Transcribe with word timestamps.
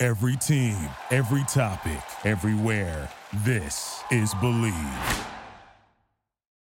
Every 0.00 0.36
team, 0.36 0.76
every 1.10 1.42
topic, 1.48 1.98
everywhere. 2.24 3.10
This 3.44 4.00
is 4.12 4.32
Bleav. 4.34 5.26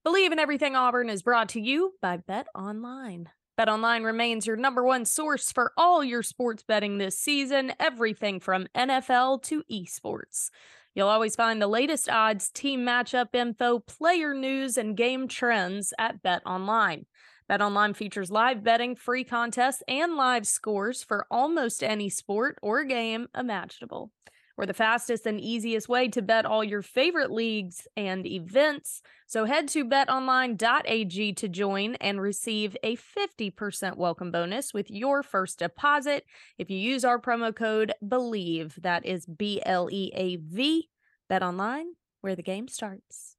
Bleav 0.06 0.32
in 0.32 0.38
Everything 0.38 0.74
Auburn 0.74 1.10
is 1.10 1.20
brought 1.20 1.50
to 1.50 1.60
you 1.60 1.92
by 2.00 2.16
Bet 2.16 2.46
Online. 2.54 3.28
Bet 3.54 3.68
Online 3.68 4.04
remains 4.04 4.46
your 4.46 4.56
number 4.56 4.82
one 4.82 5.04
source 5.04 5.52
for 5.52 5.72
all 5.76 6.02
your 6.02 6.22
sports 6.22 6.62
betting 6.62 6.96
this 6.96 7.18
season, 7.18 7.74
everything 7.78 8.40
from 8.40 8.68
NFL 8.74 9.42
to 9.42 9.62
esports. 9.70 10.48
You'll 10.94 11.08
always 11.08 11.36
find 11.36 11.60
the 11.60 11.66
latest 11.66 12.08
odds, 12.08 12.50
team 12.50 12.86
matchup 12.86 13.34
info, 13.34 13.80
player 13.80 14.32
news, 14.32 14.78
and 14.78 14.96
game 14.96 15.28
trends 15.28 15.92
at 15.98 16.22
Bet 16.22 16.40
Online. 16.46 17.04
Bet 17.48 17.62
Online 17.62 17.94
features 17.94 18.28
live 18.28 18.64
betting, 18.64 18.96
free 18.96 19.22
contests, 19.22 19.80
and 19.86 20.16
live 20.16 20.48
scores 20.48 21.04
for 21.04 21.28
almost 21.30 21.84
any 21.84 22.08
sport 22.08 22.58
or 22.60 22.82
game 22.82 23.28
imaginable. 23.38 24.10
We're 24.56 24.66
the 24.66 24.74
fastest 24.74 25.26
and 25.26 25.40
easiest 25.40 25.88
way 25.88 26.08
to 26.08 26.22
bet 26.22 26.44
all 26.44 26.64
your 26.64 26.82
favorite 26.82 27.30
leagues 27.30 27.86
and 27.96 28.26
events. 28.26 29.00
So 29.28 29.44
head 29.44 29.68
to 29.68 29.84
betonline.ag 29.84 31.32
to 31.34 31.48
join 31.48 31.94
and 31.96 32.20
receive 32.20 32.76
a 32.82 32.96
50% 32.96 33.96
welcome 33.96 34.32
bonus 34.32 34.74
with 34.74 34.90
your 34.90 35.22
first 35.22 35.60
deposit 35.60 36.24
if 36.58 36.68
you 36.68 36.78
use 36.78 37.04
our 37.04 37.20
promo 37.20 37.54
code 37.54 37.92
BLEAV. 38.02 38.74
That 38.82 39.06
is 39.06 39.24
B 39.24 39.62
L 39.64 39.88
E 39.92 40.10
A 40.16 40.34
V. 40.36 40.88
Bet 41.28 41.44
online, 41.44 41.92
where 42.22 42.34
the 42.34 42.42
game 42.42 42.66
starts. 42.66 43.36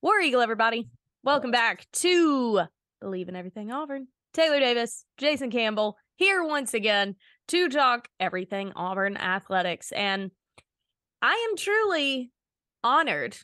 War 0.00 0.20
Eagle, 0.20 0.42
everybody. 0.42 0.88
Welcome 1.26 1.50
back 1.50 1.88
to 1.94 2.60
Bleav 3.02 3.28
in 3.28 3.34
Everything 3.34 3.72
Auburn. 3.72 4.06
Taylor 4.32 4.60
Davis, 4.60 5.04
Jason 5.18 5.50
Campbell, 5.50 5.96
here 6.14 6.44
once 6.44 6.72
again 6.72 7.16
to 7.48 7.68
talk 7.68 8.06
everything 8.20 8.70
Auburn 8.76 9.16
athletics. 9.16 9.90
And 9.90 10.30
I 11.20 11.48
am 11.50 11.56
truly 11.56 12.30
honored. 12.84 13.36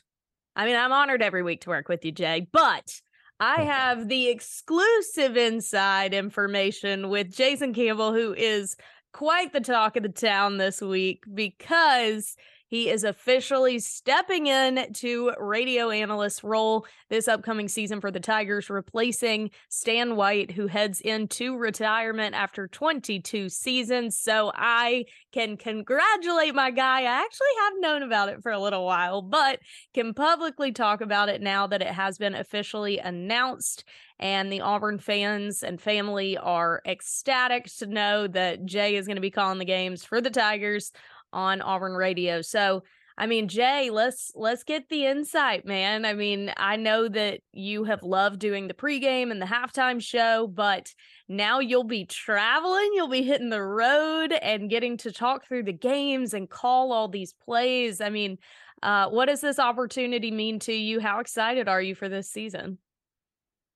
I 0.55 0.65
mean, 0.65 0.77
I'm 0.77 0.93
honored 0.93 1.21
every 1.21 1.43
week 1.43 1.59
to 1.63 1.71
work 1.71 1.89
with 1.89 2.05
you, 2.05 2.13
Jay, 2.13 2.47
but 2.53 3.01
I 3.41 3.63
have 3.63 4.07
the 4.07 4.29
exclusive 4.29 5.35
inside 5.35 6.13
information 6.13 7.09
with 7.09 7.35
Jason 7.35 7.73
Campbell, 7.73 8.13
who 8.13 8.33
is 8.33 8.77
quite 9.11 9.51
the 9.51 9.59
talk 9.59 9.97
of 9.97 10.03
the 10.03 10.09
town 10.09 10.57
this 10.57 10.79
week 10.79 11.25
because 11.33 12.37
he 12.73 12.89
is 12.89 13.03
officially 13.03 13.77
stepping 13.77 14.47
in 14.47 14.91
to 14.93 15.31
radio 15.37 15.91
analyst 15.91 16.43
role 16.43 16.87
this 17.07 17.27
upcoming 17.27 17.67
season 17.67 18.01
for 18.01 18.09
the 18.09 18.19
Tigers, 18.19 18.67
replacing 18.67 19.51
Stan 19.69 20.15
White, 20.15 20.49
who 20.49 20.65
heads 20.65 20.99
into 20.99 21.55
retirement 21.55 22.33
after 22.33 22.67
22 22.67 23.49
seasons. 23.49 24.17
So 24.17 24.51
I 24.55 25.05
can 25.31 25.55
congratulate 25.55 26.55
my 26.55 26.71
guy. 26.71 27.01
I 27.01 27.21
actually 27.21 27.47
have 27.59 27.73
known 27.77 28.01
about 28.01 28.29
it 28.29 28.41
for 28.41 28.51
a 28.51 28.59
little 28.59 28.85
while, 28.85 29.21
but 29.21 29.59
can 29.93 30.15
publicly 30.15 30.71
talk 30.71 31.01
about 31.01 31.29
it 31.29 31.43
now 31.43 31.67
that 31.67 31.83
it 31.83 31.89
has 31.89 32.17
been 32.17 32.33
officially 32.33 32.97
announced 32.97 33.83
and 34.19 34.51
the 34.51 34.61
Auburn 34.61 34.99
fans 34.99 35.63
and 35.63 35.81
family 35.81 36.37
are 36.37 36.81
ecstatic 36.85 37.65
to 37.65 37.85
know 37.85 38.25
that 38.27 38.65
Jay 38.65 38.95
is 38.95 39.05
going 39.05 39.17
to 39.17 39.21
be 39.21 39.31
calling 39.31 39.59
the 39.59 39.65
games 39.65 40.05
for 40.05 40.21
the 40.21 40.29
Tigers 40.29 40.91
on 41.33 41.61
Auburn 41.61 41.93
radio. 41.93 42.41
So, 42.41 42.83
I 43.17 43.27
mean, 43.27 43.47
Jay, 43.47 43.89
let's 43.91 44.31
let's 44.33 44.63
get 44.63 44.89
the 44.89 45.05
insight, 45.05 45.65
man. 45.65 46.05
I 46.05 46.13
mean, 46.13 46.51
I 46.57 46.77
know 46.77 47.07
that 47.09 47.41
you 47.51 47.83
have 47.83 48.01
loved 48.01 48.39
doing 48.39 48.67
the 48.67 48.73
pregame 48.73 49.29
and 49.29 49.41
the 49.41 49.45
halftime 49.45 50.01
show, 50.01 50.47
but 50.47 50.93
now 51.27 51.59
you'll 51.59 51.83
be 51.83 52.05
traveling, 52.05 52.91
you'll 52.93 53.09
be 53.09 53.23
hitting 53.23 53.49
the 53.49 53.61
road 53.61 54.31
and 54.31 54.69
getting 54.69 54.97
to 54.97 55.11
talk 55.11 55.45
through 55.45 55.63
the 55.63 55.73
games 55.73 56.33
and 56.33 56.49
call 56.49 56.91
all 56.91 57.07
these 57.07 57.33
plays. 57.33 58.01
I 58.01 58.09
mean, 58.09 58.37
uh, 58.81 59.09
what 59.09 59.25
does 59.25 59.41
this 59.41 59.59
opportunity 59.59 60.31
mean 60.31 60.59
to 60.59 60.73
you? 60.73 60.99
How 60.99 61.19
excited 61.19 61.67
are 61.67 61.81
you 61.81 61.93
for 61.93 62.09
this 62.09 62.31
season? 62.31 62.79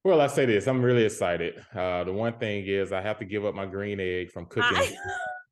Well, 0.03 0.21
I 0.21 0.27
say 0.27 0.45
this, 0.45 0.67
I'm 0.67 0.81
really 0.81 1.03
excited. 1.03 1.55
Uh, 1.75 2.05
the 2.05 2.13
one 2.13 2.33
thing 2.39 2.65
is 2.65 2.91
I 2.91 3.01
have 3.01 3.19
to 3.19 3.25
give 3.25 3.45
up 3.45 3.53
my 3.53 3.65
green 3.65 3.99
egg 3.99 4.31
from 4.31 4.45
cooking 4.45 4.77
I... 4.77 4.95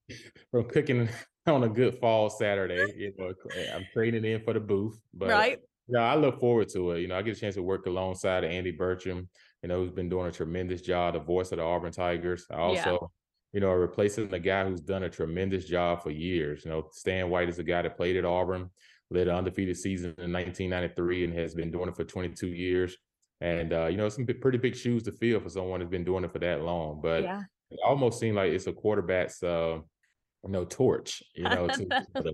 from 0.51 0.69
cooking 0.69 1.09
on 1.47 1.63
a 1.63 1.69
good 1.69 1.99
fall 1.99 2.29
Saturday. 2.29 2.93
You 2.97 3.13
know, 3.17 3.33
I'm 3.73 3.85
trading 3.93 4.25
in 4.25 4.41
for 4.41 4.53
the 4.53 4.59
booth, 4.59 4.99
but 5.13 5.29
right. 5.29 5.59
Yeah, 5.87 5.99
I 5.99 6.15
look 6.15 6.39
forward 6.39 6.69
to 6.69 6.91
it. 6.91 7.01
You 7.01 7.07
know, 7.07 7.17
I 7.17 7.21
get 7.21 7.37
a 7.37 7.39
chance 7.39 7.55
to 7.55 7.63
work 7.63 7.85
alongside 7.85 8.43
Andy 8.43 8.75
Burcham, 8.75 9.27
you 9.61 9.69
know, 9.69 9.77
who's 9.77 9.91
been 9.91 10.09
doing 10.09 10.27
a 10.27 10.31
tremendous 10.31 10.81
job, 10.81 11.13
the 11.13 11.19
voice 11.19 11.51
of 11.51 11.59
the 11.59 11.63
Auburn 11.63 11.91
Tigers. 11.91 12.47
I 12.49 12.55
also, 12.55 12.91
yeah. 12.91 13.07
you 13.53 13.59
know, 13.59 13.71
replacing 13.71 14.29
the 14.29 14.39
guy 14.39 14.67
who's 14.67 14.81
done 14.81 15.03
a 15.03 15.09
tremendous 15.09 15.65
job 15.65 16.01
for 16.01 16.09
years. 16.09 16.65
You 16.65 16.71
know, 16.71 16.89
Stan 16.91 17.29
White 17.29 17.49
is 17.49 17.57
the 17.57 17.63
guy 17.63 17.83
that 17.83 17.97
played 17.97 18.15
at 18.15 18.25
Auburn, 18.25 18.71
led 19.11 19.27
an 19.27 19.35
undefeated 19.35 19.77
season 19.77 20.15
in 20.17 20.33
1993, 20.33 21.25
and 21.25 21.33
has 21.35 21.53
been 21.53 21.69
doing 21.69 21.89
it 21.89 21.95
for 21.95 22.03
22 22.03 22.47
years. 22.47 22.97
And 23.41 23.71
uh, 23.71 23.85
you 23.85 23.97
know, 23.97 24.09
some 24.09 24.25
pretty 24.25 24.57
big 24.57 24.75
shoes 24.75 25.03
to 25.03 25.11
fill 25.11 25.39
for 25.39 25.49
someone 25.49 25.81
who's 25.81 25.89
been 25.89 26.05
doing 26.05 26.23
it 26.23 26.33
for 26.33 26.39
that 26.39 26.61
long. 26.61 26.99
But 27.03 27.23
yeah. 27.23 27.43
it 27.69 27.79
almost 27.85 28.19
seemed 28.19 28.37
like 28.37 28.51
it's 28.53 28.65
a 28.65 28.73
quarterback's 28.73 29.43
uh, 29.43 29.79
you 30.45 30.51
know, 30.51 30.65
torch, 30.65 31.23
you 31.33 31.43
know, 31.43 31.67
to, 31.67 31.87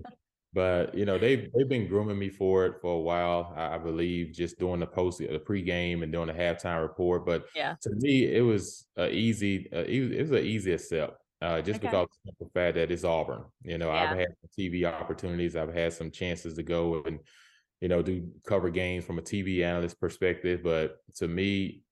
but 0.52 0.94
you 0.94 1.04
know, 1.04 1.18
they've 1.18 1.50
they've 1.54 1.68
been 1.68 1.88
grooming 1.88 2.18
me 2.18 2.28
for 2.28 2.66
it 2.66 2.74
for 2.80 2.94
a 2.96 3.00
while. 3.00 3.52
I, 3.56 3.74
I 3.74 3.78
believe 3.78 4.32
just 4.32 4.58
doing 4.58 4.80
the 4.80 4.86
post 4.86 5.18
the 5.18 5.26
pregame 5.38 6.02
and 6.02 6.12
doing 6.12 6.28
the 6.28 6.34
halftime 6.34 6.82
report. 6.82 7.24
But 7.24 7.46
yeah, 7.54 7.74
to 7.82 7.90
me, 7.96 8.24
it 8.34 8.42
was 8.42 8.86
a 8.96 9.10
easy, 9.10 9.68
uh, 9.72 9.84
it 9.86 10.20
was 10.20 10.30
an 10.30 10.44
easy 10.44 10.76
step. 10.78 11.16
Uh, 11.40 11.60
just 11.60 11.80
okay. 11.80 11.88
because 11.88 12.06
of 12.28 12.34
the 12.38 12.48
fact 12.54 12.76
that 12.76 12.92
it's 12.92 13.02
Auburn. 13.02 13.42
You 13.64 13.78
know, 13.78 13.88
yeah. 13.88 14.02
I've 14.02 14.18
had 14.18 14.28
TV 14.56 14.84
opportunities. 14.84 15.56
I've 15.56 15.74
had 15.74 15.92
some 15.92 16.12
chances 16.12 16.54
to 16.54 16.62
go 16.62 17.02
and, 17.04 17.18
you 17.80 17.88
know, 17.88 18.00
do 18.00 18.28
cover 18.46 18.70
games 18.70 19.04
from 19.04 19.18
a 19.18 19.22
TV 19.22 19.64
analyst 19.64 19.98
perspective. 19.98 20.60
But 20.62 20.98
to 21.16 21.26
me, 21.26 21.82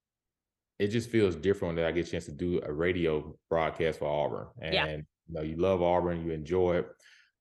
it 0.78 0.88
just 0.88 1.10
feels 1.10 1.34
different 1.34 1.76
that 1.76 1.84
I 1.84 1.90
get 1.90 2.06
a 2.06 2.10
chance 2.10 2.26
to 2.26 2.32
do 2.32 2.60
a 2.64 2.72
radio 2.72 3.36
broadcast 3.48 3.98
for 3.98 4.06
Auburn. 4.06 4.46
And 4.60 4.74
yeah 4.74 4.96
you 5.30 5.38
know, 5.38 5.42
you 5.42 5.56
love 5.56 5.82
Auburn, 5.82 6.24
you 6.24 6.32
enjoy 6.32 6.76
it. 6.76 6.88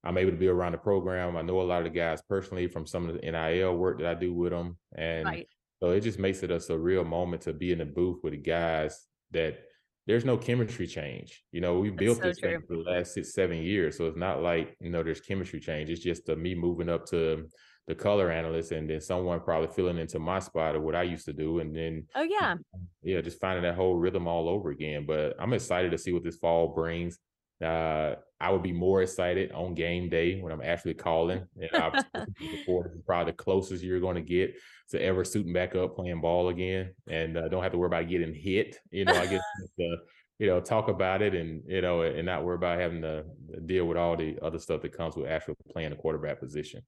I'm 0.03 0.17
able 0.17 0.31
to 0.31 0.37
be 0.37 0.47
around 0.47 0.73
the 0.73 0.77
program. 0.77 1.35
I 1.35 1.41
know 1.41 1.61
a 1.61 1.63
lot 1.63 1.79
of 1.79 1.91
the 1.91 1.97
guys 1.97 2.21
personally 2.21 2.67
from 2.67 2.85
some 2.85 3.09
of 3.09 3.15
the 3.15 3.31
NIL 3.31 3.75
work 3.75 3.99
that 3.99 4.07
I 4.07 4.13
do 4.13 4.33
with 4.33 4.51
them. 4.51 4.77
And 4.95 5.25
right. 5.25 5.47
so 5.81 5.89
it 5.89 6.01
just 6.01 6.19
makes 6.19 6.41
it 6.41 6.51
a 6.51 6.55
surreal 6.55 7.05
moment 7.05 7.41
to 7.43 7.53
be 7.53 7.71
in 7.71 7.79
the 7.79 7.85
booth 7.85 8.19
with 8.23 8.33
the 8.33 8.37
guys 8.37 9.05
that 9.31 9.59
there's 10.07 10.25
no 10.25 10.37
chemistry 10.37 10.87
change. 10.87 11.43
You 11.51 11.61
know, 11.61 11.79
we 11.79 11.89
built 11.89 12.17
so 12.17 12.23
this 12.23 12.39
true. 12.39 12.49
thing 12.49 12.61
for 12.67 12.77
the 12.77 12.89
last 12.89 13.13
six, 13.13 13.33
seven 13.33 13.57
years. 13.57 13.97
So 13.97 14.07
it's 14.07 14.17
not 14.17 14.41
like, 14.41 14.75
you 14.79 14.89
know, 14.89 15.03
there's 15.03 15.21
chemistry 15.21 15.59
change. 15.59 15.89
It's 15.89 16.01
just 16.01 16.29
uh, 16.29 16.35
me 16.35 16.55
moving 16.55 16.89
up 16.89 17.05
to 17.07 17.47
the 17.87 17.95
color 17.95 18.31
analyst 18.31 18.71
and 18.71 18.89
then 18.89 19.01
someone 19.01 19.41
probably 19.41 19.67
filling 19.67 19.97
into 19.97 20.19
my 20.19 20.39
spot 20.39 20.75
of 20.75 20.83
what 20.83 20.95
I 20.95 21.03
used 21.03 21.25
to 21.25 21.33
do. 21.33 21.59
And 21.59 21.75
then, 21.75 22.05
oh, 22.15 22.21
yeah. 22.21 22.55
Yeah, 23.03 23.19
just 23.19 23.41
finding 23.41 23.63
that 23.63 23.75
whole 23.75 23.95
rhythm 23.95 24.27
all 24.27 24.47
over 24.47 24.69
again. 24.69 25.05
But 25.05 25.35
I'm 25.39 25.53
excited 25.53 25.91
to 25.91 25.97
see 25.97 26.13
what 26.13 26.23
this 26.23 26.37
fall 26.37 26.69
brings. 26.69 27.19
Uh, 27.63 28.15
I 28.41 28.51
would 28.51 28.63
be 28.63 28.71
more 28.71 29.01
excited 29.01 29.51
on 29.51 29.73
game 29.73 30.09
day 30.09 30.39
when 30.39 30.53
I'm 30.53 30.61
actually 30.61 30.93
calling. 30.93 31.45
And 31.57 32.05
before 32.39 32.87
is 32.95 33.01
probably 33.05 33.31
the 33.31 33.37
closest 33.37 33.83
you're 33.83 33.99
going 33.99 34.15
to 34.15 34.21
get 34.21 34.55
to 34.91 35.01
ever 35.01 35.25
suiting 35.25 35.53
back 35.53 35.75
up 35.75 35.95
playing 35.95 36.21
ball 36.21 36.49
again, 36.49 36.93
and 37.07 37.37
uh, 37.37 37.49
don't 37.49 37.61
have 37.61 37.73
to 37.73 37.77
worry 37.77 37.87
about 37.87 38.09
getting 38.09 38.33
hit. 38.33 38.77
You 38.91 39.05
know, 39.05 39.13
I 39.13 39.27
get 39.27 39.41
to 39.79 39.97
you 40.39 40.47
know 40.47 40.61
talk 40.61 40.87
about 40.87 41.21
it 41.21 41.35
and 41.35 41.61
you 41.67 41.81
know 41.81 42.01
and 42.01 42.25
not 42.25 42.43
worry 42.43 42.55
about 42.55 42.79
having 42.79 43.01
to 43.01 43.25
deal 43.65 43.85
with 43.85 43.97
all 43.97 44.15
the 44.15 44.37
other 44.41 44.57
stuff 44.57 44.81
that 44.81 44.97
comes 44.97 45.15
with 45.15 45.29
actually 45.29 45.55
playing 45.71 45.89
the 45.89 45.97
quarterback 45.97 46.39
position. 46.39 46.81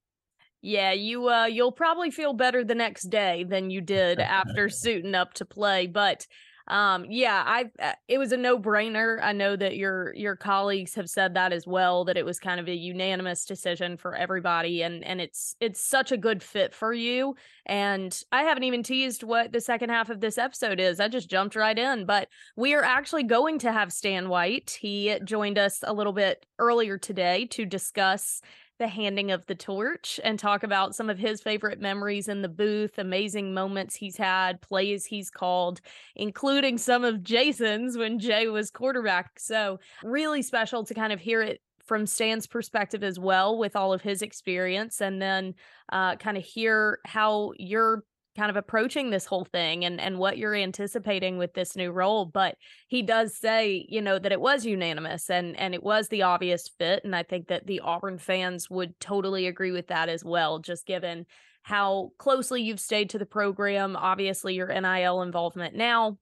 Yeah, 0.61 0.93
you 0.93 1.27
uh 1.27 1.45
you'll 1.45 1.71
probably 1.71 2.11
feel 2.11 2.33
better 2.33 2.63
the 2.63 2.75
next 2.75 3.09
day 3.09 3.43
than 3.43 3.69
you 3.69 3.81
did 3.81 4.19
after 4.19 4.69
suiting 4.69 5.15
up 5.15 5.33
to 5.35 5.45
play, 5.45 5.87
but 5.87 6.25
Um, 6.71 7.05
yeah, 7.09 7.43
I 7.45 7.69
uh, 7.79 7.91
it 8.07 8.17
was 8.17 8.31
a 8.31 8.37
no 8.37 8.57
brainer. 8.57 9.19
I 9.21 9.33
know 9.33 9.57
that 9.57 9.75
your 9.75 10.15
your 10.15 10.37
colleagues 10.37 10.95
have 10.95 11.09
said 11.09 11.33
that 11.33 11.51
as 11.51 11.67
well. 11.67 12.05
That 12.05 12.15
it 12.15 12.23
was 12.23 12.39
kind 12.39 12.61
of 12.61 12.69
a 12.69 12.73
unanimous 12.73 13.43
decision 13.43 13.97
for 13.97 14.15
everybody, 14.15 14.81
and 14.81 15.03
and 15.03 15.19
it's 15.19 15.57
it's 15.59 15.85
such 15.85 16.13
a 16.13 16.17
good 16.17 16.41
fit 16.41 16.73
for 16.73 16.93
you. 16.93 17.35
And 17.65 18.17
I 18.31 18.43
haven't 18.43 18.63
even 18.63 18.83
teased 18.83 19.21
what 19.21 19.51
the 19.51 19.59
second 19.59 19.89
half 19.89 20.09
of 20.09 20.21
this 20.21 20.37
episode 20.37 20.79
is. 20.79 21.01
I 21.01 21.09
just 21.09 21.29
jumped 21.29 21.57
right 21.57 21.77
in, 21.77 22.05
but 22.05 22.29
we 22.55 22.73
are 22.73 22.83
actually 22.83 23.23
going 23.23 23.59
to 23.59 23.71
have 23.73 23.91
Stan 23.91 24.29
White. 24.29 24.77
He 24.79 25.17
joined 25.25 25.57
us 25.57 25.79
a 25.83 25.91
little 25.93 26.13
bit 26.13 26.45
earlier 26.57 26.97
today 26.97 27.47
to 27.47 27.65
discuss 27.65 28.41
the 28.81 28.87
handing 28.87 29.29
of 29.29 29.45
the 29.45 29.53
torch 29.53 30.19
and 30.23 30.39
talk 30.39 30.63
about 30.63 30.95
some 30.95 31.07
of 31.07 31.19
his 31.19 31.39
favorite 31.39 31.79
memories 31.79 32.27
in 32.27 32.41
the 32.41 32.49
booth, 32.49 32.97
amazing 32.97 33.53
moments 33.53 33.95
he's 33.95 34.17
had, 34.17 34.59
plays 34.59 35.05
he's 35.05 35.29
called, 35.29 35.81
including 36.15 36.79
some 36.79 37.03
of 37.03 37.21
Jason's 37.21 37.95
when 37.95 38.17
Jay 38.17 38.47
was 38.47 38.71
quarterback. 38.71 39.39
So, 39.39 39.79
really 40.03 40.41
special 40.41 40.83
to 40.85 40.95
kind 40.95 41.13
of 41.13 41.19
hear 41.19 41.43
it 41.43 41.61
from 41.85 42.07
Stan's 42.07 42.47
perspective 42.47 43.03
as 43.03 43.19
well 43.19 43.55
with 43.55 43.75
all 43.75 43.93
of 43.93 44.01
his 44.01 44.23
experience 44.23 44.99
and 44.99 45.21
then 45.21 45.53
uh, 45.91 46.15
kind 46.15 46.35
of 46.37 46.43
hear 46.43 46.97
how 47.05 47.51
you're 47.59 48.03
kind 48.37 48.49
of 48.49 48.55
approaching 48.55 49.09
this 49.09 49.25
whole 49.25 49.45
thing 49.45 49.83
and 49.83 49.99
and 49.99 50.17
what 50.17 50.37
you're 50.37 50.55
anticipating 50.55 51.37
with 51.37 51.53
this 51.53 51.75
new 51.75 51.91
role 51.91 52.25
but 52.25 52.55
he 52.87 53.01
does 53.01 53.37
say 53.37 53.85
you 53.89 54.01
know 54.01 54.17
that 54.17 54.31
it 54.31 54.39
was 54.39 54.65
unanimous 54.65 55.29
and 55.29 55.57
and 55.59 55.73
it 55.73 55.83
was 55.83 56.07
the 56.07 56.21
obvious 56.21 56.69
fit 56.79 57.01
and 57.03 57.15
i 57.15 57.23
think 57.23 57.47
that 57.47 57.67
the 57.67 57.81
auburn 57.81 58.17
fans 58.17 58.69
would 58.69 58.97
totally 58.99 59.47
agree 59.47 59.71
with 59.71 59.87
that 59.87 60.07
as 60.07 60.23
well 60.23 60.59
just 60.59 60.85
given 60.85 61.25
how 61.63 62.11
closely 62.17 62.61
you've 62.61 62.79
stayed 62.79 63.11
to 63.11 63.19
the 63.19 63.25
program. 63.25 63.95
Obviously 63.95 64.55
your 64.55 64.67
nil 64.67 65.21
involvement 65.21 65.75
now 65.75 66.17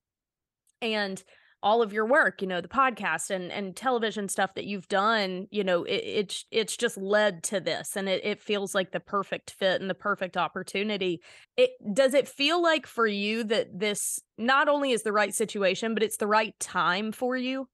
and 0.82 1.24
all 1.62 1.82
of 1.82 1.92
your 1.92 2.06
work 2.06 2.42
you 2.42 2.48
know 2.48 2.62
the 2.62 2.68
podcast 2.68 3.30
and 3.30 3.52
and 3.52 3.76
television 3.76 4.30
stuff 4.30 4.54
that 4.54 4.66
you've 4.66 4.88
done 4.88 5.48
you 5.52 5.64
know 5.64 5.84
it, 5.84 6.04
it's 6.06 6.46
it's 6.52 6.78
just 6.78 6.98
led 6.98 7.44
to 7.44 7.60
this 7.60 7.96
and 7.96 8.08
it, 8.08 8.24
it 8.24 8.40
feels 8.40 8.74
like 8.74 8.92
the 8.92 9.00
perfect 9.00 9.52
fit 9.52 9.82
and 9.82 9.90
the 9.90 9.96
perfect 9.96 10.38
opportunity 10.38 11.22
it 11.58 11.72
does 11.94 12.14
it 12.14 12.28
feel 12.28 12.62
like 12.62 12.88
for 12.88 13.08
you 13.08 13.44
that 13.44 13.68
this 13.78 14.20
not 14.38 14.70
only 14.70 14.92
is 14.92 15.04
the 15.04 15.12
right 15.12 15.34
situation 15.34 15.94
but 15.94 16.04
it's 16.04 16.18
the 16.18 16.28
right 16.28 16.58
time 16.60 17.12
for 17.12 17.36
you 17.36 17.68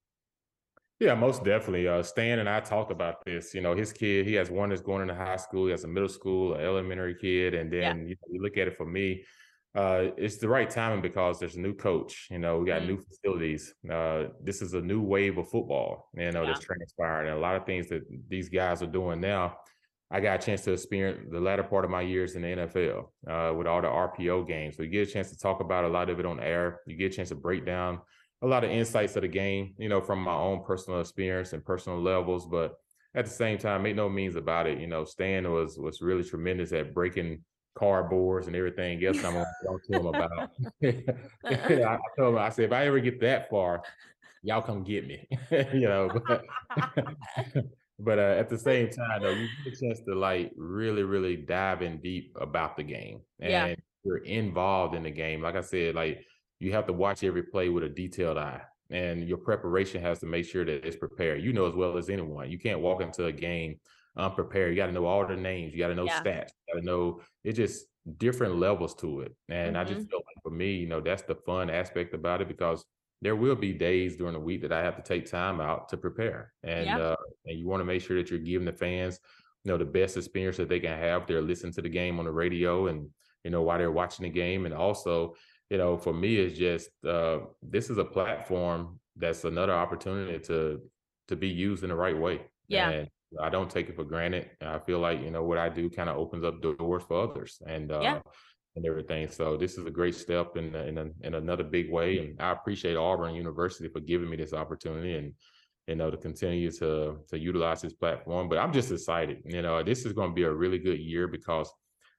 yeah, 0.97 1.13
most 1.13 1.43
definitely. 1.43 1.89
Uh, 1.89 2.01
Stan 2.01 2.39
and 2.39 2.47
I 2.47 2.61
talked 2.61 2.89
about 2.89 3.25
this. 3.25 3.53
You 3.53 3.59
know, 3.59 3.75
his 3.75 3.91
kid, 3.91 4.25
he 4.25 4.33
has 4.35 4.49
one 4.49 4.69
that's 4.69 4.81
going 4.81 5.01
into 5.01 5.13
high 5.13 5.35
school, 5.35 5.65
he 5.65 5.71
has 5.71 5.83
a 5.83 5.89
middle 5.89 6.07
school, 6.07 6.53
an 6.53 6.61
elementary 6.61 7.15
kid, 7.19 7.53
and 7.53 7.69
then 7.69 7.81
yeah. 7.81 7.93
you, 7.95 8.15
know, 8.15 8.27
you 8.31 8.41
look 8.41 8.57
at 8.57 8.69
it 8.69 8.77
for 8.77 8.85
me 8.85 9.25
uh, 9.75 10.12
it's 10.18 10.38
the 10.38 10.48
right 10.48 10.69
timing 10.69 11.01
because 11.01 11.39
there's 11.39 11.56
a 11.56 11.60
new 11.60 11.74
coach. 11.74 12.27
You 12.31 12.39
know, 12.39 12.60
we 12.60 12.66
got 12.66 12.81
mm 12.81 12.88
new 12.88 12.98
facilities. 12.98 13.74
Uh, 13.89 14.25
this 14.42 14.62
is 14.62 14.74
a 14.74 14.81
new 14.81 15.01
wave 15.01 15.38
of 15.38 15.50
football. 15.50 16.10
You 16.16 16.31
know, 16.31 16.42
yeah. 16.42 16.48
that's 16.48 16.66
transpired, 16.66 17.25
and 17.25 17.38
a 17.38 17.39
lot 17.39 17.56
of 17.56 17.66
things 17.66 17.89
that 17.89 18.04
these 18.30 18.50
guys 18.50 18.81
are 18.81 18.88
doing 18.88 19.19
now. 19.19 19.57
I 20.12 20.22
got 20.22 20.42
a 20.42 20.45
chance 20.45 20.62
to 20.62 20.72
experience 20.72 21.27
the 21.31 21.39
latter 21.39 21.63
part 21.63 21.83
of 21.83 21.92
my 21.92 22.01
years 22.01 22.36
in 22.36 22.44
the 22.44 22.48
NFL 22.50 23.06
uh, 23.27 23.54
with 23.56 23.68
all 23.68 23.81
the 23.81 23.88
RPO 23.88 24.48
games. 24.48 24.77
So 24.77 24.83
you 24.83 24.89
get 24.89 25.10
a 25.10 25.12
chance 25.12 25.31
to 25.31 25.38
talk 25.38 25.62
about 25.62 25.83
a 25.83 25.89
lot 25.89 26.10
of 26.10 26.19
it 26.19 26.25
on 26.25 26.39
air. 26.39 26.81
You 26.86 26.95
get 26.95 27.12
a 27.12 27.16
chance 27.16 27.30
to 27.30 27.36
break 27.36 27.66
down 27.66 28.00
a 28.42 28.48
lot 28.48 28.63
of 28.63 28.69
insights 28.69 29.16
of 29.16 29.24
the 29.24 29.27
game, 29.27 29.74
you 29.77 29.89
know, 29.89 30.01
from 30.01 30.22
my 30.22 30.33
own 30.33 30.63
personal 30.63 31.01
experience 31.01 31.54
and 31.54 31.66
personal 31.66 32.00
levels. 32.00 32.45
But 32.45 32.75
at 33.16 33.25
the 33.25 33.31
same 33.31 33.57
time, 33.57 33.81
make 33.81 33.95
no 33.95 34.07
means 34.07 34.36
about 34.36 34.68
it. 34.68 34.80
You 34.80 34.88
know, 34.88 35.06
Stan 35.06 35.51
was 35.51 35.77
was 35.77 36.01
really 36.01 36.24
tremendous 36.24 36.72
at 36.72 36.94
breaking 36.94 37.44
cardboards 37.77 38.48
and 38.48 38.56
everything 38.56 39.04
else 39.06 39.24
I'm 39.24 39.33
gonna 39.33 39.45
talk 39.66 39.83
to 39.86 40.00
him 40.00 40.06
about. 40.07 40.51
I, 41.45 41.98
told 42.18 42.36
him, 42.36 42.38
I 42.39 42.50
said, 42.50 42.66
if 42.66 42.72
I 42.72 42.86
ever 42.86 43.00
get 43.00 43.19
that 43.22 43.50
far, 43.50 43.83
y'all 44.44 44.62
come 44.62 44.83
get 44.83 45.07
me. 45.07 45.27
you 45.51 45.88
know, 45.88 46.10
but, 46.27 46.45
but 48.00 48.19
uh, 48.19 48.36
at 48.38 48.50
the 48.50 48.57
same 48.57 48.89
time, 48.89 49.22
though, 49.22 49.31
you 49.31 49.48
get 49.63 49.74
a 49.74 49.75
chance 49.75 50.00
to 50.07 50.16
like 50.16 50.51
really, 50.56 51.04
really 51.04 51.36
dive 51.36 51.81
in 51.81 51.98
deep 51.98 52.36
about 52.39 52.77
the 52.77 52.83
game. 52.83 53.22
And 53.39 53.51
yeah. 53.51 53.75
you're 54.04 54.18
involved 54.18 54.95
in 54.95 55.04
the 55.04 55.12
game. 55.12 55.42
Like 55.42 55.56
I 55.56 55.62
said, 55.62 55.95
like 55.95 56.25
you 56.60 56.72
have 56.72 56.88
to 56.88 56.94
watch 56.94 57.24
every 57.24 57.44
play 57.44 57.69
with 57.69 57.83
a 57.83 57.89
detailed 57.89 58.38
eye. 58.38 58.62
And 58.92 59.27
your 59.27 59.39
preparation 59.39 60.00
has 60.04 60.19
to 60.19 60.27
make 60.27 60.45
sure 60.45 60.63
that 60.63 60.86
it's 60.86 60.95
prepared. 60.95 61.42
You 61.42 61.54
know 61.54 61.66
as 61.66 61.74
well 61.74 61.98
as 61.98 62.07
anyone. 62.07 62.51
You 62.51 62.60
can't 62.60 62.81
walk 62.81 63.01
into 63.01 63.25
a 63.25 63.31
game 63.31 63.80
unprepared. 64.16 64.72
You 64.72 64.77
got 64.77 64.88
to 64.88 64.92
know 64.92 65.06
all 65.06 65.25
the 65.25 65.36
names. 65.36 65.74
You 65.74 65.80
got 65.80 65.88
to 65.88 65.95
know 65.95 66.06
yeah. 66.06 66.22
stats. 66.22 66.50
You 66.75 66.81
got 66.81 66.86
to 66.86 66.86
know 66.86 67.22
it's 67.44 67.57
just 67.57 67.86
different 68.18 68.57
levels 68.57 68.95
to 68.95 69.22
it. 69.22 69.36
And 69.50 69.75
mm-hmm. 69.75 69.77
I 69.77 69.83
just 69.83 70.01
mm-hmm. 70.01 70.10
feel 70.10 70.19
like 70.19 70.44
for 70.44 70.51
me, 70.51 70.74
you 70.74 70.88
know, 70.88 71.01
that's 71.01 71.24
the 71.24 71.36
fun 71.36 71.69
aspect 71.69 72.13
about 72.13 72.42
it 72.42 72.48
because 72.48 72.86
there 73.22 73.36
will 73.36 73.56
be 73.56 73.74
days 73.74 74.16
during 74.16 74.33
the 74.33 74.39
week 74.39 74.62
that 74.62 74.72
I 74.72 74.83
have 74.83 74.95
to 74.98 75.01
take 75.01 75.30
time 75.30 75.62
out 75.62 75.89
to 75.89 75.98
prepare. 75.98 76.54
And 76.63 76.86
yeah. 76.86 76.98
uh, 76.98 77.16
and 77.45 77.60
you 77.60 77.68
want 77.68 77.81
to 77.81 77.86
make 77.86 78.01
sure 78.01 78.18
that 78.18 78.30
you're 78.30 78.39
giving 78.39 78.66
the 78.66 78.74
fans, 78.74 79.19
you 79.63 79.72
know, 79.72 79.77
the 79.77 79.86
best 79.86 80.18
experience 80.18 80.57
that 80.57 80.69
they 80.69 80.80
can 80.80 80.98
have. 80.98 81.25
They're 81.25 81.42
listening 81.42 81.74
to 81.74 81.81
the 81.81 81.89
game 81.89 82.19
on 82.19 82.25
the 82.25 82.31
radio 82.31 82.88
and 82.88 83.10
you 83.44 83.51
know 83.51 83.62
while 83.62 83.77
they're 83.77 83.92
watching 83.92 84.24
the 84.24 84.30
game. 84.30 84.66
And 84.66 84.74
also, 84.74 85.36
you 85.69 85.77
know, 85.77 85.98
for 85.98 86.13
me, 86.13 86.38
it's 86.38 86.57
just 86.57 86.89
uh, 87.06 87.39
this 87.63 87.89
is 87.89 87.98
a 87.98 88.06
platform 88.06 89.00
that's 89.16 89.45
another 89.45 89.74
opportunity 89.74 90.39
to 90.45 90.81
to 91.27 91.36
be 91.36 91.48
used 91.48 91.83
in 91.83 91.89
the 91.89 91.95
right 91.95 92.18
way. 92.18 92.42
Yeah. 92.68 92.89
And 92.89 93.10
I 93.41 93.49
don't 93.49 93.69
take 93.69 93.89
it 93.89 93.95
for 93.95 94.03
granted. 94.03 94.49
I 94.61 94.79
feel 94.79 94.99
like 94.99 95.21
you 95.21 95.31
know 95.31 95.43
what 95.43 95.57
I 95.57 95.69
do 95.69 95.89
kind 95.89 96.09
of 96.09 96.17
opens 96.17 96.43
up 96.43 96.61
doors 96.61 97.03
for 97.07 97.23
others, 97.23 97.61
and 97.65 97.91
uh, 97.91 97.99
yeah. 98.01 98.19
and 98.75 98.85
everything. 98.85 99.29
So 99.29 99.57
this 99.57 99.77
is 99.77 99.85
a 99.85 99.91
great 99.91 100.15
step 100.15 100.57
in 100.57 100.75
in, 100.75 100.97
a, 100.97 101.07
in 101.21 101.33
another 101.35 101.63
big 101.63 101.91
way, 101.91 102.19
and 102.19 102.41
I 102.41 102.51
appreciate 102.51 102.97
Auburn 102.97 103.35
University 103.35 103.89
for 103.89 103.99
giving 103.99 104.29
me 104.29 104.37
this 104.37 104.53
opportunity 104.53 105.15
and 105.15 105.33
you 105.87 105.95
know 105.95 106.09
to 106.09 106.17
continue 106.17 106.71
to 106.71 107.17
to 107.29 107.39
utilize 107.39 107.81
this 107.81 107.93
platform. 107.93 108.49
But 108.49 108.57
I'm 108.57 108.73
just 108.73 108.91
excited. 108.91 109.39
You 109.45 109.61
know, 109.61 109.83
this 109.83 110.05
is 110.05 110.13
going 110.13 110.31
to 110.31 110.35
be 110.35 110.43
a 110.43 110.51
really 110.51 110.79
good 110.79 110.99
year 110.99 111.27
because 111.27 111.71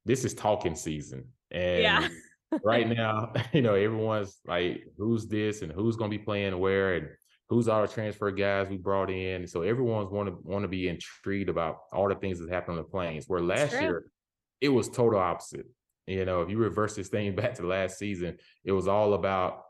this 0.05 0.25
is 0.25 0.35
talking 0.35 0.75
season, 0.75 1.25
and 1.51 1.83
yeah. 1.83 2.09
right 2.65 2.89
now, 2.89 3.33
you 3.53 3.63
know, 3.63 3.75
everyone's 3.75 4.39
like, 4.47 4.85
who's 4.97 5.27
this 5.27 5.63
and 5.63 5.73
who's 5.73 5.97
going 5.97 6.11
to 6.11 6.19
be 6.19 6.25
playing 6.25 6.59
where, 6.59 6.95
and 6.95 7.09
who's 7.49 7.69
our 7.69 7.87
transfer 7.87 8.31
guys 8.31 8.69
we 8.69 8.77
brought 8.77 9.11
in. 9.11 9.47
So 9.47 9.63
everyone's 9.63 10.11
want 10.11 10.29
to 10.29 10.37
want 10.43 10.63
to 10.63 10.69
be 10.69 10.89
intrigued 10.89 11.49
about 11.49 11.79
all 11.93 12.09
the 12.09 12.15
things 12.15 12.41
that 12.41 12.51
happened 12.51 12.79
on 12.79 12.85
the 12.85 12.89
planes. 12.89 13.27
Where 13.29 13.41
last 13.41 13.73
year 13.73 14.07
it 14.61 14.69
was 14.69 14.89
total 14.89 15.21
opposite. 15.21 15.67
You 16.07 16.25
know, 16.25 16.43
if 16.43 16.51
you 16.51 16.59
reverse 16.59 16.95
this 16.95 17.09
thing 17.09 17.35
back 17.37 17.55
to 17.55 17.67
last 17.67 17.99
season, 17.99 18.39
it 18.65 18.73
was 18.73 18.89
all 18.89 19.15
about 19.15 19.63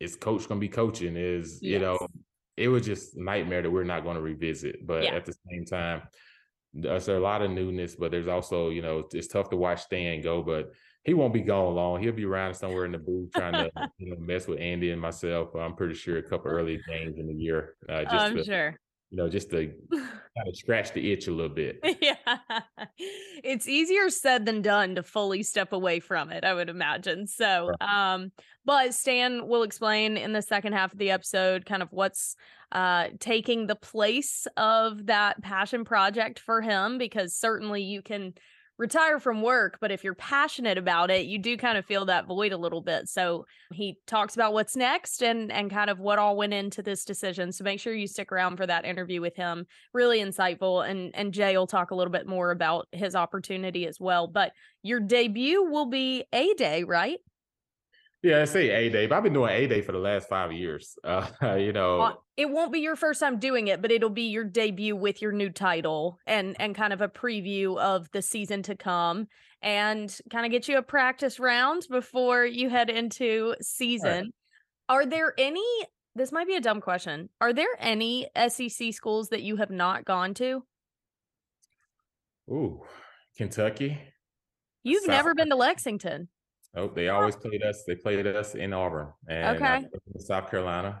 is 0.00 0.14
coach 0.14 0.48
going 0.48 0.60
to 0.60 0.64
be 0.64 0.68
coaching? 0.68 1.16
Is 1.16 1.58
yes. 1.60 1.72
you 1.72 1.78
know, 1.80 1.98
it 2.56 2.68
was 2.68 2.86
just 2.86 3.16
nightmare 3.16 3.62
that 3.62 3.70
we're 3.70 3.84
not 3.84 4.04
going 4.04 4.16
to 4.16 4.22
revisit. 4.22 4.86
But 4.86 5.04
yeah. 5.04 5.14
at 5.14 5.24
the 5.24 5.34
same 5.50 5.64
time, 5.64 6.02
there's 6.72 7.08
a 7.08 7.18
lot 7.18 7.42
of 7.42 7.50
newness, 7.50 7.96
but 7.96 8.10
there's 8.10 8.28
also 8.28 8.70
you 8.70 8.82
know 8.82 9.04
it's 9.12 9.28
tough 9.28 9.50
to 9.50 9.56
watch 9.56 9.82
Stan 9.82 10.22
go, 10.22 10.42
but 10.42 10.72
he 11.08 11.14
won't 11.14 11.32
be 11.32 11.40
gone 11.40 11.74
long. 11.74 12.02
He'll 12.02 12.12
be 12.12 12.26
around 12.26 12.54
somewhere 12.54 12.84
in 12.84 12.92
the 12.92 12.98
booth 12.98 13.32
trying 13.34 13.54
to 13.54 13.70
you 13.98 14.10
know 14.10 14.16
mess 14.20 14.46
with 14.46 14.60
Andy 14.60 14.90
and 14.90 15.00
myself. 15.00 15.54
I'm 15.54 15.74
pretty 15.74 15.94
sure 15.94 16.18
a 16.18 16.22
couple 16.22 16.50
early 16.50 16.80
games 16.86 17.18
in 17.18 17.26
the 17.26 17.34
year. 17.34 17.74
Uh, 17.88 18.02
just 18.04 18.14
I'm 18.14 18.36
to, 18.36 18.44
sure. 18.44 18.78
You 19.10 19.16
know, 19.16 19.28
just 19.28 19.50
to 19.50 19.72
kind 19.90 20.48
of 20.48 20.54
scratch 20.54 20.92
the 20.92 21.12
itch 21.12 21.26
a 21.26 21.32
little 21.32 21.54
bit. 21.54 21.80
Yeah, 22.02 22.16
it's 23.42 23.66
easier 23.66 24.10
said 24.10 24.44
than 24.44 24.60
done 24.60 24.96
to 24.96 25.02
fully 25.02 25.42
step 25.42 25.72
away 25.72 25.98
from 26.00 26.30
it. 26.30 26.44
I 26.44 26.52
would 26.52 26.68
imagine. 26.68 27.26
So, 27.26 27.70
right. 27.80 28.12
um, 28.12 28.32
but 28.66 28.92
Stan 28.92 29.48
will 29.48 29.62
explain 29.62 30.18
in 30.18 30.34
the 30.34 30.42
second 30.42 30.74
half 30.74 30.92
of 30.92 30.98
the 30.98 31.10
episode 31.10 31.64
kind 31.64 31.82
of 31.82 31.88
what's 31.90 32.36
uh 32.70 33.08
taking 33.18 33.66
the 33.66 33.74
place 33.74 34.46
of 34.58 35.06
that 35.06 35.40
passion 35.40 35.86
project 35.86 36.38
for 36.38 36.60
him 36.60 36.98
because 36.98 37.34
certainly 37.34 37.82
you 37.82 38.02
can 38.02 38.34
retire 38.78 39.18
from 39.18 39.42
work, 39.42 39.78
but 39.80 39.90
if 39.90 40.04
you're 40.04 40.14
passionate 40.14 40.78
about 40.78 41.10
it, 41.10 41.26
you 41.26 41.38
do 41.38 41.56
kind 41.56 41.76
of 41.76 41.84
feel 41.84 42.04
that 42.06 42.26
void 42.26 42.52
a 42.52 42.56
little 42.56 42.80
bit. 42.80 43.08
So 43.08 43.44
he 43.72 43.98
talks 44.06 44.34
about 44.34 44.52
what's 44.52 44.76
next 44.76 45.22
and 45.22 45.52
and 45.52 45.70
kind 45.70 45.90
of 45.90 45.98
what 45.98 46.18
all 46.18 46.36
went 46.36 46.54
into 46.54 46.82
this 46.82 47.04
decision. 47.04 47.52
So 47.52 47.64
make 47.64 47.80
sure 47.80 47.92
you 47.92 48.06
stick 48.06 48.32
around 48.32 48.56
for 48.56 48.66
that 48.66 48.84
interview 48.84 49.20
with 49.20 49.36
him. 49.36 49.66
Really 49.92 50.20
insightful. 50.20 50.88
And 50.88 51.10
and 51.14 51.34
Jay 51.34 51.56
will 51.56 51.66
talk 51.66 51.90
a 51.90 51.94
little 51.94 52.12
bit 52.12 52.26
more 52.26 52.50
about 52.50 52.86
his 52.92 53.14
opportunity 53.14 53.86
as 53.86 53.98
well. 54.00 54.28
But 54.28 54.52
your 54.82 55.00
debut 55.00 55.64
will 55.64 55.86
be 55.86 56.24
a 56.32 56.54
day, 56.54 56.84
right? 56.84 57.18
Yeah, 58.22 58.42
I 58.42 58.46
say 58.46 58.70
A 58.70 58.90
Day, 58.90 59.06
but 59.06 59.16
I've 59.16 59.22
been 59.22 59.32
doing 59.32 59.52
A 59.52 59.66
Day 59.68 59.80
for 59.80 59.92
the 59.92 59.98
last 59.98 60.28
five 60.28 60.52
years. 60.52 60.98
Uh, 61.04 61.54
you 61.54 61.72
know, 61.72 62.18
it 62.36 62.50
won't 62.50 62.72
be 62.72 62.80
your 62.80 62.96
first 62.96 63.20
time 63.20 63.38
doing 63.38 63.68
it, 63.68 63.80
but 63.80 63.90
it'll 63.90 64.10
be 64.10 64.28
your 64.28 64.44
debut 64.44 64.94
with 64.94 65.22
your 65.22 65.32
new 65.32 65.50
title 65.50 66.18
and 66.26 66.56
and 66.60 66.74
kind 66.74 66.92
of 66.92 67.00
a 67.00 67.08
preview 67.08 67.78
of 67.78 68.10
the 68.12 68.22
season 68.22 68.62
to 68.64 68.74
come, 68.74 69.26
and 69.62 70.16
kind 70.30 70.44
of 70.44 70.52
get 70.52 70.68
you 70.68 70.78
a 70.78 70.82
practice 70.82 71.40
round 71.40 71.86
before 71.90 72.44
you 72.44 72.68
head 72.68 72.90
into 72.90 73.54
season. 73.60 74.32
Right. 74.88 74.96
Are 74.96 75.06
there 75.06 75.34
any? 75.38 75.64
This 76.14 76.32
might 76.32 76.46
be 76.46 76.56
a 76.56 76.60
dumb 76.60 76.80
question. 76.80 77.28
Are 77.40 77.52
there 77.52 77.76
any 77.78 78.28
SEC 78.48 78.92
schools 78.92 79.28
that 79.28 79.42
you 79.42 79.56
have 79.56 79.70
not 79.70 80.04
gone 80.04 80.34
to? 80.34 80.64
Ooh, 82.50 82.82
Kentucky. 83.36 83.98
You've 84.82 85.02
South 85.02 85.10
never 85.10 85.34
been 85.34 85.50
to 85.50 85.56
Lexington. 85.56 86.28
Oh, 86.76 86.88
they 86.88 87.08
always 87.08 87.34
played 87.36 87.62
us. 87.62 87.84
They 87.86 87.94
played 87.96 88.26
us 88.26 88.54
in 88.54 88.72
Auburn 88.72 89.08
and 89.28 89.56
Okay. 89.56 89.86
uh, 89.86 90.18
South 90.18 90.50
Carolina. 90.50 91.00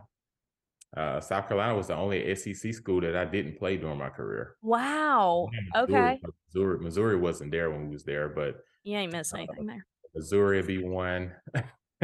Uh, 0.96 1.20
South 1.20 1.46
Carolina 1.48 1.74
was 1.76 1.88
the 1.88 1.94
only 1.94 2.34
SEC 2.34 2.72
school 2.72 3.00
that 3.02 3.14
I 3.14 3.26
didn't 3.26 3.58
play 3.58 3.76
during 3.76 3.98
my 3.98 4.08
career. 4.08 4.56
Wow. 4.62 5.48
Okay. 5.76 6.18
Missouri, 6.54 6.78
Missouri 6.80 7.16
wasn't 7.16 7.50
there 7.52 7.70
when 7.70 7.88
we 7.88 7.92
was 7.92 8.04
there, 8.04 8.28
but 8.30 8.56
You 8.84 8.96
ain't 8.96 9.12
missed 9.12 9.34
anything 9.34 9.66
there. 9.66 9.84
Missouri 10.14 10.56
would 10.56 10.66
be 10.66 10.82
one. 10.82 11.32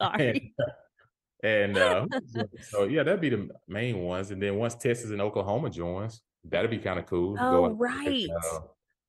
Sorry. 0.00 0.54
and 1.42 1.76
uh, 1.76 2.06
so 2.70 2.84
yeah, 2.84 3.02
that'd 3.02 3.20
be 3.20 3.30
the 3.30 3.48
main 3.68 3.98
ones. 4.00 4.30
And 4.30 4.40
then 4.42 4.56
once 4.56 4.74
Texas 4.76 5.10
and 5.10 5.20
Oklahoma 5.20 5.70
joins, 5.70 6.22
that'd 6.44 6.70
be 6.70 6.78
kind 6.78 6.98
of 6.98 7.06
cool. 7.06 7.36
to 7.36 7.42
Oh, 7.42 7.64
out 7.66 7.78
right. 7.78 8.28
uh, 8.54 8.58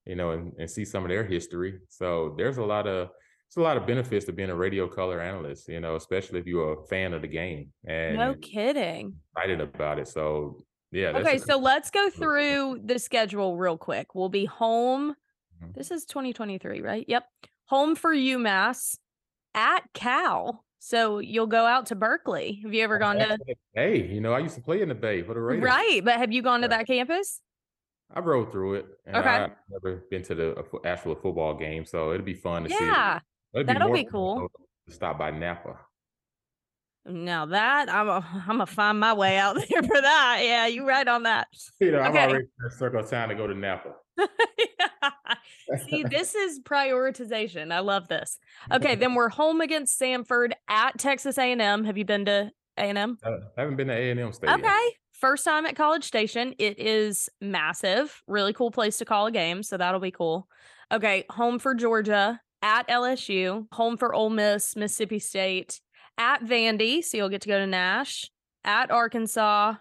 you 0.05 0.15
know, 0.15 0.31
and, 0.31 0.53
and 0.59 0.69
see 0.69 0.85
some 0.85 1.03
of 1.03 1.09
their 1.09 1.23
history. 1.23 1.79
So 1.89 2.33
there's 2.37 2.57
a 2.57 2.63
lot 2.65 2.87
of 2.87 3.09
there's 3.53 3.61
a 3.61 3.67
lot 3.67 3.77
of 3.77 3.85
benefits 3.85 4.25
to 4.25 4.31
being 4.33 4.49
a 4.49 4.55
radio 4.55 4.87
color 4.87 5.19
analyst. 5.21 5.67
You 5.67 5.79
know, 5.81 5.95
especially 5.95 6.39
if 6.39 6.45
you're 6.47 6.73
a 6.81 6.87
fan 6.87 7.13
of 7.13 7.21
the 7.21 7.27
game 7.27 7.71
and 7.85 8.17
No 8.17 8.33
kidding. 8.35 9.15
excited 9.35 9.61
about 9.61 9.99
it. 9.99 10.07
So 10.07 10.57
yeah. 10.91 11.09
Okay, 11.09 11.37
so 11.37 11.57
let's 11.57 11.89
go 11.91 12.09
through 12.09 12.81
the 12.85 12.99
schedule 12.99 13.57
real 13.57 13.77
quick. 13.77 14.13
We'll 14.15 14.29
be 14.29 14.45
home. 14.45 15.15
Mhm. 15.63 15.73
This 15.73 15.91
is 15.91 16.05
2023, 16.05 16.81
right? 16.81 17.05
Yep. 17.07 17.25
Home 17.65 17.95
for 17.95 18.13
UMass 18.13 18.97
at 19.53 19.83
Cal. 19.93 20.65
So 20.79 21.19
you'll 21.19 21.45
go 21.47 21.65
out 21.65 21.85
to 21.87 21.95
Berkeley. 21.95 22.59
Have 22.63 22.73
you 22.73 22.83
ever 22.83 22.97
gone 22.97 23.17
to 23.17 23.37
Hey, 23.75 24.05
you 24.07 24.19
know, 24.19 24.33
I 24.33 24.39
used 24.39 24.55
to 24.55 24.61
play 24.61 24.81
in 24.81 24.89
the 24.89 24.95
Bay 24.95 25.21
for 25.21 25.33
the 25.35 25.39
Raiders. 25.39 25.63
Right, 25.63 26.01
but 26.03 26.17
have 26.17 26.31
you 26.31 26.41
gone 26.41 26.61
to 26.61 26.67
that 26.69 26.87
campus? 26.87 27.39
I 28.13 28.19
rode 28.19 28.51
through 28.51 28.75
it. 28.75 28.85
And 29.05 29.15
Okay. 29.17 29.29
I've 29.29 29.51
never 29.69 30.03
been 30.09 30.23
to 30.23 30.35
the 30.35 30.65
actual 30.85 31.15
football 31.15 31.53
game, 31.53 31.85
so 31.85 32.11
it'd 32.11 32.25
be 32.25 32.33
fun 32.33 32.63
to 32.63 32.69
see. 32.69 32.75
it. 32.75 32.81
Yeah. 32.87 33.19
It'd 33.53 33.67
that'll 33.67 33.87
more 33.89 33.97
be 33.97 34.05
cool. 34.05 34.49
to 34.87 34.93
stop 34.93 35.17
by 35.17 35.31
Napa. 35.31 35.77
Now 37.05 37.47
that 37.47 37.89
I'm 37.89 38.07
a, 38.09 38.25
I'm 38.47 38.57
gonna 38.57 38.65
find 38.65 38.99
my 38.99 39.13
way 39.13 39.37
out 39.37 39.55
there 39.69 39.81
for 39.83 40.01
that. 40.01 40.39
Yeah, 40.43 40.67
you 40.67 40.87
right 40.87 41.07
on 41.07 41.23
that. 41.23 41.47
You 41.79 41.91
know, 41.91 41.99
I'm 41.99 42.15
already 42.15 42.45
in 42.45 42.71
circle 42.77 42.99
of 42.99 43.09
time 43.09 43.29
to 43.29 43.35
go 43.35 43.47
to 43.47 43.55
Napa. 43.55 43.95
See, 45.89 46.03
this 46.03 46.35
is 46.35 46.59
prioritization. 46.59 47.71
I 47.71 47.79
love 47.79 48.07
this. 48.07 48.37
Okay, 48.71 48.95
then 48.95 49.15
we're 49.15 49.29
home 49.29 49.61
against 49.61 49.99
Samford 49.99 50.51
at 50.69 50.97
Texas 50.99 51.37
A&M. 51.37 51.85
Have 51.85 51.97
you 51.97 52.05
been 52.05 52.25
to 52.25 52.51
A&M? 52.77 53.17
I 53.23 53.27
uh, 53.29 53.37
haven't 53.57 53.77
been 53.77 53.87
to 53.87 53.93
A 53.93 54.11
and 54.11 54.19
M 54.19 54.31
Stadium. 54.33 54.59
Okay. 54.59 54.87
First 55.21 55.45
time 55.45 55.67
at 55.67 55.75
College 55.75 56.03
Station. 56.03 56.55
It 56.57 56.79
is 56.79 57.29
massive. 57.39 58.23
Really 58.27 58.53
cool 58.53 58.71
place 58.71 58.97
to 58.97 59.05
call 59.05 59.27
a 59.27 59.31
game. 59.31 59.61
So 59.61 59.77
that'll 59.77 59.99
be 59.99 60.09
cool. 60.09 60.47
Okay. 60.91 61.25
Home 61.29 61.59
for 61.59 61.75
Georgia 61.75 62.41
at 62.63 62.87
LSU. 62.87 63.67
Home 63.73 63.97
for 63.97 64.15
Ole 64.15 64.31
Miss, 64.31 64.75
Mississippi 64.75 65.19
State. 65.19 65.79
At 66.17 66.43
Vandy. 66.43 67.03
So 67.03 67.17
you'll 67.17 67.29
get 67.29 67.41
to 67.41 67.49
go 67.49 67.59
to 67.59 67.67
Nash. 67.67 68.31
At 68.63 68.89
Arkansas. 68.89 69.75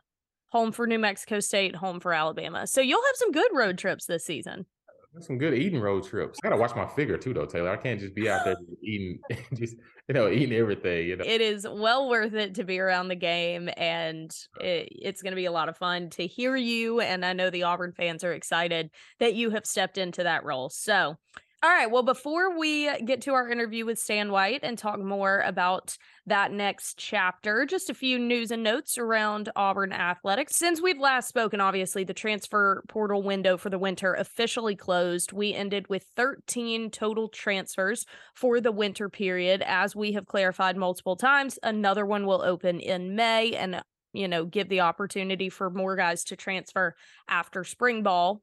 Home 0.51 0.73
for 0.73 0.87
New 0.87 0.99
Mexico 0.99 1.41
State. 1.41 1.75
Home 1.77 2.01
for 2.01 2.13
Alabama. 2.13 2.67
So 2.67 2.83
you'll 2.83 3.03
have 3.03 3.17
some 3.17 3.33
good 3.33 3.51
road 3.55 3.79
trips 3.79 4.05
this 4.05 4.27
season. 4.27 4.67
There's 5.13 5.27
some 5.27 5.39
good 5.39 5.55
eating 5.55 5.81
road 5.81 6.05
trips. 6.05 6.39
I 6.43 6.49
gotta 6.49 6.61
watch 6.61 6.77
my 6.77 6.87
figure 6.87 7.19
too, 7.19 7.35
though, 7.35 7.47
Taylor. 7.47 7.71
I 7.71 7.77
can't 7.77 7.99
just 7.99 8.15
be 8.15 8.29
out 8.29 8.45
there 8.45 8.55
eating, 8.83 9.19
just 9.55 9.77
you 10.09 10.15
know, 10.15 10.31
eating 10.31 10.53
everything. 10.53 11.09
You 11.09 11.17
know, 11.17 11.25
It 11.27 11.41
is 11.41 11.67
well 11.69 12.09
worth 12.09 12.35
it 12.35 12.55
to 12.57 12.65
be 12.65 12.79
around 12.79 13.09
the 13.09 13.17
game, 13.17 13.69
and 13.77 14.31
it, 14.61 14.89
it's 14.91 15.23
going 15.23 15.33
to 15.33 15.37
be 15.37 15.47
a 15.47 15.53
lot 15.53 15.69
of 15.69 15.77
fun 15.77 16.11
to 16.11 16.27
hear 16.27 16.55
you. 16.55 17.01
And 17.01 17.25
I 17.25 17.33
know 17.33 17.51
the 17.51 17.65
Auburn 17.65 17.93
fans 17.97 18.23
are 18.23 18.33
excited 18.33 18.91
that 19.19 19.35
you 19.35 19.51
have 19.51 19.67
stepped 19.67 19.99
into 19.99 20.23
that 20.23 20.45
role. 20.45 20.71
So, 20.71 21.17
all 21.63 21.69
right. 21.69 21.91
Well, 21.91 22.03
before 22.03 22.59
we 22.59 22.89
uh, 22.89 22.97
get 23.05 23.21
to 23.23 23.35
our 23.35 23.51
interview 23.51 23.85
with 23.85 23.99
Stan 23.99 24.33
White 24.33 24.61
and 24.63 24.79
talk 24.79 24.99
more 24.99 25.41
about 25.41 25.99
that 26.25 26.53
next 26.53 26.97
chapter, 26.97 27.67
just 27.67 27.91
a 27.91 27.95
few 27.95 28.19
news 28.19 28.51
and 28.51 28.63
notes 28.63 28.97
around 28.97 29.51
Auburn 29.55 29.93
athletics. 29.93 30.57
Since 30.57 30.81
we've 30.81 30.99
last 30.99 31.29
spoken, 31.29 31.61
obviously, 31.61 32.03
the 32.03 32.15
transfer 32.15 32.83
portal 32.89 33.23
window 33.23 33.59
for 33.59 33.69
the 33.69 33.79
winter 33.79 34.15
officially 34.15 34.75
closed. 34.75 35.33
We 35.35 35.53
ended 35.53 35.91
with 35.91 36.07
13 36.17 36.91
total 36.91 37.29
transfers 37.29 38.07
for 38.35 38.63
the 38.63 38.73
winter 38.73 39.11
period. 39.11 39.63
As 39.67 39.95
we 39.95 40.13
have 40.13 40.25
clarified 40.25 40.79
multiple 40.79 41.17
times, 41.17 41.59
another 41.63 42.07
one 42.07 42.25
will 42.25 42.41
open 42.41 42.81
in 42.81 43.15
May 43.17 43.53
and, 43.55 43.83
you 44.15 44.29
know, 44.29 44.47
give 44.47 44.71
the 44.71 44.81
opportunity 44.81 45.51
for 45.51 45.69
more 45.69 45.95
guys 45.95 46.25
to 46.25 46.37
transfer 46.37 46.95
after 47.29 47.65
spring 47.65 48.03
ball. 48.03 48.41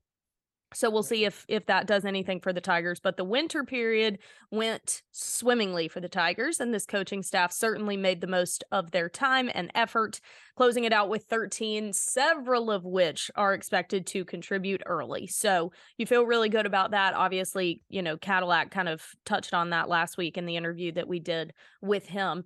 So 0.73 0.89
we'll 0.89 1.03
see 1.03 1.23
if 1.23 1.45
if 1.47 1.65
that 1.67 1.87
does 1.87 2.03
anything 2.03 2.41
for 2.41 2.51
the 2.51 2.59
Tigers, 2.61 2.99
but 2.99 3.15
the 3.15 3.23
winter 3.23 3.63
period 3.63 4.19
went 4.51 5.01
swimmingly 5.11 5.87
for 5.87 6.01
the 6.01 6.09
Tigers 6.09 6.59
and 6.59 6.73
this 6.73 6.85
coaching 6.85 7.23
staff 7.23 7.53
certainly 7.53 7.95
made 7.95 8.19
the 8.19 8.27
most 8.27 8.65
of 8.71 8.91
their 8.91 9.07
time 9.07 9.49
and 9.53 9.71
effort, 9.75 10.19
closing 10.57 10.83
it 10.83 10.91
out 10.91 11.07
with 11.07 11.23
13, 11.23 11.93
several 11.93 12.69
of 12.69 12.83
which 12.83 13.31
are 13.35 13.53
expected 13.53 14.05
to 14.07 14.25
contribute 14.25 14.83
early. 14.85 15.25
So 15.27 15.71
you 15.97 16.05
feel 16.05 16.25
really 16.25 16.49
good 16.49 16.65
about 16.65 16.91
that. 16.91 17.13
Obviously, 17.13 17.81
you 17.87 18.01
know, 18.01 18.17
Cadillac 18.17 18.69
kind 18.69 18.89
of 18.89 19.05
touched 19.25 19.53
on 19.53 19.69
that 19.69 19.87
last 19.87 20.17
week 20.17 20.37
in 20.37 20.45
the 20.45 20.57
interview 20.57 20.91
that 20.93 21.07
we 21.07 21.19
did 21.19 21.53
with 21.81 22.07
him. 22.07 22.43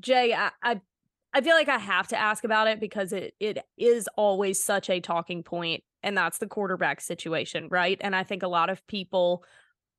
Jay, 0.00 0.32
I, 0.32 0.50
I 0.62 0.80
I 1.36 1.40
feel 1.40 1.56
like 1.56 1.68
I 1.68 1.78
have 1.78 2.06
to 2.08 2.16
ask 2.16 2.44
about 2.44 2.68
it 2.68 2.78
because 2.78 3.12
it 3.12 3.34
it 3.40 3.58
is 3.76 4.08
always 4.16 4.62
such 4.62 4.88
a 4.88 5.00
talking 5.00 5.42
point, 5.42 5.82
and 6.04 6.16
that's 6.16 6.38
the 6.38 6.46
quarterback 6.46 7.00
situation, 7.00 7.66
right? 7.70 7.98
And 8.02 8.14
I 8.14 8.22
think 8.22 8.42
a 8.42 8.48
lot 8.48 8.70
of 8.70 8.86
people 8.86 9.42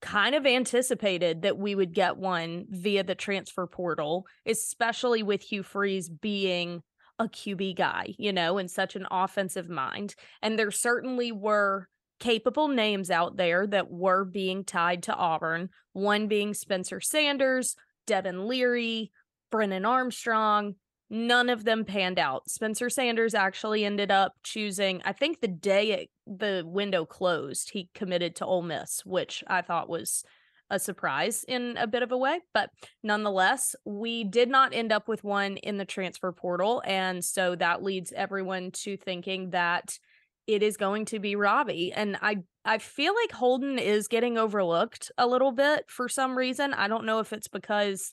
kind 0.01 0.35
of 0.35 0.45
anticipated 0.45 1.41
that 1.41 1.57
we 1.57 1.73
would 1.73 1.93
get 1.93 2.15
one 2.15 2.67
via 2.69 3.03
the 3.03 3.15
transfer 3.15 3.65
portal, 3.65 4.27
especially 4.45 5.23
with 5.23 5.41
Hugh 5.41 5.63
Freeze 5.63 6.07
being 6.07 6.83
a 7.17 7.25
QB 7.25 7.75
guy, 7.75 8.13
you 8.19 8.31
know, 8.31 8.59
and 8.59 8.69
such 8.69 8.95
an 8.95 9.07
offensive 9.09 9.67
mind. 9.67 10.13
And 10.43 10.59
there 10.59 10.69
certainly 10.69 11.31
were 11.31 11.89
capable 12.19 12.67
names 12.67 13.09
out 13.09 13.35
there 13.35 13.65
that 13.65 13.89
were 13.89 14.25
being 14.25 14.63
tied 14.63 15.03
to 15.03 15.15
Auburn, 15.15 15.69
one 15.93 16.27
being 16.27 16.53
Spencer 16.53 17.01
Sanders, 17.01 17.75
Devin 18.05 18.47
Leary, 18.47 19.11
Brennan 19.49 19.85
Armstrong. 19.85 20.75
None 21.09 21.49
of 21.49 21.65
them 21.65 21.85
panned 21.85 22.17
out. 22.17 22.49
Spencer 22.49 22.89
Sanders 22.89 23.35
actually 23.35 23.85
ended 23.85 24.11
up 24.11 24.33
choosing, 24.43 25.01
I 25.05 25.13
think 25.13 25.39
the 25.39 25.47
day 25.47 25.91
it, 25.91 26.09
the 26.25 26.63
window 26.65 27.05
closed, 27.05 27.71
he 27.71 27.89
committed 27.93 28.35
to 28.37 28.45
Ole 28.45 28.63
Miss, 28.63 29.01
which 29.05 29.43
I 29.47 29.61
thought 29.61 29.89
was 29.89 30.23
a 30.69 30.79
surprise 30.79 31.45
in 31.47 31.77
a 31.77 31.87
bit 31.87 32.01
of 32.01 32.11
a 32.11 32.17
way. 32.17 32.39
But 32.53 32.69
nonetheless, 33.03 33.75
we 33.85 34.23
did 34.23 34.49
not 34.49 34.73
end 34.73 34.91
up 34.91 35.07
with 35.07 35.23
one 35.23 35.57
in 35.57 35.77
the 35.77 35.85
transfer 35.85 36.31
portal. 36.31 36.81
And 36.85 37.23
so 37.23 37.55
that 37.55 37.83
leads 37.83 38.11
everyone 38.11 38.71
to 38.83 38.97
thinking 38.97 39.51
that 39.51 39.99
it 40.47 40.63
is 40.63 40.77
going 40.77 41.05
to 41.05 41.19
be 41.19 41.35
Robbie. 41.35 41.91
And 41.93 42.17
I 42.21 42.37
I 42.63 42.79
feel 42.79 43.13
like 43.13 43.31
Holden 43.31 43.77
is 43.77 44.07
getting 44.07 44.39
overlooked 44.39 45.11
a 45.19 45.27
little 45.27 45.51
bit 45.51 45.85
for 45.87 46.09
some 46.09 46.35
reason. 46.35 46.73
I 46.73 46.87
don't 46.87 47.05
know 47.05 47.19
if 47.19 47.31
it's 47.31 47.47
because 47.47 48.11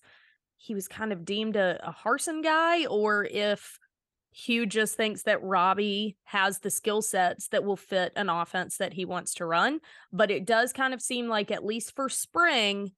he 0.62 0.74
was 0.74 0.86
kind 0.86 1.12
of 1.12 1.24
deemed 1.24 1.56
a, 1.56 1.76
a 1.82 1.92
Harsin 1.92 2.40
guy 2.40 2.86
or 2.86 3.24
if 3.24 3.80
Hugh 4.30 4.64
just 4.64 4.96
thinks 4.96 5.24
that 5.24 5.42
Robbie 5.42 6.16
has 6.22 6.60
the 6.60 6.70
skill 6.70 7.02
sets 7.02 7.48
that 7.48 7.64
will 7.64 7.76
fit 7.76 8.12
an 8.14 8.28
offense 8.28 8.76
that 8.76 8.92
he 8.92 9.04
wants 9.04 9.34
to 9.34 9.44
run. 9.44 9.80
But 10.12 10.30
it 10.30 10.46
does 10.46 10.72
kind 10.72 10.94
of 10.94 11.02
seem 11.02 11.26
like, 11.26 11.50
at 11.50 11.64
least 11.64 11.96
for 11.96 12.08
spring, 12.08 12.92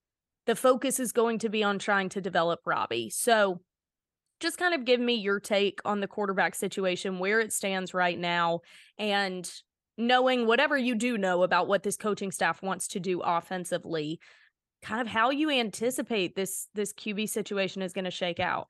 the 0.45 0.55
focus 0.55 1.01
is 1.01 1.13
going 1.13 1.39
to 1.39 1.49
be 1.49 1.65
on 1.65 1.79
trying 1.79 2.11
to 2.11 2.21
develop 2.21 2.61
Robbie. 2.67 3.09
So 3.09 3.63
just 4.41 4.59
kind 4.59 4.75
of 4.75 4.85
give 4.85 5.01
me 5.01 5.15
your 5.15 5.41
take 5.41 5.81
on 5.87 6.01
the 6.01 6.07
quarterback 6.07 6.55
situation, 6.55 7.19
where 7.19 7.41
it 7.41 7.53
stands 7.53 7.95
right 7.95 8.19
now, 8.19 8.61
and 8.99 9.51
knowing 9.97 10.47
whatever 10.47 10.77
you 10.77 10.95
do 10.95 11.17
know 11.17 11.43
about 11.43 11.67
what 11.67 11.83
this 11.83 11.97
coaching 11.97 12.31
staff 12.31 12.63
wants 12.63 12.89
to 12.89 13.01
do 13.01 13.21
offensively, 13.21 14.21
kind 14.85 15.01
of 15.01 15.07
how 15.09 15.31
you 15.31 15.51
anticipate 15.51 16.37
this 16.37 16.69
this 16.75 16.93
QB 16.93 17.29
situation 17.31 17.83
is 17.83 17.93
going 17.93 18.05
to 18.05 18.11
shake 18.11 18.39
out. 18.39 18.69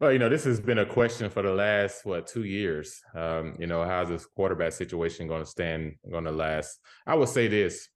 Well, 0.00 0.12
you 0.12 0.18
know, 0.20 0.28
this 0.28 0.44
has 0.44 0.60
been 0.60 0.78
a 0.78 0.86
question 0.86 1.28
for 1.28 1.42
the 1.42 1.52
last 1.52 2.04
what 2.04 2.28
two 2.28 2.44
years. 2.44 3.02
Um, 3.14 3.56
you 3.58 3.66
know, 3.66 3.82
how's 3.84 4.08
this 4.08 4.26
quarterback 4.26 4.72
situation 4.72 5.26
going 5.26 5.42
to 5.42 5.50
stand, 5.50 5.96
going 6.08 6.24
to 6.24 6.30
last? 6.30 6.78
I 7.06 7.16
would 7.16 7.28
say 7.28 7.48
this: 7.48 7.88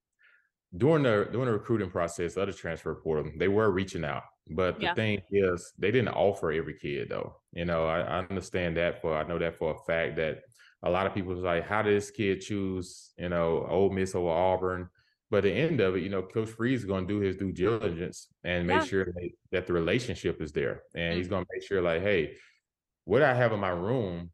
during 0.75 1.03
the 1.03 1.29
during 1.31 1.47
the 1.47 1.53
recruiting 1.53 1.89
process 1.89 2.35
of 2.35 2.47
the 2.47 2.53
transfer 2.53 2.93
portal, 2.95 3.31
they 3.37 3.47
were 3.47 3.71
reaching 3.71 4.03
out, 4.03 4.23
but 4.49 4.81
the 4.81 4.87
Yeah. 4.87 4.93
thing 4.95 5.21
is, 5.31 5.71
they 5.77 5.91
didn't 5.91 6.09
offer 6.13 6.51
every 6.51 6.77
kid 6.77 7.07
though. 7.09 7.37
You 7.53 7.65
know, 7.65 7.85
I, 7.87 8.01
I 8.01 8.19
understand 8.29 8.75
that 8.77 9.01
for 9.01 9.15
I 9.15 9.23
know 9.23 9.39
that 9.39 9.55
for 9.57 9.71
a 9.73 9.85
fact 9.85 10.17
that 10.17 10.41
a 10.83 10.89
lot 10.89 11.07
of 11.07 11.13
people 11.13 11.33
was 11.33 11.43
like, 11.43 11.65
how 11.65 11.81
did 11.81 11.95
this 11.95 12.11
kid 12.11 12.41
choose, 12.41 13.13
you 13.17 13.29
know, 13.29 13.65
Ole 13.69 13.89
Miss 13.91 14.13
over 14.15 14.29
Auburn? 14.29 14.89
But 15.33 15.45
the 15.45 15.51
end 15.51 15.81
of 15.81 15.95
it, 15.95 16.03
you 16.03 16.09
know, 16.09 16.21
Coach 16.21 16.49
Freeze 16.49 16.81
is 16.81 16.85
going 16.85 17.07
to 17.07 17.11
do 17.15 17.19
his 17.19 17.35
due 17.35 17.51
diligence 17.51 18.27
and 18.43 18.67
make 18.67 18.81
Yeah. 18.81 18.85
sure 18.85 19.05
that, 19.05 19.29
that 19.51 19.65
the 19.65 19.73
relationship 19.73 20.39
is 20.43 20.51
there, 20.51 20.83
and 20.93 21.15
Mm. 21.15 21.17
he's 21.17 21.27
going 21.27 21.43
to 21.43 21.49
make 21.51 21.63
sure, 21.63 21.81
like, 21.81 22.03
hey, 22.03 22.37
what 23.05 23.23
I 23.23 23.33
have 23.33 23.51
in 23.51 23.59
my 23.59 23.69
room 23.69 24.29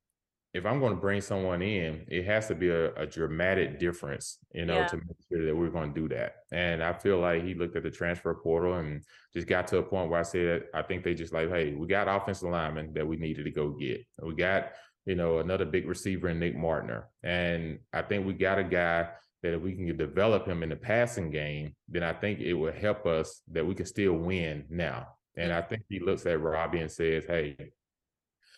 if 0.53 0.65
I'm 0.65 0.79
going 0.79 0.95
to 0.95 0.99
bring 0.99 1.21
someone 1.21 1.61
in, 1.61 2.05
it 2.07 2.25
has 2.25 2.47
to 2.47 2.55
be 2.55 2.69
a, 2.69 2.91
a 2.95 3.05
dramatic 3.05 3.79
difference, 3.79 4.39
you 4.51 4.65
know, 4.65 4.79
yeah. 4.79 4.87
to 4.87 4.97
make 4.97 5.17
sure 5.31 5.45
that 5.45 5.55
we're 5.55 5.69
going 5.69 5.93
to 5.93 6.01
do 6.01 6.09
that. 6.09 6.37
And 6.51 6.83
I 6.83 6.91
feel 6.93 7.19
like 7.19 7.43
he 7.43 7.53
looked 7.53 7.75
at 7.77 7.83
the 7.83 7.91
transfer 7.91 8.33
portal 8.33 8.73
and 8.73 9.03
just 9.31 9.47
got 9.47 9.67
to 9.67 9.77
a 9.77 9.83
point 9.83 10.09
where 10.09 10.19
I 10.19 10.23
said, 10.23 10.63
I 10.73 10.81
think 10.81 11.03
they 11.03 11.13
just 11.13 11.33
like, 11.33 11.49
hey, 11.49 11.75
we 11.75 11.85
got 11.85 12.07
offensive 12.07 12.49
linemen 12.49 12.93
that 12.95 13.07
we 13.07 13.15
needed 13.15 13.43
to 13.43 13.51
go 13.51 13.69
get. 13.69 14.03
We 14.23 14.33
got, 14.33 14.71
you 15.05 15.13
know, 15.13 15.37
another 15.37 15.65
big 15.65 15.87
receiver 15.87 16.29
in 16.29 16.39
Nick 16.39 16.57
Mardner. 16.57 17.03
And 17.21 17.77
I 17.93 18.01
think 18.01 18.25
we 18.25 18.33
got 18.33 18.57
a 18.57 18.63
guy 18.63 19.09
that 19.41 19.53
if 19.53 19.61
we 19.61 19.73
can 19.73 19.95
develop 19.97 20.45
him 20.45 20.63
in 20.63 20.69
the 20.69 20.75
passing 20.75 21.31
game, 21.31 21.75
then 21.87 22.03
I 22.03 22.13
think 22.13 22.39
it 22.39 22.53
will 22.53 22.73
help 22.73 23.05
us 23.05 23.41
that 23.51 23.65
we 23.65 23.75
can 23.75 23.85
still 23.85 24.13
win 24.13 24.65
now. 24.69 25.07
And 25.37 25.53
I 25.53 25.61
think 25.61 25.83
he 25.89 25.99
looks 25.99 26.25
at 26.25 26.41
Robbie 26.41 26.81
and 26.81 26.91
says, 26.91 27.23
hey, 27.25 27.55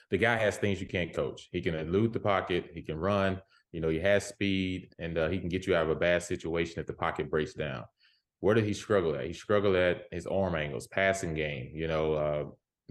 the 0.10 0.18
guy 0.18 0.38
has 0.38 0.58
things 0.58 0.82
you 0.82 0.88
can't 0.88 1.14
coach. 1.14 1.50
He 1.52 1.62
can 1.62 1.76
elude 1.76 2.14
the 2.14 2.20
pocket, 2.20 2.72
he 2.74 2.82
can 2.82 2.98
run, 2.98 3.42
you 3.72 3.80
know, 3.80 3.90
he 3.90 4.00
has 4.00 4.26
speed, 4.26 4.94
and 5.00 5.18
uh, 5.18 5.30
he 5.30 5.40
can 5.40 5.50
get 5.50 5.68
you 5.68 5.76
out 5.76 5.84
of 5.84 5.90
a 5.92 5.96
bad 5.96 6.24
situation 6.24 6.80
if 6.80 6.88
the 6.88 6.94
pocket 6.94 7.30
breaks 7.30 7.54
down. 7.54 7.86
Where 8.40 8.56
did 8.56 8.66
he 8.66 8.74
struggle 8.74 9.16
at? 9.16 9.26
He 9.26 9.34
struggled 9.34 9.76
at 9.76 10.06
his 10.12 10.26
arm 10.26 10.56
angles, 10.56 10.88
passing 10.88 11.36
game, 11.36 11.72
you 11.74 11.88
know, 11.88 12.14
uh, 12.14 12.44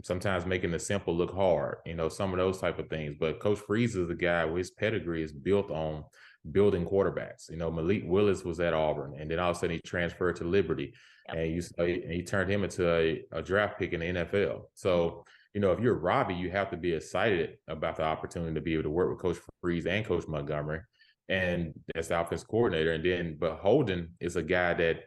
sometimes 0.05 0.47
making 0.47 0.71
the 0.71 0.79
simple 0.79 1.15
look 1.15 1.35
hard, 1.35 1.79
you 1.85 1.95
know, 1.95 2.09
some 2.09 2.33
of 2.33 2.39
those 2.39 2.61
type 2.61 2.79
of 2.79 2.89
things. 2.89 3.17
But 3.19 3.41
Coach 3.41 3.59
Freeze 3.59 3.97
is 3.97 4.09
the 4.09 4.15
guy 4.15 4.45
where 4.45 4.59
his 4.59 4.71
pedigree 4.71 5.23
is 5.23 5.33
built 5.33 5.71
on 5.71 6.05
building 6.51 6.87
quarterbacks. 6.87 7.51
You 7.51 7.57
know, 7.57 7.71
Malik 7.71 8.03
Willis 8.07 8.45
was 8.45 8.61
at 8.61 8.75
Auburn, 8.75 9.15
and 9.19 9.31
then 9.31 9.39
all 9.39 9.51
of 9.51 9.57
a 9.57 9.61
sudden 9.61 9.77
he 9.77 9.81
transferred 9.81 10.37
to 10.37 10.45
Liberty, 10.45 10.95
yep. 11.29 11.37
and 11.37 11.55
you 11.55 11.63
and 11.79 12.13
he 12.13 12.23
turned 12.23 12.51
him 12.51 12.65
into 12.65 12.91
a, 12.91 13.25
a 13.33 13.43
draft 13.43 13.79
pick 13.79 13.93
in 13.93 14.01
the 14.01 14.07
NFL. 14.07 14.63
So 14.75 14.99
mm-hmm. 14.99 15.21
you 15.55 15.61
know, 15.61 15.73
if 15.73 15.81
you're 15.81 15.95
Robbie, 15.95 16.35
you 16.35 16.51
have 16.51 16.71
to 16.71 16.77
be 16.77 16.93
excited 16.93 17.59
about 17.69 17.97
the 17.97 18.05
opportunity 18.05 18.55
to 18.55 18.61
be 18.61 18.75
able 18.75 18.85
to 18.85 18.91
work 18.91 19.11
with 19.11 19.21
Coach 19.21 19.39
Freeze 19.61 19.87
and 19.87 20.05
Coach 20.05 20.27
Montgomery, 20.29 20.81
and 21.29 21.75
as 21.95 22.09
the 22.09 22.21
offense 22.21 22.45
coordinator. 22.45 22.93
And 22.93 23.05
then, 23.05 23.37
but 23.39 23.57
Holden 23.57 24.15
is 24.21 24.37
a 24.37 24.43
guy 24.43 24.75
that 24.75 25.01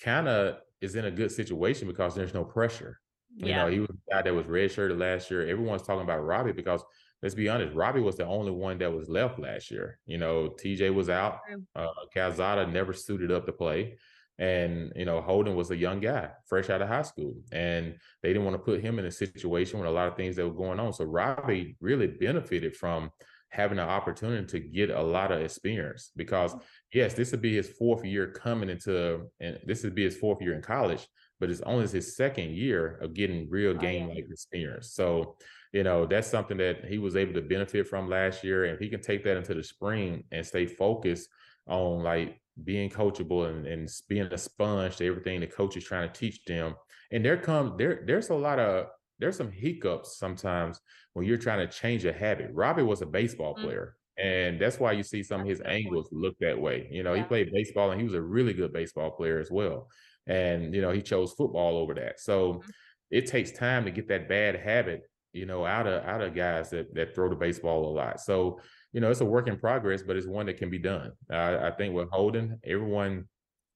kind 0.00 0.28
of 0.28 0.56
is 0.80 0.94
in 0.94 1.06
a 1.06 1.10
good 1.10 1.32
situation 1.32 1.88
because 1.88 2.14
there's 2.14 2.34
no 2.34 2.44
pressure. 2.44 3.00
Yeah. 3.34 3.46
You 3.46 3.54
know, 3.54 3.66
he 3.68 3.80
was 3.80 3.90
a 3.90 4.14
guy 4.14 4.22
that 4.22 4.34
was 4.34 4.46
redshirted 4.46 4.98
last 4.98 5.30
year. 5.30 5.46
Everyone's 5.46 5.82
talking 5.82 6.02
about 6.02 6.24
Robbie 6.24 6.52
because 6.52 6.82
let's 7.22 7.34
be 7.34 7.48
honest, 7.48 7.74
Robbie 7.74 8.00
was 8.00 8.16
the 8.16 8.26
only 8.26 8.52
one 8.52 8.78
that 8.78 8.92
was 8.92 9.08
left 9.08 9.38
last 9.38 9.70
year. 9.70 9.98
You 10.06 10.18
know, 10.18 10.54
TJ 10.62 10.94
was 10.94 11.08
out. 11.08 11.40
Uh, 11.74 11.86
Calzada 12.14 12.66
never 12.66 12.92
suited 12.92 13.32
up 13.32 13.46
to 13.46 13.52
play. 13.52 13.96
And, 14.38 14.92
you 14.94 15.06
know, 15.06 15.22
Holden 15.22 15.56
was 15.56 15.70
a 15.70 15.76
young 15.76 15.98
guy, 16.00 16.28
fresh 16.44 16.68
out 16.68 16.82
of 16.82 16.88
high 16.88 17.02
school. 17.02 17.34
And 17.52 17.96
they 18.22 18.28
didn't 18.28 18.44
want 18.44 18.54
to 18.54 18.62
put 18.62 18.82
him 18.82 18.98
in 18.98 19.06
a 19.06 19.10
situation 19.10 19.78
with 19.78 19.88
a 19.88 19.92
lot 19.92 20.08
of 20.08 20.16
things 20.16 20.36
that 20.36 20.46
were 20.46 20.54
going 20.54 20.78
on. 20.78 20.92
So 20.92 21.04
Robbie 21.04 21.76
really 21.80 22.06
benefited 22.06 22.76
from 22.76 23.10
having 23.50 23.78
an 23.78 23.88
opportunity 23.88 24.46
to 24.46 24.60
get 24.60 24.90
a 24.90 25.02
lot 25.02 25.32
of 25.32 25.40
experience 25.40 26.10
because 26.16 26.54
mm. 26.54 26.60
yes, 26.92 27.14
this 27.14 27.30
would 27.30 27.40
be 27.40 27.56
his 27.56 27.70
fourth 27.70 28.04
year 28.04 28.30
coming 28.30 28.68
into 28.68 29.30
and 29.40 29.58
this 29.64 29.82
would 29.82 29.94
be 29.94 30.04
his 30.04 30.16
fourth 30.16 30.42
year 30.42 30.54
in 30.54 30.60
college, 30.60 31.06
but 31.40 31.48
it's 31.48 31.62
only 31.62 31.88
his 31.88 32.16
second 32.16 32.50
year 32.50 32.98
of 33.00 33.14
getting 33.14 33.48
real 33.48 33.72
game 33.72 34.08
like 34.08 34.26
experience. 34.30 34.92
So, 34.92 35.36
you 35.72 35.82
know, 35.82 36.06
that's 36.06 36.28
something 36.28 36.56
that 36.58 36.84
he 36.84 36.98
was 36.98 37.16
able 37.16 37.34
to 37.34 37.42
benefit 37.42 37.86
from 37.86 38.08
last 38.08 38.44
year. 38.44 38.64
And 38.64 38.74
if 38.74 38.80
he 38.80 38.88
can 38.88 39.00
take 39.00 39.24
that 39.24 39.36
into 39.36 39.54
the 39.54 39.62
spring 39.62 40.24
and 40.32 40.44
stay 40.44 40.66
focused 40.66 41.28
on 41.66 42.02
like 42.02 42.40
being 42.64 42.88
coachable 42.88 43.48
and, 43.48 43.66
and 43.66 43.88
being 44.08 44.26
a 44.26 44.38
sponge 44.38 44.96
to 44.96 45.06
everything 45.06 45.40
the 45.40 45.46
coach 45.46 45.76
is 45.76 45.84
trying 45.84 46.08
to 46.08 46.18
teach 46.18 46.44
them. 46.44 46.74
And 47.12 47.24
there 47.24 47.36
comes 47.36 47.72
there 47.78 48.02
there's 48.06 48.30
a 48.30 48.34
lot 48.34 48.58
of 48.58 48.86
there's 49.18 49.36
some 49.36 49.50
hiccups 49.50 50.18
sometimes 50.18 50.80
when 51.14 51.26
you're 51.26 51.38
trying 51.38 51.66
to 51.66 51.72
change 51.72 52.04
a 52.04 52.12
habit. 52.12 52.50
Robbie 52.52 52.82
was 52.82 53.02
a 53.02 53.06
baseball 53.06 53.54
mm-hmm. 53.54 53.64
player. 53.64 53.96
And 54.18 54.58
that's 54.58 54.80
why 54.80 54.92
you 54.92 55.02
see 55.02 55.22
some 55.22 55.42
of 55.42 55.46
his 55.46 55.60
angles 55.60 56.08
look 56.10 56.36
that 56.40 56.58
way. 56.58 56.88
You 56.90 57.02
know, 57.02 57.12
yeah. 57.12 57.22
he 57.22 57.28
played 57.28 57.52
baseball 57.52 57.90
and 57.90 58.00
he 58.00 58.04
was 58.06 58.14
a 58.14 58.20
really 58.20 58.54
good 58.54 58.72
baseball 58.72 59.10
player 59.10 59.38
as 59.38 59.50
well. 59.50 59.88
And, 60.26 60.74
you 60.74 60.80
know, 60.80 60.90
he 60.90 61.02
chose 61.02 61.32
football 61.32 61.76
over 61.76 61.94
that. 61.94 62.18
So 62.20 62.54
mm-hmm. 62.54 62.70
it 63.10 63.26
takes 63.26 63.52
time 63.52 63.84
to 63.84 63.90
get 63.90 64.08
that 64.08 64.28
bad 64.28 64.56
habit, 64.56 65.02
you 65.36 65.46
know, 65.46 65.64
out 65.66 65.86
of 65.86 66.04
out 66.04 66.22
of 66.22 66.34
guys 66.34 66.70
that 66.70 66.94
that 66.94 67.14
throw 67.14 67.28
the 67.28 67.36
baseball 67.36 67.88
a 67.88 67.92
lot. 67.94 68.20
So 68.20 68.60
you 68.92 69.00
know, 69.00 69.10
it's 69.10 69.20
a 69.20 69.26
work 69.26 69.46
in 69.46 69.58
progress, 69.58 70.02
but 70.02 70.16
it's 70.16 70.26
one 70.26 70.46
that 70.46 70.56
can 70.56 70.70
be 70.70 70.78
done. 70.78 71.12
I 71.30 71.70
think 71.76 71.94
with 71.94 72.08
Holden, 72.10 72.58
everyone 72.64 73.26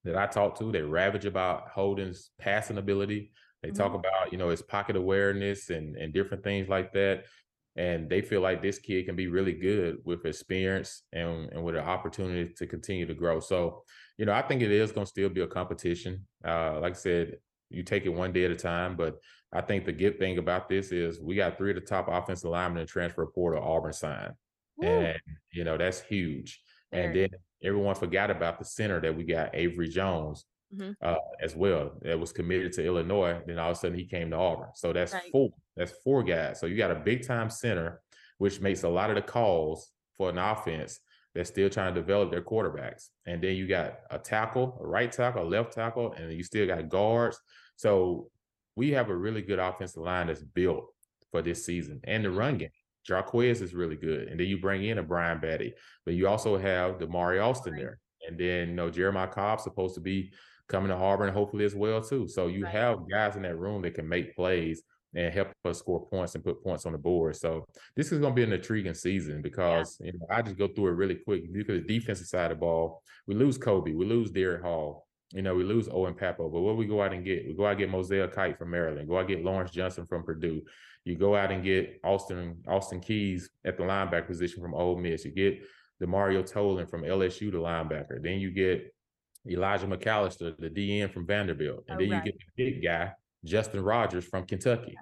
that 0.05 0.17
I 0.17 0.27
talk 0.27 0.59
to, 0.59 0.73
they 0.73 0.81
ravage 0.81 1.27
about 1.27 1.69
Holden's 1.69 2.31
passing 2.39 2.79
ability. 2.79 3.33
They 3.63 3.69
mm-hmm. 3.69 3.77
talk 3.77 3.93
about, 3.93 4.33
you 4.33 4.39
know, 4.39 4.49
his 4.49 4.63
pocket 4.63 4.97
awareness 4.97 5.69
and 5.69 5.97
and 5.97 6.15
different 6.15 6.43
things 6.43 6.69
like 6.69 6.93
that. 6.95 7.25
And 7.77 8.09
they 8.09 8.21
feel 8.21 8.41
like 8.41 8.63
this 8.63 8.79
kid 8.79 9.07
can 9.07 9.15
be 9.15 9.29
really 9.29 9.53
good 9.53 9.99
with 10.05 10.27
experience 10.27 11.03
and, 11.13 11.51
and 11.53 11.63
with 11.63 11.77
an 11.77 11.85
opportunity 11.85 12.53
to 12.57 12.67
continue 12.67 13.07
to 13.07 13.15
grow. 13.15 13.41
So, 13.41 13.85
you 14.19 14.27
know, 14.27 14.33
I 14.33 14.43
think 14.43 14.61
it 14.61 14.73
is 14.73 14.91
going 14.91 15.05
to 15.05 15.11
still 15.11 15.29
be 15.29 15.43
a 15.43 15.47
competition. 15.47 16.27
Uh, 16.45 16.81
like 16.81 16.93
I 16.93 16.97
said, 16.97 17.37
you 17.71 17.83
take 17.83 18.07
it 18.07 18.09
one 18.09 18.33
day 18.33 18.45
at 18.45 18.51
a 18.51 18.57
time. 18.57 18.97
But 18.97 19.19
I 19.53 19.61
think 19.61 19.85
the 19.85 19.93
good 19.93 20.19
thing 20.19 20.39
about 20.39 20.69
this 20.69 20.93
is 20.93 21.21
we 21.21 21.35
got 21.35 21.59
three 21.59 21.71
of 21.71 21.77
the 21.77 21.81
top 21.81 22.09
offensive 22.09 22.51
linemen 22.51 22.83
in 22.83 22.87
transfer 22.87 23.27
portal 23.27 23.63
Auburn 23.63 23.93
signed. 23.93 24.35
And, 24.83 25.21
you 25.53 25.65
know, 25.65 25.77
that's 25.77 26.01
huge. 26.01 26.61
And 26.93 27.15
then 27.15 27.29
everyone 27.63 27.95
forgot 27.95 28.31
about 28.31 28.59
the 28.59 28.65
center 28.65 29.01
that 29.01 29.17
we 29.17 29.25
got, 29.25 29.55
Avery 29.55 29.89
Jones, 29.89 30.45
mm-hmm. 30.75 30.93
uh, 31.03 31.17
as 31.43 31.55
well, 31.55 31.93
that 32.03 32.19
was 32.19 32.33
committed 32.33 32.73
to 32.75 32.85
Illinois. 32.85 33.41
Then 33.47 33.59
all 33.59 33.71
of 33.71 33.77
a 33.77 33.81
sudden 33.81 33.99
he 33.99 34.07
came 34.07 34.31
to 34.31 34.37
Auburn. 34.37 34.71
So 34.75 34.93
that's 34.93 35.13
right. 35.13 35.31
four. 35.31 35.51
That's 35.77 35.93
four 36.03 36.23
guys. 36.23 36.61
So 36.61 36.67
you 36.67 36.77
got 36.77 36.91
a 36.91 36.97
big 36.97 37.27
time 37.27 37.51
center, 37.51 38.01
which 38.39 38.61
makes 38.61 38.83
a 38.83 38.89
lot 38.89 39.11
of 39.11 39.17
the 39.17 39.23
calls 39.23 39.91
for 40.17 40.31
an 40.31 40.39
offense 40.39 41.01
that's 41.35 41.51
still 41.51 41.71
trying 41.71 41.95
to 41.95 42.01
develop 42.01 42.31
their 42.31 42.43
quarterbacks. 42.43 43.09
And 43.27 43.43
then 43.43 43.55
you 43.55 43.69
got 43.69 44.01
a 44.11 44.19
tackle, 44.19 44.79
a 44.81 44.87
right 44.87 45.13
tackle, 45.13 45.43
a 45.43 45.45
left 45.45 45.73
tackle, 45.73 46.13
and 46.13 46.33
you 46.33 46.43
still 46.43 46.67
got 46.67 46.89
guards. 46.89 47.39
So 47.77 48.31
we 48.81 48.93
have 48.93 49.11
a 49.11 49.15
really 49.15 49.43
good 49.43 49.59
offensive 49.59 50.03
line 50.03 50.29
that's 50.29 50.43
built 50.43 50.87
for 51.31 51.43
this 51.43 51.67
season 51.67 52.01
and 52.05 52.25
the 52.25 52.31
run 52.31 52.57
game. 52.57 52.71
Jarquez 53.07 53.61
is 53.61 53.75
really 53.75 53.97
good. 53.97 54.29
And 54.29 54.41
then 54.41 54.47
you 54.47 54.59
bring 54.59 54.87
in 54.87 54.97
a 54.97 55.03
Brian 55.03 55.39
Battie, 55.39 55.75
but 56.07 56.15
you 56.15 56.27
also 56.27 56.57
have 56.57 56.99
Damari 56.99 57.45
Alston 57.45 57.77
there. 57.77 57.99
And 58.27 58.39
then, 58.39 58.71
you 58.71 58.75
know, 58.75 58.89
Jeremiah 58.89 59.29
Cobb's 59.29 59.65
supposed 59.65 59.97
to 59.97 60.01
be 60.01 60.33
coming 60.67 60.89
to 60.89 60.95
Auburn 60.95 61.35
hopefully 61.35 61.67
as 61.67 61.75
well, 61.75 62.01
too. 62.01 62.27
So 62.27 62.47
you 62.47 62.65
right. 62.65 62.73
have 62.73 63.01
guys 63.11 63.37
in 63.37 63.43
that 63.43 63.59
room 63.59 63.83
that 63.83 63.93
can 63.93 64.09
make 64.09 64.35
plays 64.35 64.83
and 65.15 65.31
help 65.35 65.49
us 65.67 65.81
score 65.81 66.07
points 66.07 66.35
and 66.35 66.43
put 66.43 66.65
points 66.65 66.87
on 66.87 66.93
the 66.93 66.99
board. 66.99 67.37
So 67.37 67.67
this 67.97 68.13
is 68.13 68.19
going 68.19 68.33
to 68.33 68.37
be 68.37 68.45
an 68.45 68.53
intriguing 68.55 68.95
season 68.95 69.43
because 69.43 69.99
yeah. 70.01 70.07
you 70.07 70.19
know 70.19 70.27
I 70.31 70.41
just 70.41 70.57
go 70.57 70.69
through 70.69 70.89
it 70.89 70.93
really 70.93 71.17
quick. 71.17 71.53
Because 71.53 71.83
the 71.83 71.87
defensive 71.87 72.29
side 72.29 72.51
of 72.51 72.57
the 72.57 72.61
ball, 72.61 73.03
we 73.27 73.35
lose 73.35 73.59
Colby, 73.59 73.95
we 73.95 74.07
lose 74.07 74.31
Derick 74.31 74.63
Hall, 74.63 75.07
you 75.33 75.43
know, 75.43 75.55
we 75.55 75.63
lose 75.63 75.89
Owen 75.89 76.15
Pappoe, 76.15 76.49
but 76.49 76.61
what 76.61 76.77
we 76.77 76.87
go 76.87 77.03
out 77.03 77.13
and 77.13 77.25
get? 77.25 77.47
We 77.47 77.55
go 77.55 77.67
out 77.67 77.73
and 77.73 77.79
get 77.79 77.91
Mosiah 77.91 78.29
Kite 78.29 78.59
from 78.59 78.71
Maryland, 78.71 79.09
go 79.09 79.17
out 79.17 79.21
and 79.21 79.29
get 79.29 79.45
Lawrence 79.45 79.71
Johnson 79.71 80.07
from 80.07 80.25
Purdue. 80.25 80.63
You 81.05 81.17
go 81.17 81.37
out 81.37 81.53
and 81.53 81.63
get 81.63 82.01
Austin 82.05 82.63
Austin 82.67 83.01
Keys 83.01 83.49
at 83.65 83.77
the 83.77 83.85
linebacker 83.85 84.27
position 84.27 84.61
from 84.61 84.75
Ole 84.75 84.99
Miss. 84.99 85.25
You 85.25 85.31
get 85.31 85.61
the 86.01 86.07
Mario 86.07 86.43
Tolan 86.43 86.89
from 86.91 87.03
LSU, 87.03 87.53
the 87.53 87.59
linebacker. 87.59 88.23
Then 88.23 88.41
you 88.41 88.51
get 88.51 88.93
Elijah 89.49 89.87
McAllister, 89.87 90.57
the 90.59 90.69
DN 90.69 91.13
from 91.13 91.27
Vanderbilt, 91.27 91.85
and 91.89 91.97
oh, 91.97 92.01
then 92.01 92.11
right. 92.11 92.25
you 92.25 92.33
get 92.33 92.41
the 92.57 92.65
big 92.65 92.83
guy 92.83 93.13
Justin 93.45 93.83
Rogers 93.83 94.25
from 94.25 94.47
Kentucky. 94.47 94.97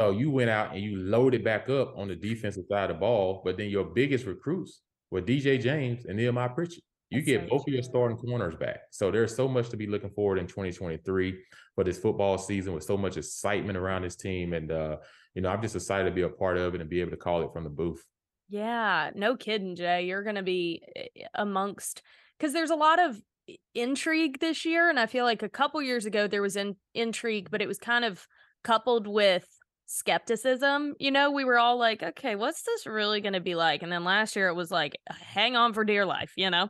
So 0.00 0.10
you 0.12 0.30
went 0.30 0.50
out 0.50 0.74
and 0.74 0.82
you 0.82 0.96
loaded 0.96 1.44
back 1.44 1.68
up 1.68 1.94
on 1.96 2.08
the 2.08 2.16
defensive 2.16 2.64
side 2.70 2.90
of 2.90 2.96
the 2.96 3.00
ball, 3.00 3.42
but 3.44 3.56
then 3.56 3.68
your 3.68 3.84
biggest 3.84 4.26
recruits 4.26 4.80
were 5.10 5.20
DJ 5.20 5.60
James 5.60 6.04
and 6.06 6.16
Nehemiah 6.16 6.50
Pritchett. 6.50 6.84
You 7.10 7.22
get 7.22 7.48
both 7.48 7.66
of 7.66 7.72
your 7.72 7.82
starting 7.82 8.18
corners 8.18 8.54
back. 8.54 8.80
So 8.90 9.10
there's 9.10 9.34
so 9.34 9.48
much 9.48 9.70
to 9.70 9.76
be 9.76 9.86
looking 9.86 10.10
forward 10.10 10.38
in 10.38 10.46
2023 10.46 11.38
for 11.74 11.84
this 11.84 11.98
football 11.98 12.36
season 12.36 12.74
with 12.74 12.84
so 12.84 12.98
much 12.98 13.16
excitement 13.16 13.78
around 13.78 14.02
this 14.02 14.16
team. 14.16 14.52
And 14.52 14.70
uh, 14.70 14.96
you 15.34 15.40
know, 15.40 15.48
I'm 15.48 15.62
just 15.62 15.74
excited 15.74 16.04
to 16.04 16.14
be 16.14 16.22
a 16.22 16.28
part 16.28 16.58
of 16.58 16.74
it 16.74 16.80
and 16.80 16.90
be 16.90 17.00
able 17.00 17.12
to 17.12 17.16
call 17.16 17.42
it 17.42 17.52
from 17.52 17.64
the 17.64 17.70
booth. 17.70 18.04
Yeah, 18.50 19.10
no 19.14 19.36
kidding, 19.36 19.76
Jay. 19.76 20.06
You're 20.06 20.22
going 20.22 20.36
to 20.36 20.42
be 20.42 20.82
eh, 20.96 21.26
amongst 21.34 22.02
because 22.38 22.52
there's 22.52 22.70
a 22.70 22.76
lot 22.76 22.98
of 22.98 23.20
intrigue 23.74 24.40
this 24.40 24.64
year, 24.64 24.90
and 24.90 24.98
I 24.98 25.06
feel 25.06 25.24
like 25.24 25.42
a 25.42 25.48
couple 25.48 25.80
years 25.82 26.06
ago 26.06 26.28
there 26.28 26.42
was 26.42 26.56
in, 26.56 26.76
intrigue, 26.94 27.48
but 27.50 27.62
it 27.62 27.68
was 27.68 27.78
kind 27.78 28.04
of 28.04 28.26
coupled 28.64 29.06
with 29.06 29.46
skepticism. 29.88 30.94
You 31.00 31.10
know, 31.10 31.32
we 31.32 31.44
were 31.44 31.58
all 31.58 31.78
like, 31.78 32.02
okay, 32.02 32.36
what's 32.36 32.62
this 32.62 32.86
really 32.86 33.20
going 33.20 33.32
to 33.32 33.40
be 33.40 33.54
like? 33.54 33.82
And 33.82 33.90
then 33.90 34.04
last 34.04 34.36
year 34.36 34.48
it 34.48 34.54
was 34.54 34.70
like, 34.70 34.96
hang 35.08 35.56
on 35.56 35.72
for 35.72 35.84
dear 35.84 36.06
life, 36.06 36.32
you 36.36 36.50
know? 36.50 36.68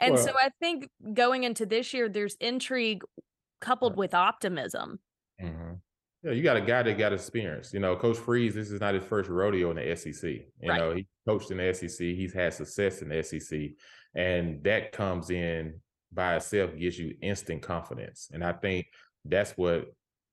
And 0.00 0.14
well, 0.14 0.24
so 0.24 0.32
I 0.34 0.50
think 0.60 0.90
going 1.14 1.44
into 1.44 1.64
this 1.64 1.94
year, 1.94 2.08
there's 2.08 2.34
intrigue 2.34 3.02
coupled 3.60 3.96
with 3.96 4.12
optimism. 4.12 4.98
Mm-hmm. 5.42 5.74
Yeah, 6.22 6.32
you 6.32 6.42
got 6.42 6.56
a 6.56 6.60
guy 6.60 6.82
that 6.82 6.98
got 6.98 7.12
experience. 7.12 7.72
You 7.72 7.80
know, 7.80 7.96
Coach 7.96 8.18
Freeze, 8.18 8.54
this 8.54 8.70
is 8.70 8.80
not 8.80 8.94
his 8.94 9.04
first 9.04 9.30
rodeo 9.30 9.70
in 9.70 9.76
the 9.76 9.96
SEC. 9.96 10.30
You 10.30 10.68
right. 10.68 10.78
know, 10.78 10.94
he 10.94 11.06
coached 11.26 11.50
in 11.50 11.58
the 11.58 11.72
SEC. 11.72 11.98
He's 11.98 12.34
had 12.34 12.52
success 12.52 13.00
in 13.00 13.08
the 13.08 13.22
SEC. 13.22 13.58
And 14.14 14.62
that 14.64 14.92
comes 14.92 15.30
in 15.30 15.80
by 16.12 16.36
itself, 16.36 16.76
gives 16.76 16.98
you 16.98 17.14
instant 17.22 17.62
confidence. 17.62 18.28
And 18.32 18.42
I 18.42 18.52
think 18.52 18.86
that's 19.24 19.52
what 19.52 19.86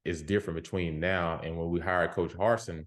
is 0.06 0.22
different 0.22 0.62
between 0.62 1.00
now 1.00 1.40
and 1.44 1.58
when 1.58 1.70
we 1.70 1.80
hired 1.80 2.12
Coach 2.12 2.34
Harsin. 2.34 2.86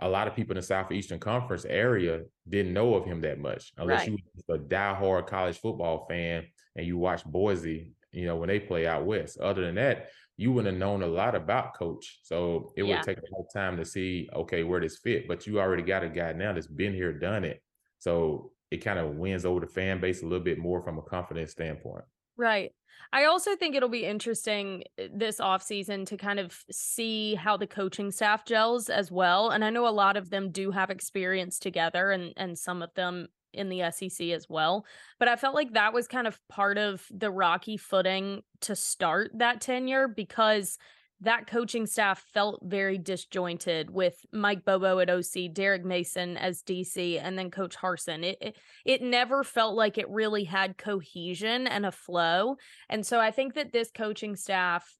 a 0.00 0.08
lot 0.08 0.26
of 0.26 0.34
people 0.34 0.52
in 0.52 0.56
the 0.56 0.62
Southeastern 0.62 1.20
Conference 1.20 1.64
area 1.64 2.22
didn't 2.48 2.72
know 2.72 2.94
of 2.94 3.04
him 3.04 3.20
that 3.20 3.38
much, 3.38 3.72
unless 3.76 4.00
right. 4.00 4.08
you 4.08 4.18
were 4.48 4.56
a 4.56 4.58
diehard 4.58 5.26
college 5.26 5.58
football 5.58 6.06
fan 6.08 6.44
and 6.76 6.86
you 6.86 6.96
watch 6.96 7.24
Boise, 7.24 7.92
you 8.12 8.24
know, 8.24 8.36
when 8.36 8.48
they 8.48 8.58
play 8.58 8.86
out 8.86 9.04
west. 9.04 9.38
Other 9.38 9.64
than 9.64 9.74
that, 9.74 10.08
you 10.36 10.52
wouldn't 10.52 10.72
have 10.72 10.80
known 10.80 11.02
a 11.02 11.06
lot 11.06 11.34
about 11.34 11.76
coach. 11.76 12.20
So 12.22 12.72
it 12.76 12.84
yeah. 12.84 12.96
would 12.96 13.04
take 13.04 13.18
a 13.18 13.34
long 13.34 13.44
time 13.52 13.76
to 13.76 13.84
see, 13.84 14.28
okay, 14.34 14.62
where 14.62 14.80
this 14.80 14.98
fit. 14.98 15.28
But 15.28 15.46
you 15.46 15.60
already 15.60 15.82
got 15.82 16.02
a 16.02 16.08
guy 16.08 16.32
now 16.32 16.54
that's 16.54 16.66
been 16.66 16.94
here, 16.94 17.12
done 17.12 17.44
it. 17.44 17.62
So 17.98 18.52
it 18.70 18.78
kind 18.78 18.98
of 18.98 19.16
wins 19.16 19.44
over 19.44 19.60
the 19.60 19.66
fan 19.66 20.00
base 20.00 20.22
a 20.22 20.26
little 20.26 20.44
bit 20.44 20.58
more 20.58 20.80
from 20.80 20.96
a 20.96 21.02
confidence 21.02 21.52
standpoint. 21.52 22.04
Right. 22.38 22.72
I 23.12 23.24
also 23.24 23.56
think 23.56 23.74
it'll 23.74 23.88
be 23.88 24.04
interesting 24.04 24.84
eh, 24.98 25.08
this 25.12 25.40
offseason 25.40 26.06
to 26.06 26.16
kind 26.16 26.38
of 26.38 26.64
see 26.70 27.34
how 27.34 27.56
the 27.56 27.66
coaching 27.66 28.10
staff 28.10 28.44
gels 28.44 28.88
as 28.88 29.10
well. 29.10 29.50
And 29.50 29.64
I 29.64 29.70
know 29.70 29.86
a 29.86 29.90
lot 29.90 30.16
of 30.16 30.30
them 30.30 30.50
do 30.50 30.70
have 30.70 30.90
experience 30.90 31.58
together 31.58 32.10
and 32.10 32.32
and 32.36 32.58
some 32.58 32.82
of 32.82 32.94
them 32.94 33.28
in 33.52 33.68
the 33.68 33.90
SEC 33.90 34.28
as 34.28 34.48
well. 34.48 34.86
But 35.18 35.28
I 35.28 35.36
felt 35.36 35.54
like 35.54 35.72
that 35.72 35.92
was 35.92 36.06
kind 36.06 36.26
of 36.26 36.38
part 36.48 36.78
of 36.78 37.04
the 37.10 37.30
rocky 37.30 37.76
footing 37.76 38.42
to 38.60 38.76
start 38.76 39.32
that 39.34 39.60
tenure 39.60 40.06
because 40.06 40.78
that 41.22 41.46
coaching 41.46 41.86
staff 41.86 42.24
felt 42.32 42.60
very 42.62 42.96
disjointed 42.96 43.90
with 43.90 44.24
Mike 44.32 44.64
Bobo 44.64 44.98
at 45.00 45.10
OC, 45.10 45.52
Derek 45.52 45.84
Mason 45.84 46.36
as 46.36 46.62
DC, 46.62 47.20
and 47.22 47.38
then 47.38 47.50
Coach 47.50 47.76
Harsin. 47.76 48.24
It, 48.24 48.38
it, 48.40 48.56
it 48.84 49.02
never 49.02 49.44
felt 49.44 49.74
like 49.74 49.98
it 49.98 50.08
really 50.08 50.44
had 50.44 50.78
cohesion 50.78 51.66
and 51.66 51.84
a 51.84 51.92
flow. 51.92 52.56
And 52.88 53.04
so 53.04 53.20
I 53.20 53.30
think 53.30 53.54
that 53.54 53.72
this 53.72 53.90
coaching 53.90 54.34
staff, 54.34 54.96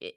it, 0.00 0.14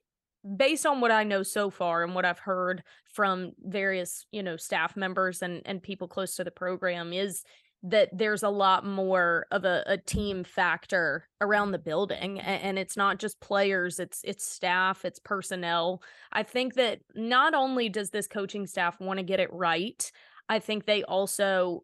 based 0.57 0.85
on 0.85 0.99
what 0.99 1.11
I 1.11 1.23
know 1.23 1.41
so 1.41 1.69
far 1.69 2.03
and 2.03 2.13
what 2.13 2.25
I've 2.25 2.39
heard 2.39 2.83
from 3.13 3.53
various, 3.59 4.25
you 4.31 4.43
know, 4.43 4.57
staff 4.57 4.97
members 4.97 5.41
and 5.41 5.61
and 5.65 5.81
people 5.81 6.07
close 6.07 6.35
to 6.35 6.43
the 6.43 6.51
program, 6.51 7.13
is 7.13 7.43
that 7.87 8.09
there's 8.11 8.43
a 8.43 8.49
lot 8.49 8.85
more 8.85 9.45
of 9.51 9.63
a, 9.63 9.83
a 9.85 9.97
team 9.97 10.43
factor 10.43 11.27
around 11.39 11.71
the 11.71 11.77
building 11.77 12.39
and, 12.39 12.61
and, 12.63 12.79
it's 12.79 12.97
not 12.97 13.19
just 13.19 13.39
players 13.39 13.99
it's 13.99 14.21
it's 14.23 14.45
staff 14.45 15.05
it's 15.05 15.19
personnel. 15.19 16.01
I 16.31 16.43
think 16.43 16.73
that 16.75 16.99
not 17.13 17.53
only 17.53 17.89
does 17.89 18.09
this 18.09 18.27
coaching 18.27 18.65
staff 18.65 18.99
want 18.99 19.19
to 19.19 19.23
get 19.23 19.39
it 19.39 19.53
right 19.53 20.11
i 20.49 20.59
think 20.59 20.85
they 20.85 21.03
also 21.03 21.83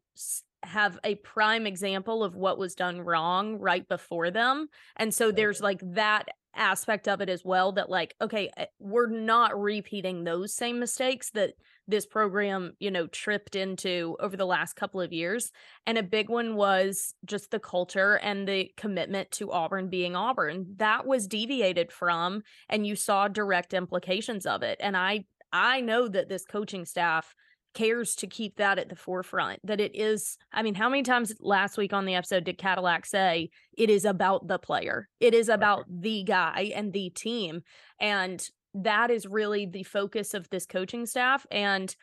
have 0.64 1.00
a 1.04 1.16
prime 1.16 1.66
example 1.66 2.24
of 2.24 2.36
what 2.36 2.58
was 2.58 2.76
done 2.76 3.02
wrong 3.02 3.58
right 3.58 3.88
before 3.88 4.30
them 4.30 4.68
and 4.96 5.14
so 5.14 5.32
there's 5.32 5.62
like 5.62 5.82
that 5.84 6.26
aspect 6.56 7.08
of 7.08 7.22
it 7.22 7.30
as 7.30 7.44
well 7.44 7.72
that 7.72 7.90
like 7.90 8.14
okay 8.22 8.50
eh, 8.58 8.66
we're 8.80 9.10
not 9.10 9.60
repeating 9.60 10.24
those 10.24 10.54
same 10.54 10.80
mistakes 10.80 11.32
that 11.32 11.54
this 11.88 12.06
program 12.06 12.74
you 12.80 12.92
know 12.92 13.08
tripped 13.08 13.56
into 13.56 14.16
over 14.20 14.38
the 14.38 14.46
last 14.46 14.76
couple 14.76 15.02
of 15.02 15.12
years 15.12 15.52
and 15.86 15.98
a 15.98 16.04
big 16.04 16.30
one 16.30 16.56
was 16.56 17.14
just 17.26 17.52
the 17.52 17.60
culture 17.60 18.16
and 18.24 18.48
the 18.48 18.72
commitment 18.78 19.30
to 19.32 19.52
Auburn 19.52 19.90
being 19.90 20.16
Auburn. 20.16 20.76
That 20.78 21.06
was 21.06 21.28
deviated 21.28 21.92
from 21.92 22.44
and 22.70 22.86
you 22.86 22.96
saw 22.96 23.28
direct 23.28 23.74
implications 23.74 24.46
of 24.46 24.64
it 24.64 24.78
and 24.82 24.96
I 24.96 25.26
I 25.54 25.82
know 25.82 26.08
that 26.08 26.30
this 26.30 26.46
coaching 26.46 26.86
staff 26.86 27.36
cares 27.74 28.16
to 28.16 28.28
keep 28.28 28.58
that 28.58 28.78
at 28.80 28.90
the 28.90 28.98
forefront 28.98 29.58
that 29.64 29.80
it 29.80 29.96
is 29.96 30.38
i 30.52 30.62
mean 30.62 30.76
how 30.76 30.90
many 30.90 31.04
times 31.04 31.34
last 31.40 31.78
week 31.78 31.94
on 31.94 32.04
the 32.04 32.16
episode 32.16 32.44
did 32.44 32.58
cadillac 32.58 33.06
say 33.06 33.50
it 33.78 33.90
is 33.90 34.06
about 34.06 34.48
the 34.48 34.60
player. 34.60 35.08
It 35.20 35.34
is 35.34 35.50
about 35.50 35.86
the 35.90 36.24
guy 36.24 36.72
and 36.76 36.92
the 36.94 37.10
team 37.10 37.64
and 38.00 38.46
that 38.74 39.12
is 39.12 39.28
really 39.28 39.66
the 39.66 39.84
focus 39.84 40.34
of 40.34 40.50
this 40.50 40.66
coaching 40.66 41.06
staff 41.06 41.46
and 41.52 41.96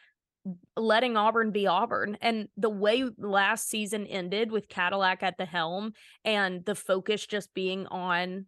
letting 0.77 1.17
Auburn 1.17 1.51
be 1.51 1.67
Auburn. 1.67 2.17
And 2.21 2.49
the 2.57 2.71
way 2.71 3.05
last 3.19 3.69
season 3.69 4.07
ended 4.07 4.51
with 4.51 4.69
Cadillac 4.69 5.23
at 5.23 5.39
the 5.39 5.45
helm 5.45 5.93
and 6.25 6.65
the 6.65 6.75
focus 6.75 7.27
just 7.27 7.53
being 7.55 7.87
on 7.87 8.47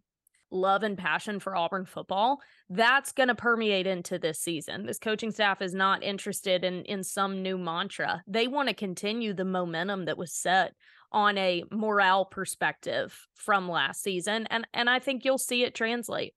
love 0.51 0.83
and 0.83 0.97
passion 0.97 1.39
for 1.39 1.55
Auburn 1.55 1.85
football, 1.85 2.41
that's 2.69 3.11
going 3.13 3.29
to 3.29 3.35
permeate 3.35 3.87
into 3.87 4.19
this 4.19 4.39
season. 4.39 4.85
This 4.85 4.99
coaching 4.99 5.31
staff 5.31 5.61
is 5.61 5.73
not 5.73 6.03
interested 6.03 6.63
in 6.63 6.83
in 6.83 7.03
some 7.03 7.41
new 7.41 7.57
mantra. 7.57 8.21
They 8.27 8.47
want 8.47 8.67
to 8.69 8.75
continue 8.75 9.33
the 9.33 9.45
momentum 9.45 10.05
that 10.05 10.17
was 10.17 10.33
set 10.33 10.73
on 11.13 11.37
a 11.37 11.63
morale 11.71 12.25
perspective 12.25 13.27
from 13.35 13.67
last 13.69 14.01
season 14.01 14.47
and 14.49 14.65
and 14.73 14.89
I 14.89 14.99
think 14.99 15.25
you'll 15.25 15.37
see 15.37 15.63
it 15.63 15.75
translate. 15.75 16.33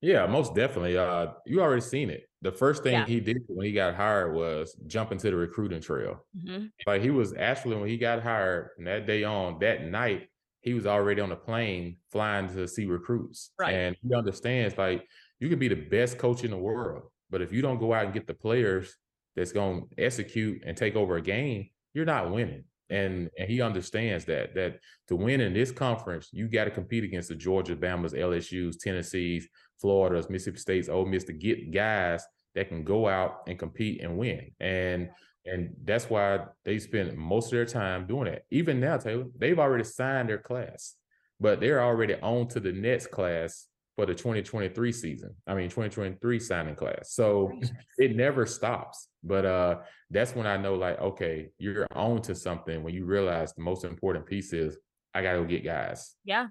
Yeah, 0.00 0.26
most 0.26 0.54
definitely. 0.54 0.96
Uh 0.96 1.28
you 1.46 1.60
already 1.60 1.82
seen 1.82 2.10
it. 2.10 2.28
The 2.42 2.52
first 2.52 2.82
thing 2.82 2.92
yeah. 2.92 3.06
he 3.06 3.20
did 3.20 3.38
when 3.48 3.66
he 3.66 3.72
got 3.72 3.94
hired 3.94 4.34
was 4.34 4.76
jump 4.86 5.12
into 5.12 5.30
the 5.30 5.36
recruiting 5.36 5.80
trail. 5.80 6.26
Mm-hmm. 6.36 6.66
Like 6.86 7.00
he 7.00 7.10
was 7.10 7.34
actually 7.38 7.76
when 7.76 7.88
he 7.88 7.96
got 7.96 8.22
hired 8.22 8.70
from 8.76 8.84
that 8.84 9.06
day 9.06 9.24
on, 9.24 9.58
that 9.60 9.86
night, 9.86 10.28
he 10.60 10.74
was 10.74 10.86
already 10.86 11.20
on 11.20 11.32
a 11.32 11.36
plane 11.36 11.96
flying 12.10 12.48
to 12.48 12.68
see 12.68 12.84
recruits. 12.86 13.50
Right. 13.58 13.74
And 13.74 13.96
he 14.02 14.14
understands 14.14 14.76
like 14.76 15.06
you 15.40 15.48
can 15.48 15.58
be 15.58 15.68
the 15.68 15.74
best 15.74 16.18
coach 16.18 16.44
in 16.44 16.50
the 16.50 16.58
world, 16.58 17.04
but 17.30 17.40
if 17.40 17.52
you 17.52 17.62
don't 17.62 17.78
go 17.78 17.92
out 17.92 18.04
and 18.04 18.14
get 18.14 18.26
the 18.26 18.34
players 18.34 18.94
that's 19.36 19.52
going 19.52 19.88
to 19.88 20.04
execute 20.04 20.62
and 20.66 20.76
take 20.76 20.96
over 20.96 21.16
a 21.16 21.22
game, 21.22 21.68
you're 21.92 22.04
not 22.04 22.30
winning. 22.30 22.64
And 22.90 23.30
and 23.38 23.48
he 23.48 23.62
understands 23.62 24.26
that 24.26 24.54
that 24.54 24.80
to 25.08 25.16
win 25.16 25.40
in 25.40 25.54
this 25.54 25.72
conference, 25.72 26.28
you 26.32 26.48
got 26.48 26.64
to 26.64 26.70
compete 26.70 27.04
against 27.04 27.30
the 27.30 27.34
Georgia, 27.34 27.74
Bama's, 27.74 28.12
LSU's, 28.12 28.76
Tennessee's, 28.76 29.48
Florida's, 29.80 30.30
Mississippi 30.30 30.58
State's, 30.58 30.88
Ole 30.88 31.06
Miss 31.06 31.24
to 31.24 31.32
get 31.32 31.72
guys 31.72 32.24
that 32.54 32.68
can 32.68 32.84
go 32.84 33.08
out 33.08 33.42
and 33.46 33.58
compete 33.58 34.02
and 34.02 34.16
win. 34.16 34.50
And 34.60 35.10
and 35.46 35.74
that's 35.84 36.08
why 36.08 36.40
they 36.64 36.78
spend 36.78 37.16
most 37.18 37.46
of 37.46 37.50
their 37.52 37.66
time 37.66 38.06
doing 38.06 38.24
that. 38.24 38.44
Even 38.50 38.80
now, 38.80 38.96
Taylor, 38.96 39.26
they've 39.36 39.58
already 39.58 39.84
signed 39.84 40.30
their 40.30 40.38
class, 40.38 40.94
but 41.38 41.60
they're 41.60 41.82
already 41.82 42.14
on 42.14 42.48
to 42.48 42.60
the 42.60 42.72
next 42.72 43.08
class 43.08 43.66
for 43.94 44.06
the 44.06 44.14
2023 44.14 44.90
season. 44.90 45.34
I 45.46 45.54
mean, 45.54 45.68
2023 45.68 46.40
signing 46.40 46.74
class. 46.74 47.12
So 47.12 47.52
it 47.98 48.16
never 48.16 48.46
stops. 48.46 49.08
But 49.22 49.44
uh 49.44 49.78
that's 50.10 50.34
when 50.34 50.46
I 50.46 50.56
know, 50.56 50.74
like, 50.74 51.00
okay, 51.00 51.48
you're 51.58 51.86
on 51.94 52.22
to 52.22 52.34
something 52.34 52.82
when 52.82 52.94
you 52.94 53.04
realize 53.04 53.52
the 53.52 53.62
most 53.62 53.84
important 53.84 54.26
piece 54.26 54.52
is 54.52 54.78
I 55.14 55.22
gotta 55.22 55.38
go 55.38 55.44
get 55.44 55.64
guys. 55.64 56.14
Yeah. 56.24 56.48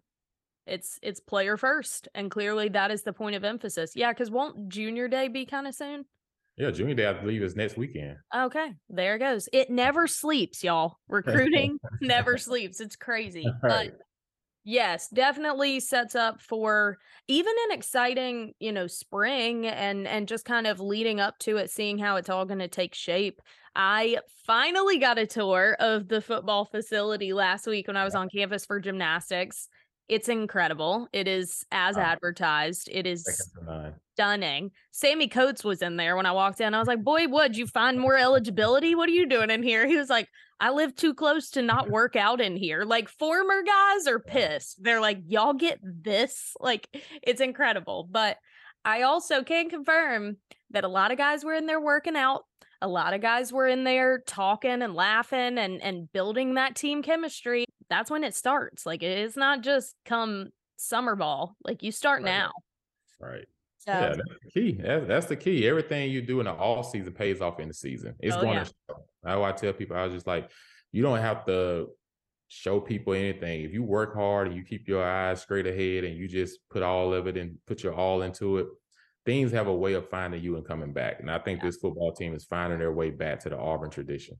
It's 0.65 0.99
it's 1.01 1.19
player 1.19 1.57
first. 1.57 2.07
And 2.15 2.31
clearly 2.31 2.69
that 2.69 2.91
is 2.91 3.03
the 3.03 3.13
point 3.13 3.35
of 3.35 3.43
emphasis. 3.43 3.93
Yeah, 3.95 4.11
because 4.11 4.31
won't 4.31 4.69
junior 4.69 5.07
day 5.07 5.27
be 5.27 5.45
kind 5.45 5.67
of 5.67 5.75
soon? 5.75 6.05
Yeah, 6.57 6.69
Junior 6.69 6.93
Day, 6.93 7.07
I 7.07 7.13
believe, 7.13 7.41
is 7.41 7.55
next 7.55 7.77
weekend. 7.77 8.17
Okay, 8.35 8.73
there 8.87 9.15
it 9.15 9.19
goes. 9.19 9.49
It 9.51 9.71
never 9.71 10.05
sleeps, 10.05 10.63
y'all. 10.63 10.97
Recruiting 11.07 11.79
never 12.01 12.37
sleeps. 12.37 12.79
It's 12.79 12.95
crazy. 12.95 13.47
Right. 13.63 13.91
But 13.91 13.99
yes, 14.63 15.07
definitely 15.09 15.79
sets 15.79 16.13
up 16.13 16.41
for 16.41 16.99
even 17.27 17.53
an 17.65 17.75
exciting, 17.75 18.53
you 18.59 18.71
know, 18.71 18.85
spring 18.85 19.65
and 19.65 20.07
and 20.07 20.27
just 20.27 20.45
kind 20.45 20.67
of 20.67 20.79
leading 20.79 21.19
up 21.19 21.39
to 21.39 21.57
it, 21.57 21.71
seeing 21.71 21.97
how 21.97 22.17
it's 22.17 22.29
all 22.29 22.45
going 22.45 22.59
to 22.59 22.67
take 22.67 22.93
shape. 22.93 23.41
I 23.75 24.19
finally 24.45 24.99
got 24.99 25.17
a 25.17 25.25
tour 25.25 25.75
of 25.79 26.07
the 26.07 26.21
football 26.21 26.65
facility 26.65 27.33
last 27.33 27.65
week 27.65 27.87
when 27.87 27.97
I 27.97 28.05
was 28.05 28.13
on 28.13 28.29
campus 28.29 28.63
for 28.63 28.79
gymnastics. 28.79 29.69
It's 30.09 30.27
incredible. 30.27 31.07
It 31.13 31.27
is 31.27 31.65
as 31.71 31.97
advertised. 31.97 32.89
It 32.91 33.07
is 33.07 33.25
stunning. 34.13 34.71
Sammy 34.91 35.27
Coates 35.27 35.63
was 35.63 35.81
in 35.81 35.95
there 35.95 36.15
when 36.15 36.25
I 36.25 36.31
walked 36.31 36.61
in. 36.61 36.73
I 36.73 36.79
was 36.79 36.87
like, 36.87 37.03
"Boy, 37.03 37.27
would 37.27 37.55
you 37.55 37.67
find 37.67 37.99
more 37.99 38.17
eligibility? 38.17 38.95
What 38.95 39.09
are 39.09 39.13
you 39.13 39.25
doing 39.25 39.49
in 39.49 39.63
here?" 39.63 39.87
He 39.87 39.97
was 39.97 40.09
like, 40.09 40.27
"I 40.59 40.71
live 40.71 40.95
too 40.95 41.13
close 41.13 41.49
to 41.51 41.61
not 41.61 41.89
work 41.89 42.15
out 42.15 42.41
in 42.41 42.55
here." 42.55 42.83
Like 42.83 43.09
former 43.09 43.63
guys 43.63 44.07
are 44.07 44.19
pissed. 44.19 44.83
They're 44.83 45.01
like, 45.01 45.19
"Y'all 45.27 45.53
get 45.53 45.79
this?" 45.81 46.53
Like 46.59 46.87
it's 47.23 47.41
incredible. 47.41 48.07
But 48.09 48.37
I 48.85 49.03
also 49.03 49.43
can 49.43 49.69
confirm 49.69 50.37
that 50.71 50.83
a 50.83 50.89
lot 50.89 51.11
of 51.11 51.17
guys 51.17 51.45
were 51.45 51.53
in 51.53 51.65
there 51.65 51.81
working 51.81 52.17
out. 52.17 52.43
A 52.81 52.87
lot 52.87 53.13
of 53.13 53.21
guys 53.21 53.53
were 53.53 53.67
in 53.67 53.85
there 53.85 54.21
talking 54.27 54.81
and 54.81 54.93
laughing 54.93 55.57
and 55.57 55.81
and 55.81 56.11
building 56.11 56.55
that 56.55 56.75
team 56.75 57.01
chemistry 57.01 57.63
that's 57.89 58.11
when 58.11 58.23
it 58.23 58.35
starts. 58.35 58.85
Like 58.85 59.03
it's 59.03 59.37
not 59.37 59.61
just 59.61 59.95
come 60.05 60.49
summer 60.77 61.15
ball. 61.15 61.55
Like 61.63 61.83
you 61.83 61.91
start 61.91 62.23
right. 62.23 62.31
now. 62.31 62.51
Right. 63.19 63.45
So, 63.79 63.91
yeah, 63.91 64.09
that's 64.09 64.17
the 64.17 64.51
key. 64.51 64.79
That's, 64.81 65.07
that's 65.07 65.25
the 65.25 65.35
key. 65.35 65.67
Everything 65.67 66.09
you 66.09 66.21
do 66.21 66.39
in 66.39 66.45
the 66.45 66.51
off 66.51 66.89
season 66.89 67.13
pays 67.13 67.41
off 67.41 67.59
in 67.59 67.67
the 67.67 67.73
season. 67.73 68.15
It's 68.19 68.35
oh, 68.35 68.41
going 68.41 68.53
yeah. 68.53 68.63
to 68.63 68.73
show. 68.89 69.03
How 69.25 69.43
I 69.43 69.51
tell 69.51 69.73
people, 69.73 69.97
I 69.97 70.05
was 70.05 70.13
just 70.13 70.27
like, 70.27 70.49
you 70.91 71.01
don't 71.01 71.19
have 71.19 71.45
to 71.45 71.89
show 72.47 72.79
people 72.79 73.13
anything. 73.13 73.61
If 73.61 73.73
you 73.73 73.83
work 73.83 74.13
hard 74.13 74.47
and 74.47 74.55
you 74.55 74.63
keep 74.63 74.87
your 74.87 75.03
eyes 75.03 75.41
straight 75.41 75.67
ahead 75.67 76.03
and 76.03 76.15
you 76.17 76.27
just 76.27 76.59
put 76.69 76.83
all 76.83 77.13
of 77.13 77.27
it 77.27 77.35
and 77.35 77.57
put 77.67 77.83
your 77.83 77.93
all 77.93 78.21
into 78.21 78.57
it, 78.59 78.67
things 79.25 79.51
have 79.51 79.67
a 79.67 79.75
way 79.75 79.93
of 79.93 80.09
finding 80.09 80.41
you 80.41 80.55
and 80.55 80.65
coming 80.65 80.93
back. 80.93 81.19
And 81.19 81.31
I 81.31 81.39
think 81.39 81.59
yeah. 81.59 81.67
this 81.67 81.77
football 81.77 82.13
team 82.13 82.33
is 82.35 82.45
finding 82.45 82.79
their 82.79 82.93
way 82.93 83.09
back 83.09 83.39
to 83.41 83.49
the 83.49 83.57
Auburn 83.57 83.89
tradition. 83.89 84.39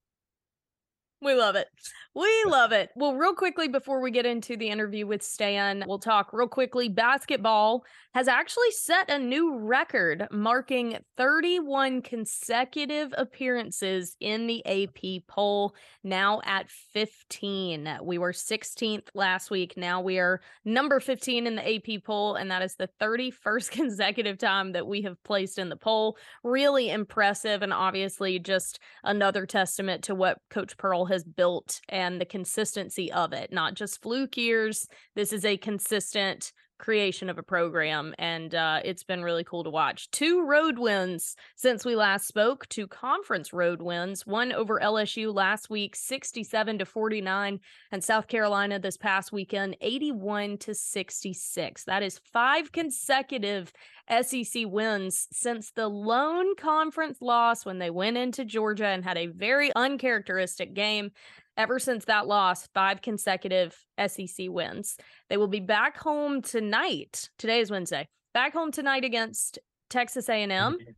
We 1.24 1.36
love 1.36 1.56
it. 1.56 1.68
We 2.16 2.44
love 2.46 2.74
it. 2.74 2.90
Well, 2.96 3.16
real 3.16 3.34
quickly 3.34 3.68
before 3.68 4.02
we 4.02 4.12
get 4.12 4.26
into 4.26 4.58
the 4.58 4.70
interview 4.70 5.08
with 5.08 5.24
Stan, 5.24 5.84
we'll 5.88 6.00
talk 6.00 6.32
real 6.34 6.48
quickly. 6.48 6.90
Basketball 6.90 7.86
has 8.14 8.28
actually 8.28 8.70
set 8.70 9.10
a 9.10 9.18
new 9.18 9.58
record, 9.58 10.28
marking 10.30 11.00
31 11.18 12.04
consecutive 12.04 13.14
appearances 13.18 14.16
in 14.20 14.46
the 14.46 14.64
AP 14.68 15.24
poll, 15.28 15.74
now 16.04 16.42
at 16.46 16.70
15. 16.70 17.98
We 18.04 18.20
were 18.20 18.34
16th 18.34 19.08
last 19.16 19.50
week. 19.50 19.74
Now 19.76 20.02
we 20.02 20.20
are 20.20 20.42
number 20.66 21.00
15 21.00 21.48
in 21.48 21.56
the 21.56 21.76
AP 21.76 22.04
poll, 22.04 22.36
and 22.36 22.52
that 22.52 22.62
is 22.62 22.76
the 22.76 22.90
31st 23.02 23.72
consecutive 23.72 24.38
time 24.38 24.74
that 24.74 24.86
we 24.86 25.02
have 25.04 25.24
placed 25.24 25.58
in 25.58 25.70
the 25.70 25.78
poll. 25.78 26.18
Really 26.44 26.92
impressive, 26.92 27.64
and 27.64 27.74
obviously 27.74 28.38
just 28.38 28.80
another 29.04 29.48
testament 29.48 30.04
to 30.04 30.14
what 30.14 30.38
Coach 30.52 30.78
Pearl 30.78 31.06
has 31.14 31.24
built 31.24 31.80
and 31.88 32.20
the 32.20 32.26
consistency 32.26 33.12
of 33.12 33.32
it, 33.32 33.54
not 33.54 33.76
just 33.76 34.02
fluke 34.02 34.36
years. 34.36 34.88
This 35.16 35.32
is 35.32 35.46
a 35.46 35.58
consistent 35.58 36.52
creation 36.78 37.30
of 37.30 37.38
a 37.38 37.44
program 37.44 38.14
and 38.18 38.54
uh, 38.56 38.80
it's 38.84 39.04
been 39.04 39.24
really 39.24 39.44
cool 39.44 39.64
to 39.64 39.70
watch. 39.70 40.10
Two 40.12 40.46
road 40.46 40.80
wins 40.80 41.36
since 41.56 41.86
we 41.86 41.96
last 41.96 42.28
spoke 42.28 42.68
two 42.70 42.88
conference 42.88 43.54
road 43.54 43.82
wins 43.82 44.26
one 44.26 44.52
over 44.52 44.80
lsu 44.80 45.34
last 45.34 45.70
week 45.70 45.96
67 45.96 46.80
to 46.80 46.86
49 46.86 47.60
and 47.92 48.04
south 48.04 48.28
carolina 48.28 48.80
this 48.80 48.98
past 48.98 49.32
weekend 49.32 49.76
81 49.82 50.58
to 50.60 50.74
66 50.74 51.84
that 51.86 52.04
is 52.04 52.20
five 52.32 52.72
consecutive 52.72 53.72
sec 54.10 54.52
wins 54.66 55.28
since 55.32 55.72
the 55.72 55.88
lone 55.88 56.56
conference 56.56 57.22
loss 57.22 57.66
when 57.66 57.80
they 57.80 57.90
went 57.90 58.18
into 58.18 58.46
georgia 58.46 58.88
and 58.88 59.04
had 59.04 59.18
a 59.18 59.28
very 59.28 59.72
uncharacteristic 59.76 60.74
game 60.74 61.12
ever 61.58 61.80
since 61.80 62.06
that 62.06 62.28
loss, 62.28 62.68
five 62.74 63.02
consecutive 63.02 63.78
SEC 64.08 64.48
wins. 64.50 64.98
They 65.30 65.38
will 65.38 65.48
be 65.48 65.60
back 65.60 65.98
home 65.98 66.42
tonight. 66.42 67.30
Today 67.38 67.60
is 67.60 67.72
Wednesday. 67.72 68.08
Back 68.34 68.54
home 68.54 68.72
tonight 68.72 69.04
against 69.04 69.60
Texas 69.90 70.30
A&M. 70.30 70.50
Mm-hmm. 70.50 70.92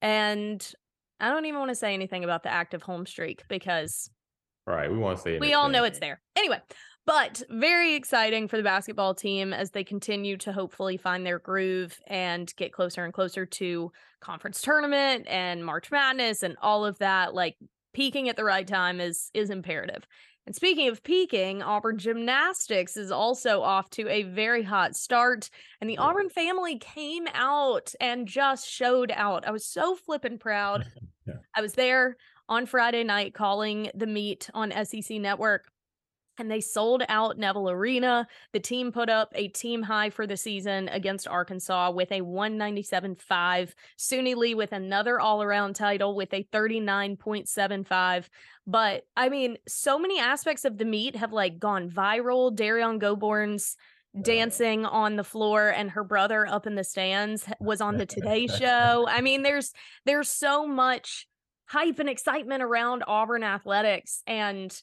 And 0.00 0.72
I 1.20 1.30
don't 1.30 1.46
even 1.46 1.60
want 1.60 1.70
to 1.70 1.76
say 1.76 1.94
anything 1.94 2.24
about 2.24 2.42
the 2.42 2.52
active 2.52 2.82
home 2.82 3.06
streak 3.06 3.42
because 3.48 4.10
Right, 4.66 4.90
we 4.90 4.96
want 4.96 5.16
to 5.16 5.22
say 5.22 5.30
anything. 5.30 5.48
We 5.48 5.54
all 5.54 5.68
know 5.68 5.84
it's 5.84 5.98
there. 5.98 6.20
Anyway, 6.36 6.60
but 7.04 7.42
very 7.50 7.94
exciting 7.94 8.46
for 8.46 8.56
the 8.56 8.62
basketball 8.62 9.14
team 9.14 9.52
as 9.52 9.72
they 9.72 9.82
continue 9.82 10.36
to 10.38 10.52
hopefully 10.52 10.96
find 10.96 11.26
their 11.26 11.40
groove 11.40 11.98
and 12.06 12.52
get 12.56 12.72
closer 12.72 13.04
and 13.04 13.12
closer 13.12 13.44
to 13.44 13.90
conference 14.20 14.62
tournament 14.62 15.26
and 15.28 15.64
March 15.64 15.90
Madness 15.90 16.44
and 16.44 16.56
all 16.62 16.84
of 16.84 16.98
that. 16.98 17.34
Like 17.34 17.56
peaking 17.92 18.28
at 18.28 18.36
the 18.36 18.44
right 18.44 18.66
time 18.66 19.00
is 19.00 19.30
is 19.34 19.50
imperative. 19.50 20.06
And 20.46 20.56
speaking 20.56 20.88
of 20.88 21.04
peaking, 21.04 21.62
Auburn 21.62 21.98
gymnastics 21.98 22.96
is 22.96 23.12
also 23.12 23.62
off 23.62 23.90
to 23.90 24.08
a 24.08 24.24
very 24.24 24.64
hot 24.64 24.96
start. 24.96 25.48
And 25.80 25.88
the 25.88 25.98
Auburn 25.98 26.30
family 26.30 26.78
came 26.78 27.28
out 27.32 27.94
and 28.00 28.26
just 28.26 28.68
showed 28.68 29.12
out. 29.14 29.46
I 29.46 29.52
was 29.52 29.64
so 29.64 29.94
flippin' 29.94 30.38
proud. 30.38 30.84
yeah. 31.26 31.34
I 31.54 31.60
was 31.60 31.74
there 31.74 32.16
on 32.48 32.66
Friday 32.66 33.04
night 33.04 33.34
calling 33.34 33.90
the 33.94 34.06
meet 34.06 34.50
on 34.52 34.72
SEC 34.84 35.20
Network 35.20 35.71
and 36.38 36.50
they 36.50 36.60
sold 36.60 37.02
out 37.08 37.38
Neville 37.38 37.70
Arena. 37.70 38.26
The 38.52 38.60
team 38.60 38.92
put 38.92 39.08
up 39.08 39.32
a 39.34 39.48
team 39.48 39.82
high 39.82 40.10
for 40.10 40.26
the 40.26 40.36
season 40.36 40.88
against 40.88 41.28
Arkansas 41.28 41.90
with 41.90 42.10
a 42.10 42.20
197.5. 42.20 43.72
Suni 43.98 44.34
Lee 44.34 44.54
with 44.54 44.72
another 44.72 45.20
all 45.20 45.42
around 45.42 45.74
title 45.74 46.16
with 46.16 46.32
a 46.32 46.44
39.75. 46.52 48.28
But 48.66 49.06
I 49.16 49.28
mean, 49.28 49.58
so 49.68 49.98
many 49.98 50.20
aspects 50.20 50.64
of 50.64 50.78
the 50.78 50.84
meet 50.84 51.16
have 51.16 51.32
like 51.32 51.58
gone 51.58 51.90
viral. 51.90 52.54
Derrian 52.54 52.98
Gobourne's 52.98 53.76
uh-huh. 54.14 54.22
dancing 54.24 54.86
on 54.86 55.16
the 55.16 55.24
floor 55.24 55.68
and 55.68 55.90
her 55.90 56.04
brother 56.04 56.46
up 56.46 56.66
in 56.66 56.74
the 56.74 56.84
stands 56.84 57.44
was 57.60 57.80
on 57.80 57.96
the 57.96 58.06
Today 58.06 58.46
show. 58.58 59.06
I 59.08 59.20
mean, 59.20 59.42
there's 59.42 59.72
there's 60.06 60.30
so 60.30 60.66
much 60.66 61.26
hype 61.66 61.98
and 61.98 62.08
excitement 62.08 62.62
around 62.62 63.02
Auburn 63.06 63.42
athletics 63.42 64.22
and 64.26 64.74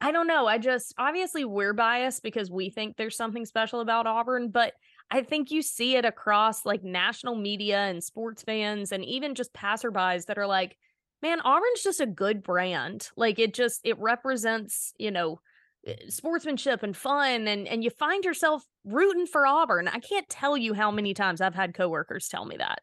I 0.00 0.12
don't 0.12 0.26
know. 0.26 0.46
I 0.46 0.58
just 0.58 0.94
obviously 0.98 1.44
we're 1.44 1.72
biased 1.72 2.22
because 2.22 2.50
we 2.50 2.70
think 2.70 2.96
there's 2.96 3.16
something 3.16 3.46
special 3.46 3.80
about 3.80 4.06
Auburn, 4.06 4.50
but 4.50 4.74
I 5.10 5.22
think 5.22 5.50
you 5.50 5.62
see 5.62 5.96
it 5.96 6.04
across 6.04 6.66
like 6.66 6.84
national 6.84 7.36
media 7.36 7.78
and 7.78 8.02
sports 8.02 8.42
fans 8.42 8.92
and 8.92 9.04
even 9.04 9.34
just 9.34 9.54
passerbys 9.54 10.26
that 10.26 10.38
are 10.38 10.46
like, 10.46 10.76
man, 11.22 11.40
Auburn's 11.40 11.82
just 11.82 12.00
a 12.00 12.06
good 12.06 12.42
brand. 12.42 13.08
Like 13.16 13.38
it 13.38 13.54
just 13.54 13.80
it 13.84 13.98
represents, 13.98 14.92
you 14.98 15.10
know, 15.10 15.40
eh, 15.86 15.94
sportsmanship 16.08 16.82
and 16.82 16.96
fun 16.96 17.48
and 17.48 17.66
and 17.66 17.82
you 17.82 17.90
find 17.90 18.24
yourself 18.24 18.64
rooting 18.84 19.26
for 19.26 19.46
Auburn. 19.46 19.88
I 19.88 20.00
can't 20.00 20.28
tell 20.28 20.58
you 20.58 20.74
how 20.74 20.90
many 20.90 21.14
times 21.14 21.40
I've 21.40 21.54
had 21.54 21.72
coworkers 21.72 22.28
tell 22.28 22.44
me 22.44 22.58
that. 22.58 22.80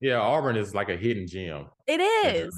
Yeah, 0.00 0.18
Auburn 0.18 0.56
is 0.56 0.74
like 0.74 0.88
a 0.88 0.96
hidden 0.96 1.28
gem. 1.28 1.66
It 1.86 2.00
is 2.00 2.52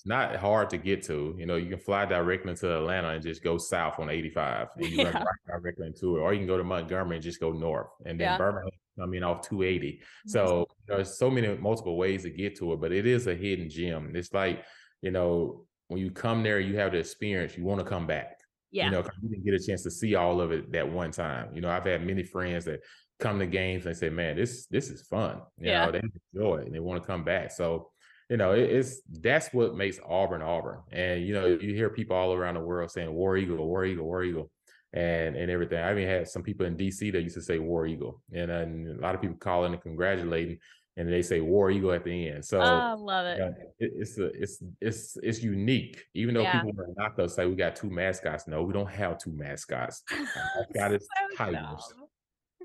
it's 0.00 0.06
not 0.06 0.34
hard 0.36 0.70
to 0.70 0.78
get 0.78 1.02
to. 1.02 1.34
You 1.36 1.44
know, 1.44 1.56
you 1.56 1.68
can 1.68 1.78
fly 1.78 2.06
directly 2.06 2.52
into 2.52 2.74
Atlanta 2.74 3.10
and 3.10 3.22
just 3.22 3.44
go 3.44 3.58
south 3.58 3.98
on 3.98 4.08
85 4.08 4.68
and 4.76 4.86
you 4.86 4.96
yeah. 4.96 5.04
run 5.04 5.12
right 5.12 5.60
directly 5.60 5.88
into 5.88 6.16
it. 6.16 6.20
Or 6.20 6.32
you 6.32 6.38
can 6.38 6.46
go 6.46 6.56
to 6.56 6.64
Montgomery 6.64 7.16
and 7.16 7.22
just 7.22 7.38
go 7.38 7.52
north. 7.52 7.88
And 8.06 8.18
then 8.18 8.28
yeah. 8.28 8.38
Birmingham 8.38 8.70
mean, 8.96 9.22
off 9.22 9.46
280. 9.46 9.92
Mm-hmm. 9.92 10.30
So 10.30 10.46
you 10.46 10.54
know, 10.88 10.96
there's 10.96 11.18
so 11.18 11.30
many 11.30 11.54
multiple 11.58 11.98
ways 11.98 12.22
to 12.22 12.30
get 12.30 12.56
to 12.56 12.72
it, 12.72 12.80
but 12.80 12.92
it 12.92 13.06
is 13.06 13.26
a 13.26 13.34
hidden 13.34 13.68
gem. 13.68 14.12
It's 14.14 14.32
like, 14.32 14.64
you 15.02 15.10
know, 15.10 15.66
when 15.88 16.00
you 16.00 16.10
come 16.10 16.42
there, 16.42 16.60
you 16.60 16.76
have 16.78 16.92
the 16.92 16.98
experience, 16.98 17.58
you 17.58 17.64
want 17.64 17.80
to 17.80 17.86
come 17.86 18.06
back. 18.06 18.38
Yeah. 18.70 18.86
You 18.86 18.90
know, 18.92 19.04
you 19.20 19.28
didn't 19.28 19.44
get 19.44 19.52
a 19.52 19.62
chance 19.62 19.82
to 19.82 19.90
see 19.90 20.14
all 20.14 20.40
of 20.40 20.50
it 20.50 20.72
that 20.72 20.90
one 20.90 21.10
time. 21.10 21.50
You 21.54 21.60
know, 21.60 21.68
I've 21.68 21.84
had 21.84 22.06
many 22.06 22.22
friends 22.22 22.64
that 22.64 22.80
come 23.18 23.38
to 23.38 23.46
games 23.46 23.84
and 23.84 23.94
say, 23.94 24.08
man, 24.08 24.36
this 24.36 24.64
this 24.66 24.88
is 24.88 25.02
fun. 25.02 25.42
You 25.58 25.68
yeah. 25.68 25.84
know, 25.84 25.92
they 25.92 26.00
enjoy 26.34 26.56
it 26.60 26.66
and 26.66 26.74
they 26.74 26.80
want 26.80 27.02
to 27.02 27.06
come 27.06 27.22
back. 27.22 27.50
So 27.50 27.90
you 28.30 28.36
know, 28.36 28.52
it, 28.52 28.70
it's 28.70 29.02
that's 29.20 29.52
what 29.52 29.74
makes 29.74 29.98
Auburn 30.08 30.40
Auburn. 30.40 30.78
And 30.92 31.26
you 31.26 31.34
know, 31.34 31.46
you 31.46 31.74
hear 31.74 31.90
people 31.90 32.16
all 32.16 32.32
around 32.32 32.54
the 32.54 32.60
world 32.60 32.90
saying 32.90 33.12
War 33.12 33.36
Eagle, 33.36 33.56
War 33.56 33.84
Eagle, 33.84 34.06
War 34.06 34.22
Eagle, 34.22 34.50
and 34.92 35.36
and 35.36 35.50
everything. 35.50 35.78
I 35.78 35.90
even 35.90 36.08
had 36.08 36.28
some 36.28 36.44
people 36.44 36.64
in 36.64 36.76
DC 36.76 37.12
that 37.12 37.22
used 37.22 37.34
to 37.34 37.42
say 37.42 37.58
War 37.58 37.86
Eagle, 37.86 38.22
and, 38.32 38.50
uh, 38.50 38.54
and 38.54 38.98
a 38.98 39.02
lot 39.02 39.16
of 39.16 39.20
people 39.20 39.36
calling 39.36 39.72
and 39.72 39.82
congratulating, 39.82 40.58
and 40.96 41.12
they 41.12 41.22
say 41.22 41.40
War 41.40 41.72
Eagle 41.72 41.90
at 41.90 42.04
the 42.04 42.28
end. 42.28 42.44
So 42.44 42.60
oh, 42.60 42.64
I 42.64 42.92
love 42.92 43.26
it. 43.26 43.40
it. 43.80 43.92
It's 43.96 44.16
a, 44.18 44.26
it's 44.26 44.62
it's 44.80 45.16
it's 45.24 45.42
unique. 45.42 46.00
Even 46.14 46.34
though 46.34 46.42
yeah. 46.42 46.62
people 46.62 46.82
are 46.82 46.94
not 46.96 47.16
gonna 47.16 47.28
say 47.28 47.46
we 47.46 47.56
got 47.56 47.74
two 47.74 47.90
mascots. 47.90 48.46
No, 48.46 48.62
we 48.62 48.72
don't 48.72 48.90
have 48.90 49.18
two 49.18 49.32
mascots. 49.32 50.04
Mascot 50.10 50.94
is 50.94 51.02
so 51.02 51.36
Tigers. 51.36 51.60
Dumb. 51.96 51.99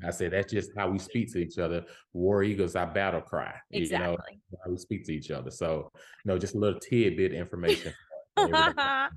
I 0.03 0.12
said 0.12 0.31
that's 0.31 0.51
just 0.51 0.71
how 0.77 0.89
we 0.89 0.99
speak 0.99 1.31
to 1.34 1.39
each 1.39 1.58
other. 1.58 1.86
War 2.13 2.43
Eagles, 2.43 2.75
our 2.75 2.88
battle 2.88 3.21
cry. 3.21 3.53
Exactly. 3.71 4.08
You 4.08 4.08
know, 4.51 4.60
how 4.65 4.71
we 4.71 4.77
speak 4.77 5.05
to 5.05 5.13
each 5.13 5.31
other. 5.31 5.51
So, 5.51 5.91
you 6.23 6.31
know, 6.31 6.38
just 6.38 6.55
a 6.55 6.58
little 6.58 6.79
tidbit 6.79 7.34
information. 7.34 7.93
I 8.38 9.10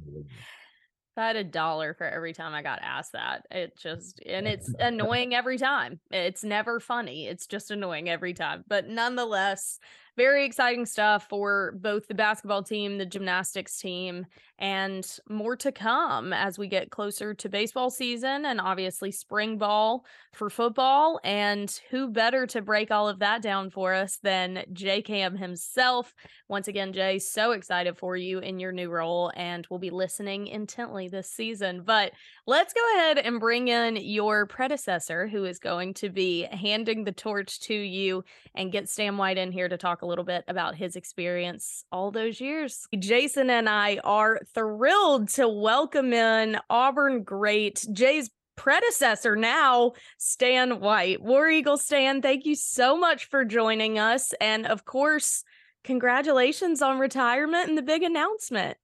had 1.16 1.36
a 1.36 1.44
dollar 1.44 1.94
for 1.94 2.06
every 2.06 2.32
time 2.32 2.54
I 2.54 2.62
got 2.62 2.78
asked 2.80 3.12
that. 3.12 3.44
It 3.50 3.76
just, 3.76 4.20
and 4.24 4.46
it's 4.48 4.72
annoying 4.78 5.34
every 5.34 5.58
time. 5.58 6.00
It's 6.10 6.44
never 6.44 6.78
funny. 6.78 7.26
It's 7.26 7.46
just 7.46 7.70
annoying 7.70 8.08
every 8.08 8.34
time. 8.34 8.64
But 8.68 8.88
nonetheless, 8.88 9.80
very 10.18 10.44
exciting 10.44 10.84
stuff 10.84 11.28
for 11.28 11.72
both 11.80 12.08
the 12.08 12.14
basketball 12.14 12.62
team, 12.62 12.98
the 12.98 13.06
gymnastics 13.06 13.78
team, 13.78 14.26
and 14.58 15.18
more 15.28 15.54
to 15.54 15.70
come 15.70 16.32
as 16.32 16.58
we 16.58 16.66
get 16.66 16.90
closer 16.90 17.32
to 17.32 17.48
baseball 17.48 17.88
season 17.88 18.44
and 18.44 18.60
obviously 18.60 19.12
spring 19.12 19.56
ball 19.56 20.04
for 20.32 20.50
football. 20.50 21.20
And 21.22 21.70
who 21.90 22.10
better 22.10 22.44
to 22.48 22.60
break 22.60 22.90
all 22.90 23.08
of 23.08 23.20
that 23.20 23.40
down 23.40 23.70
for 23.70 23.94
us 23.94 24.18
than 24.20 24.64
Jay 24.72 25.02
Cam 25.02 25.36
himself? 25.36 26.12
Once 26.48 26.66
again, 26.66 26.92
Jay, 26.92 27.20
so 27.20 27.52
excited 27.52 27.96
for 27.96 28.16
you 28.16 28.40
in 28.40 28.58
your 28.58 28.72
new 28.72 28.90
role, 28.90 29.30
and 29.36 29.64
we'll 29.70 29.78
be 29.78 29.90
listening 29.90 30.48
intently 30.48 31.06
this 31.06 31.30
season. 31.30 31.82
But 31.84 32.10
let's 32.44 32.74
go 32.74 32.80
ahead 32.96 33.18
and 33.18 33.38
bring 33.38 33.68
in 33.68 33.94
your 33.94 34.46
predecessor, 34.46 35.28
who 35.28 35.44
is 35.44 35.60
going 35.60 35.94
to 35.94 36.10
be 36.10 36.48
handing 36.50 37.04
the 37.04 37.12
torch 37.12 37.60
to 37.60 37.74
you, 37.74 38.24
and 38.56 38.72
get 38.72 38.88
Stan 38.88 39.16
White 39.16 39.38
in 39.38 39.52
here 39.52 39.68
to 39.68 39.76
talk 39.76 40.02
a 40.02 40.07
little 40.08 40.24
bit 40.24 40.44
about 40.48 40.74
his 40.74 40.96
experience 40.96 41.84
all 41.92 42.10
those 42.10 42.40
years. 42.40 42.86
Jason 42.98 43.50
and 43.50 43.68
I 43.68 43.98
are 44.04 44.40
thrilled 44.54 45.28
to 45.30 45.48
welcome 45.48 46.12
in 46.12 46.58
Auburn 46.68 47.22
great 47.22 47.84
Jay's 47.92 48.30
predecessor 48.56 49.36
now, 49.36 49.92
Stan 50.18 50.80
White. 50.80 51.22
War 51.22 51.48
Eagle 51.48 51.78
Stan, 51.78 52.20
thank 52.20 52.44
you 52.44 52.54
so 52.54 52.98
much 52.98 53.26
for 53.26 53.44
joining 53.44 53.98
us. 53.98 54.34
And 54.40 54.66
of 54.66 54.84
course, 54.84 55.44
congratulations 55.84 56.82
on 56.82 56.98
retirement 56.98 57.68
and 57.68 57.78
the 57.78 57.82
big 57.82 58.02
announcement. 58.02 58.76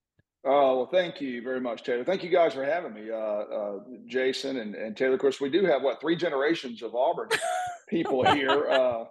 Oh, 0.46 0.76
well, 0.76 0.86
thank 0.86 1.22
you 1.22 1.42
very 1.42 1.60
much, 1.60 1.82
Taylor. 1.84 2.04
Thank 2.04 2.22
you 2.22 2.28
guys 2.28 2.52
for 2.52 2.64
having 2.64 2.92
me. 2.92 3.10
Uh, 3.10 3.16
uh, 3.16 3.78
Jason 4.06 4.58
and, 4.58 4.74
and 4.74 4.94
Taylor, 4.94 5.14
of 5.14 5.20
course, 5.20 5.40
we 5.40 5.48
do 5.48 5.64
have 5.64 5.82
what, 5.82 6.00
three 6.02 6.16
generations 6.16 6.82
of 6.82 6.94
Auburn 6.94 7.30
people 7.88 8.30
here. 8.30 8.68
Uh, 8.68 9.04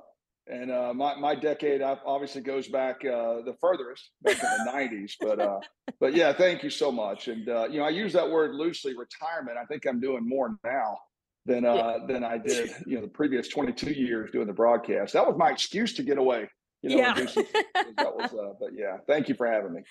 and 0.47 0.71
uh, 0.71 0.93
my 0.93 1.15
my 1.15 1.36
decade 1.36 1.82
obviously 1.82 2.41
goes 2.41 2.67
back 2.67 3.03
uh, 3.06 3.41
the 3.41 3.56
furthest, 3.62 4.10
back 4.21 4.41
in 4.43 4.65
the 4.65 4.71
'90s. 4.71 5.13
But 5.19 5.39
uh, 5.39 5.60
but 5.99 6.13
yeah, 6.13 6.34
thank 6.34 6.63
you 6.63 6.69
so 6.69 6.91
much. 6.91 7.27
And 7.27 7.47
uh, 7.47 7.67
you 7.69 7.79
know, 7.79 7.86
I 7.86 7.89
use 7.89 8.13
that 8.13 8.29
word 8.29 8.56
loosely. 8.56 8.93
Retirement. 8.95 9.58
I 9.58 9.65
think 9.65 9.86
I'm 9.86 9.99
doing 9.99 10.27
more 10.27 10.56
now 10.63 10.97
than 11.45 11.65
uh, 11.65 11.73
yeah. 11.75 11.97
than 12.08 12.23
I 12.23 12.38
did. 12.38 12.71
You 12.86 12.95
know, 12.95 13.01
the 13.01 13.08
previous 13.08 13.47
22 13.47 13.91
years 13.91 14.32
doing 14.32 14.47
the 14.47 14.53
broadcast. 14.53 15.13
That 15.13 15.25
was 15.25 15.36
my 15.38 15.49
excuse 15.49 15.93
to 15.95 16.03
get 16.03 16.17
away. 16.17 16.49
You 16.82 16.89
know, 16.89 16.97
yeah. 16.97 17.13
that 17.13 18.15
was. 18.15 18.34
Uh, 18.34 18.53
but 18.60 18.71
yeah, 18.73 18.97
thank 19.08 19.29
you 19.29 19.36
for 19.36 19.47
having 19.47 19.73
me. 19.73 19.82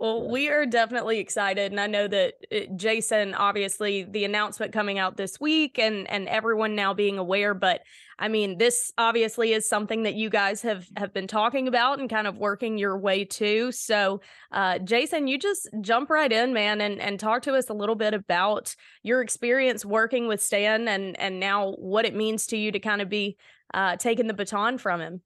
Well, 0.00 0.28
we 0.28 0.48
are 0.48 0.64
definitely 0.64 1.18
excited, 1.18 1.72
and 1.72 1.80
I 1.80 1.88
know 1.88 2.06
that 2.06 2.34
uh, 2.52 2.72
Jason, 2.76 3.34
obviously, 3.34 4.04
the 4.04 4.24
announcement 4.24 4.72
coming 4.72 5.00
out 5.00 5.16
this 5.16 5.40
week, 5.40 5.76
and 5.80 6.08
and 6.08 6.28
everyone 6.28 6.76
now 6.76 6.94
being 6.94 7.18
aware. 7.18 7.52
But 7.52 7.80
I 8.16 8.28
mean, 8.28 8.58
this 8.58 8.92
obviously 8.96 9.54
is 9.54 9.68
something 9.68 10.04
that 10.04 10.14
you 10.14 10.30
guys 10.30 10.62
have 10.62 10.86
have 10.96 11.12
been 11.12 11.26
talking 11.26 11.66
about 11.66 11.98
and 11.98 12.08
kind 12.08 12.28
of 12.28 12.36
working 12.36 12.78
your 12.78 12.96
way 12.96 13.24
to. 13.24 13.72
So, 13.72 14.20
uh, 14.52 14.78
Jason, 14.78 15.26
you 15.26 15.36
just 15.36 15.68
jump 15.80 16.10
right 16.10 16.30
in, 16.30 16.52
man, 16.52 16.80
and 16.80 17.00
and 17.00 17.18
talk 17.18 17.42
to 17.42 17.54
us 17.54 17.68
a 17.68 17.74
little 17.74 17.96
bit 17.96 18.14
about 18.14 18.76
your 19.02 19.20
experience 19.20 19.84
working 19.84 20.28
with 20.28 20.40
Stan, 20.40 20.86
and 20.86 21.18
and 21.18 21.40
now 21.40 21.72
what 21.72 22.04
it 22.04 22.14
means 22.14 22.46
to 22.48 22.56
you 22.56 22.70
to 22.70 22.78
kind 22.78 23.02
of 23.02 23.08
be 23.08 23.36
uh, 23.74 23.96
taking 23.96 24.28
the 24.28 24.34
baton 24.34 24.78
from 24.78 25.00
him. 25.00 25.22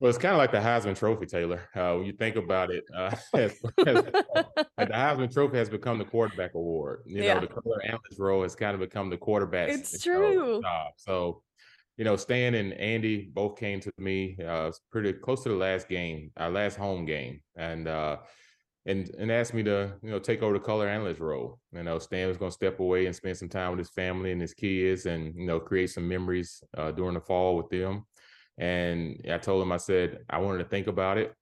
Well, 0.00 0.08
it's 0.08 0.18
kind 0.18 0.32
of 0.32 0.38
like 0.38 0.50
the 0.50 0.58
Heisman 0.58 0.98
Trophy, 0.98 1.26
Taylor. 1.26 1.68
Uh, 1.76 1.96
when 1.96 2.06
you 2.06 2.12
think 2.12 2.36
about 2.36 2.70
it, 2.70 2.84
uh, 2.96 3.14
as, 3.34 3.52
as, 3.86 3.96
uh, 3.96 4.42
the 4.56 4.64
Heisman 4.86 5.30
Trophy 5.30 5.58
has 5.58 5.68
become 5.68 5.98
the 5.98 6.06
quarterback 6.06 6.54
award. 6.54 7.02
You 7.04 7.22
yeah. 7.22 7.34
know, 7.34 7.40
the 7.40 7.48
color 7.48 7.82
analyst 7.84 8.18
role 8.18 8.42
has 8.42 8.54
kind 8.54 8.72
of 8.72 8.80
become 8.80 9.10
the 9.10 9.18
quarterback. 9.18 9.68
It's 9.68 10.02
true. 10.02 10.62
Job. 10.62 10.92
So, 10.96 11.42
you 11.98 12.04
know, 12.04 12.16
Stan 12.16 12.54
and 12.54 12.72
Andy 12.72 13.30
both 13.30 13.58
came 13.58 13.78
to 13.80 13.92
me 13.98 14.38
uh, 14.44 14.72
pretty 14.90 15.12
close 15.12 15.42
to 15.42 15.50
the 15.50 15.54
last 15.54 15.86
game, 15.86 16.30
our 16.38 16.50
last 16.50 16.78
home 16.78 17.04
game, 17.04 17.42
and 17.54 17.86
uh, 17.86 18.16
and 18.86 19.10
and 19.18 19.30
asked 19.30 19.52
me 19.52 19.62
to 19.64 19.92
you 20.02 20.10
know 20.10 20.18
take 20.18 20.42
over 20.42 20.54
the 20.54 20.64
color 20.64 20.88
analyst 20.88 21.20
role. 21.20 21.58
You 21.72 21.82
know, 21.82 21.98
Stan 21.98 22.26
was 22.26 22.38
going 22.38 22.50
to 22.50 22.54
step 22.54 22.80
away 22.80 23.04
and 23.04 23.14
spend 23.14 23.36
some 23.36 23.50
time 23.50 23.72
with 23.72 23.80
his 23.80 23.90
family 23.90 24.32
and 24.32 24.40
his 24.40 24.54
kids, 24.54 25.04
and 25.04 25.34
you 25.36 25.46
know, 25.46 25.60
create 25.60 25.90
some 25.90 26.08
memories 26.08 26.64
uh, 26.78 26.90
during 26.90 27.14
the 27.14 27.20
fall 27.20 27.54
with 27.54 27.68
them. 27.68 28.06
And 28.60 29.22
I 29.32 29.38
told 29.38 29.62
them, 29.62 29.72
I 29.72 29.78
said, 29.78 30.18
I 30.28 30.38
wanted 30.38 30.58
to 30.58 30.68
think 30.68 30.86
about 30.86 31.16
it. 31.16 31.34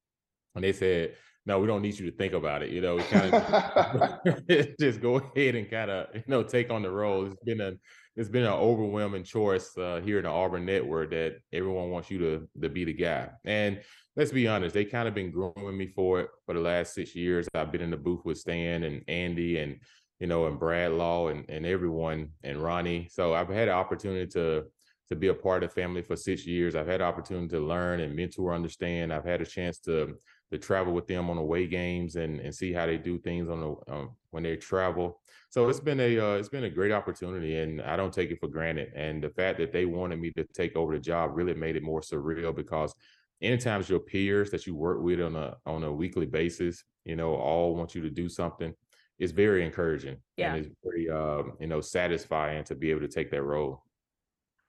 And 0.54 0.62
they 0.62 0.72
said, 0.72 1.16
no, 1.44 1.58
we 1.58 1.66
don't 1.66 1.82
need 1.82 1.98
you 1.98 2.10
to 2.10 2.16
think 2.16 2.32
about 2.32 2.62
it. 2.62 2.70
You 2.70 2.80
know, 2.80 2.98
kind 2.98 3.34
of 3.34 4.46
just 4.80 5.00
go 5.00 5.16
ahead 5.16 5.56
and 5.56 5.68
kind 5.68 5.90
of, 5.90 6.06
you 6.14 6.22
know, 6.28 6.44
take 6.44 6.70
on 6.70 6.82
the 6.82 6.90
role. 6.90 7.26
It's 7.26 7.42
been 7.44 7.60
a, 7.60 7.72
it's 8.16 8.28
been 8.28 8.44
an 8.44 8.52
overwhelming 8.52 9.24
choice 9.24 9.76
uh, 9.76 10.00
here 10.04 10.18
in 10.18 10.24
the 10.24 10.30
Auburn 10.30 10.64
network 10.64 11.10
that 11.10 11.38
everyone 11.52 11.90
wants 11.90 12.10
you 12.10 12.18
to, 12.18 12.48
to 12.62 12.68
be 12.68 12.84
the 12.84 12.92
guy. 12.92 13.30
And 13.44 13.80
let's 14.14 14.30
be 14.30 14.46
honest, 14.46 14.74
they 14.74 14.84
kind 14.84 15.08
of 15.08 15.14
been 15.14 15.32
grooming 15.32 15.76
me 15.76 15.88
for 15.88 16.20
it 16.20 16.28
for 16.46 16.54
the 16.54 16.60
last 16.60 16.94
six 16.94 17.16
years. 17.16 17.48
I've 17.54 17.72
been 17.72 17.80
in 17.80 17.90
the 17.90 17.96
booth 17.96 18.24
with 18.24 18.38
Stan 18.38 18.84
and 18.84 19.02
Andy 19.08 19.58
and, 19.58 19.80
you 20.20 20.28
know, 20.28 20.46
and 20.46 20.58
Brad 20.58 20.92
Law 20.92 21.28
and, 21.28 21.48
and 21.48 21.66
everyone 21.66 22.28
and 22.44 22.62
Ronnie. 22.62 23.08
So 23.10 23.34
I've 23.34 23.48
had 23.48 23.68
an 23.68 23.74
opportunity 23.74 24.26
to 24.32 24.66
to 25.10 25.16
be 25.16 25.28
a 25.28 25.34
part 25.34 25.62
of 25.62 25.70
the 25.70 25.74
family 25.74 26.02
for 26.02 26.16
six 26.16 26.46
years. 26.46 26.74
I've 26.74 26.86
had 26.86 27.00
opportunity 27.00 27.48
to 27.48 27.60
learn 27.60 28.00
and 28.00 28.14
mentor, 28.14 28.54
understand. 28.54 29.12
I've 29.12 29.24
had 29.24 29.40
a 29.40 29.46
chance 29.46 29.78
to 29.80 30.16
to 30.50 30.56
travel 30.56 30.94
with 30.94 31.06
them 31.06 31.28
on 31.28 31.36
away 31.36 31.66
games 31.66 32.16
and 32.16 32.40
and 32.40 32.54
see 32.54 32.72
how 32.72 32.86
they 32.86 32.98
do 32.98 33.18
things 33.18 33.48
on 33.48 33.60
the 33.60 33.92
um, 33.92 34.10
when 34.30 34.42
they 34.42 34.56
travel. 34.56 35.20
So 35.50 35.68
it's 35.68 35.80
been 35.80 36.00
a 36.00 36.18
uh, 36.18 36.34
it's 36.34 36.48
been 36.48 36.64
a 36.64 36.70
great 36.70 36.92
opportunity, 36.92 37.58
and 37.58 37.80
I 37.82 37.96
don't 37.96 38.12
take 38.12 38.30
it 38.30 38.40
for 38.40 38.48
granted. 38.48 38.92
And 38.94 39.22
the 39.22 39.30
fact 39.30 39.58
that 39.58 39.72
they 39.72 39.86
wanted 39.86 40.20
me 40.20 40.30
to 40.32 40.44
take 40.54 40.76
over 40.76 40.94
the 40.94 41.00
job 41.00 41.32
really 41.34 41.54
made 41.54 41.76
it 41.76 41.82
more 41.82 42.00
surreal 42.00 42.54
because 42.54 42.94
anytime 43.40 43.82
your 43.86 44.00
peers 44.00 44.50
that 44.50 44.66
you 44.66 44.74
work 44.74 45.00
with 45.00 45.20
on 45.20 45.36
a 45.36 45.56
on 45.66 45.84
a 45.84 45.92
weekly 45.92 46.26
basis, 46.26 46.84
you 47.04 47.16
know, 47.16 47.34
all 47.34 47.74
want 47.74 47.94
you 47.94 48.02
to 48.02 48.10
do 48.10 48.28
something. 48.28 48.74
It's 49.18 49.32
very 49.32 49.64
encouraging. 49.64 50.18
Yeah. 50.36 50.54
And 50.54 50.64
it's 50.64 50.74
very 50.84 51.08
um, 51.10 51.54
you 51.60 51.66
know, 51.66 51.80
satisfying 51.80 52.62
to 52.64 52.74
be 52.74 52.90
able 52.90 53.00
to 53.00 53.08
take 53.08 53.30
that 53.32 53.42
role. 53.42 53.82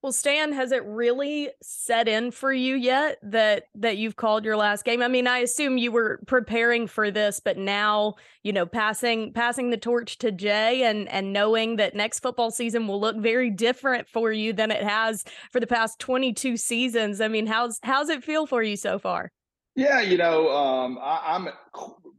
Well, 0.01 0.13
Stan, 0.13 0.53
has 0.53 0.71
it 0.71 0.85
really 0.85 1.49
set 1.61 2.07
in 2.07 2.31
for 2.31 2.53
you 2.53 2.75
yet 2.75 3.17
that 3.21 3.65
that 3.75 3.97
you've 3.97 4.15
called 4.15 4.45
your 4.45 4.55
last 4.55 4.85
game? 4.85 5.01
I 5.01 5.09
mean, 5.09 5.27
I 5.27 5.39
assume 5.39 5.77
you 5.77 5.91
were 5.91 6.21
preparing 6.25 6.87
for 6.87 7.11
this, 7.11 7.41
but 7.41 7.57
now, 7.57 8.15
you 8.41 8.53
know, 8.53 8.65
passing 8.65 9.33
passing 9.33 9.71
the 9.71 9.77
torch 9.77 10.17
to 10.19 10.31
Jay 10.31 10.83
and 10.83 11.09
and 11.09 11.33
knowing 11.33 11.75
that 11.75 11.95
next 11.95 12.21
football 12.21 12.49
season 12.49 12.87
will 12.87 13.01
look 13.01 13.17
very 13.17 13.49
different 13.49 14.07
for 14.07 14.31
you 14.31 14.53
than 14.53 14.71
it 14.71 14.83
has 14.83 15.25
for 15.51 15.59
the 15.59 15.67
past 15.67 15.99
22 15.99 16.55
seasons. 16.55 17.19
I 17.19 17.27
mean, 17.27 17.45
how's 17.45 17.77
how's 17.83 18.07
it 18.07 18.23
feel 18.23 18.47
for 18.47 18.63
you 18.63 18.77
so 18.77 18.99
far? 18.99 19.33
Yeah, 19.75 19.99
you 19.99 20.17
know, 20.17 20.49
um, 20.49 20.97
I, 21.01 21.35
am 21.35 21.49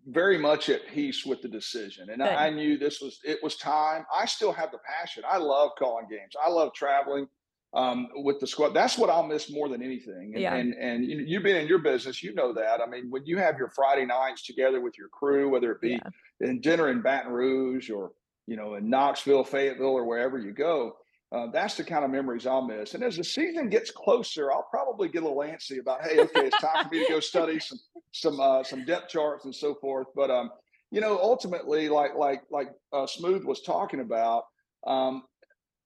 very 0.07 0.37
much 0.37 0.69
at 0.69 0.87
peace 0.87 1.25
with 1.25 1.41
the 1.41 1.49
decision, 1.49 2.11
and 2.11 2.23
I, 2.23 2.47
I 2.47 2.51
knew 2.51 2.77
this 2.77 3.01
was 3.01 3.21
it 3.25 3.39
was 3.43 3.57
time. 3.57 4.05
I 4.15 4.27
still 4.27 4.53
have 4.53 4.71
the 4.71 4.79
passion. 4.87 5.23
I 5.27 5.39
love 5.39 5.71
calling 5.79 6.07
games. 6.11 6.35
I 6.43 6.51
love 6.51 6.75
traveling 6.75 7.27
um, 7.75 8.09
with 8.17 8.41
the 8.41 8.47
squad. 8.47 8.75
That's 8.75 8.99
what 8.99 9.11
I'll 9.11 9.27
miss 9.27 9.51
more 9.51 9.69
than 9.69 9.83
anything. 9.83 10.33
And, 10.35 10.43
yeah. 10.43 10.55
and, 10.55 10.75
and 10.75 11.05
you 11.05 11.19
you've 11.27 11.43
been 11.43 11.57
in 11.57 11.69
your 11.69 11.79
business, 11.79 12.23
you 12.23 12.35
know 12.35 12.53
that. 12.53 12.81
I 12.81 12.87
mean, 12.87 13.11
when 13.11 13.25
you 13.27 13.39
have 13.39 13.59
your 13.59 13.71
Friday 13.71 14.07
nights 14.07 14.45
together 14.45 14.81
with 14.81 14.99
your 14.99 15.09
crew, 15.09 15.49
whether 15.49 15.73
it 15.73 15.81
be 15.81 15.91
yeah. 15.91 16.09
in 16.41 16.61
dinner 16.61 16.89
in 16.89 17.03
Baton 17.03 17.33
Rouge 17.33 17.91
or, 17.91 18.13
you 18.47 18.57
know, 18.57 18.75
in 18.75 18.91
Knoxville, 18.91 19.45
Fayetteville, 19.45 19.87
or 19.87 20.05
wherever 20.05 20.39
you 20.39 20.53
go, 20.53 20.97
uh, 21.33 21.47
that's 21.53 21.77
the 21.77 21.85
kind 21.85 22.05
of 22.05 22.11
memories 22.11 22.45
I'll 22.45 22.67
miss. 22.67 22.95
And 22.95 23.05
as 23.05 23.17
the 23.17 23.23
season 23.23 23.69
gets 23.69 23.93
closer, 23.93 24.51
I'll 24.51 24.67
probably 24.69 25.09
get 25.09 25.23
a 25.23 25.27
little 25.27 25.43
antsy 25.43 25.79
about, 25.79 26.03
hey, 26.03 26.19
okay, 26.19 26.47
it's 26.47 26.61
time 26.61 26.85
for 26.85 26.91
me 26.91 27.07
to 27.07 27.13
go 27.13 27.21
study 27.21 27.61
some 27.61 27.79
some 28.13 28.41
uh, 28.41 28.65
some 28.65 28.85
depth 28.85 29.11
charts 29.11 29.45
and 29.45 29.55
so 29.55 29.77
forth. 29.77 30.09
But 30.17 30.31
um, 30.31 30.51
you 30.91 31.01
know, 31.01 31.19
ultimately, 31.19 31.89
like 31.89 32.17
like 32.17 32.43
like 32.51 32.71
uh, 32.93 33.07
Smooth 33.07 33.45
was 33.45 33.63
talking 33.63 34.01
about, 34.01 34.45
um, 34.89 35.23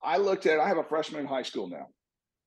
I 0.04 0.18
looked 0.18 0.46
at, 0.46 0.60
I 0.60 0.68
have 0.68 0.78
a 0.78 0.84
freshman 0.84 1.22
in 1.22 1.26
high 1.26 1.42
school 1.42 1.68
now. 1.68 1.86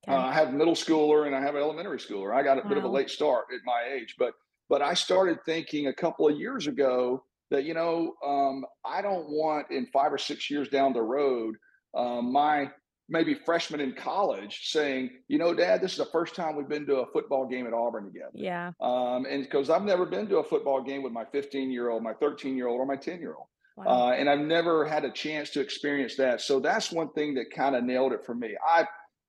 Okay. 0.08 0.16
Uh, 0.16 0.22
I 0.22 0.34
have 0.34 0.54
middle 0.54 0.76
schooler 0.76 1.26
and 1.26 1.36
I 1.36 1.42
have 1.42 1.56
elementary 1.56 1.98
schooler. 1.98 2.34
I 2.34 2.44
got 2.44 2.58
a 2.58 2.62
wow. 2.62 2.70
bit 2.70 2.78
of 2.78 2.84
a 2.84 2.88
late 2.88 3.10
start 3.10 3.46
at 3.54 3.62
my 3.66 3.84
age, 3.94 4.16
but 4.18 4.34
but 4.70 4.82
I 4.82 4.94
started 4.94 5.40
thinking 5.46 5.88
a 5.88 5.94
couple 5.94 6.28
of 6.28 6.38
years 6.38 6.68
ago 6.68 7.24
that 7.52 7.64
you 7.64 7.74
know 7.74 8.14
um, 8.26 8.66
I 8.86 9.02
don't 9.02 9.30
want 9.30 9.68
in 9.72 9.88
five 9.88 10.12
or 10.12 10.18
six 10.18 10.50
years 10.50 10.70
down 10.70 10.94
the 10.94 11.02
road 11.02 11.56
um, 11.96 12.32
my 12.32 12.70
maybe 13.10 13.34
freshman 13.34 13.80
in 13.80 13.94
college 13.94 14.70
saying, 14.70 15.10
you 15.28 15.38
know, 15.38 15.54
Dad, 15.54 15.82
this 15.82 15.94
is 15.94 15.98
the 15.98 16.06
first 16.12 16.36
time 16.36 16.56
we've 16.56 16.68
been 16.68 16.86
to 16.88 16.98
a 16.98 17.12
football 17.12 17.48
game 17.48 17.66
at 17.66 17.74
Auburn 17.74 18.06
together. 18.06 18.32
Yeah. 18.34 18.72
Um, 18.82 19.26
and 19.30 19.44
because 19.44 19.70
I've 19.70 19.84
never 19.84 20.06
been 20.06 20.28
to 20.28 20.40
a 20.40 20.44
football 20.44 20.82
game 20.82 21.04
with 21.04 21.14
my 21.14 21.24
15 21.32 21.72
year 21.72 21.90
old, 21.90 22.04
my 22.04 22.14
13 22.14 22.58
year 22.58 22.68
old, 22.68 22.80
or 22.80 22.86
my 22.86 22.98
10 22.98 23.20
year 23.20 23.36
old. 23.36 23.48
Wow. 23.78 23.86
Uh, 23.86 24.12
and 24.14 24.28
I've 24.28 24.40
never 24.40 24.86
had 24.86 25.06
a 25.06 25.12
chance 25.12 25.52
to 25.52 25.62
experience 25.62 26.16
that. 26.16 26.42
So 26.42 26.60
that's 26.60 26.92
one 26.92 27.12
thing 27.14 27.36
that 27.36 27.52
kind 27.56 27.76
of 27.76 27.84
nailed 27.84 28.12
it 28.12 28.26
for 28.26 28.34
me. 28.34 28.56
I 28.68 28.88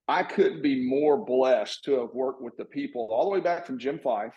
I 0.09 0.23
couldn't 0.23 0.63
be 0.63 0.89
more 0.89 1.23
blessed 1.23 1.85
to 1.85 2.01
have 2.01 2.15
worked 2.15 2.41
with 2.41 2.57
the 2.57 2.65
people 2.65 3.09
all 3.11 3.25
the 3.25 3.31
way 3.31 3.41
back 3.41 3.67
from 3.67 3.79
Jim 3.79 3.99
Fyfe. 3.99 4.33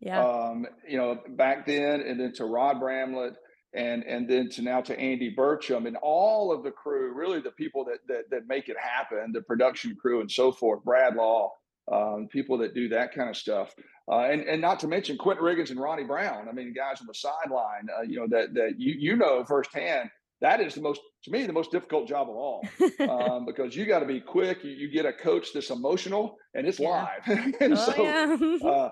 Yeah. 0.00 0.20
Um, 0.20 0.66
you 0.88 0.98
know, 0.98 1.20
back 1.36 1.64
then 1.64 2.00
and 2.00 2.18
then 2.18 2.32
to 2.34 2.44
Rod 2.44 2.80
Bramlett 2.80 3.34
and 3.72 4.02
and 4.02 4.28
then 4.28 4.50
to 4.50 4.62
now 4.62 4.80
to 4.80 4.98
Andy 4.98 5.32
Burcham 5.32 5.86
and 5.86 5.96
all 6.02 6.52
of 6.52 6.64
the 6.64 6.72
crew, 6.72 7.14
really 7.14 7.40
the 7.40 7.52
people 7.52 7.84
that 7.84 7.98
that 8.08 8.30
that 8.30 8.48
make 8.48 8.68
it 8.68 8.76
happen, 8.76 9.30
the 9.32 9.42
production 9.42 9.94
crew 9.94 10.20
and 10.20 10.30
so 10.30 10.50
forth, 10.50 10.82
Brad 10.82 11.14
Law, 11.14 11.52
um, 11.92 12.28
people 12.30 12.58
that 12.58 12.74
do 12.74 12.88
that 12.88 13.14
kind 13.14 13.28
of 13.28 13.36
stuff. 13.36 13.74
Uh, 14.10 14.20
and 14.20 14.42
and 14.42 14.60
not 14.60 14.80
to 14.80 14.88
mention 14.88 15.16
Quentin 15.16 15.44
Riggins 15.44 15.70
and 15.70 15.78
Ronnie 15.78 16.04
Brown. 16.04 16.48
I 16.48 16.52
mean, 16.52 16.74
guys 16.74 17.00
on 17.00 17.06
the 17.06 17.14
sideline, 17.14 17.88
uh, 17.96 18.02
you 18.02 18.18
know 18.18 18.26
that 18.28 18.54
that 18.54 18.74
you 18.78 18.94
you 18.98 19.16
know 19.16 19.44
firsthand. 19.44 20.10
That 20.40 20.60
is 20.60 20.74
the 20.74 20.80
most 20.80 21.00
to 21.22 21.30
me 21.30 21.46
the 21.46 21.52
most 21.52 21.70
difficult 21.70 22.08
job 22.08 22.28
of 22.28 22.34
all 22.34 22.66
um, 23.08 23.46
because 23.46 23.76
you 23.76 23.86
got 23.86 24.00
to 24.00 24.06
be 24.06 24.20
quick. 24.20 24.64
You, 24.64 24.70
you, 24.70 24.90
get 24.90 25.06
a 25.06 25.12
coach 25.12 25.52
that's 25.54 25.70
emotional 25.70 26.36
and 26.54 26.66
it's 26.66 26.80
yeah. 26.80 27.06
live, 27.28 27.54
and 27.60 27.74
oh, 27.74 27.92
so 27.92 28.02
yeah. 28.02 28.68
uh, 28.68 28.90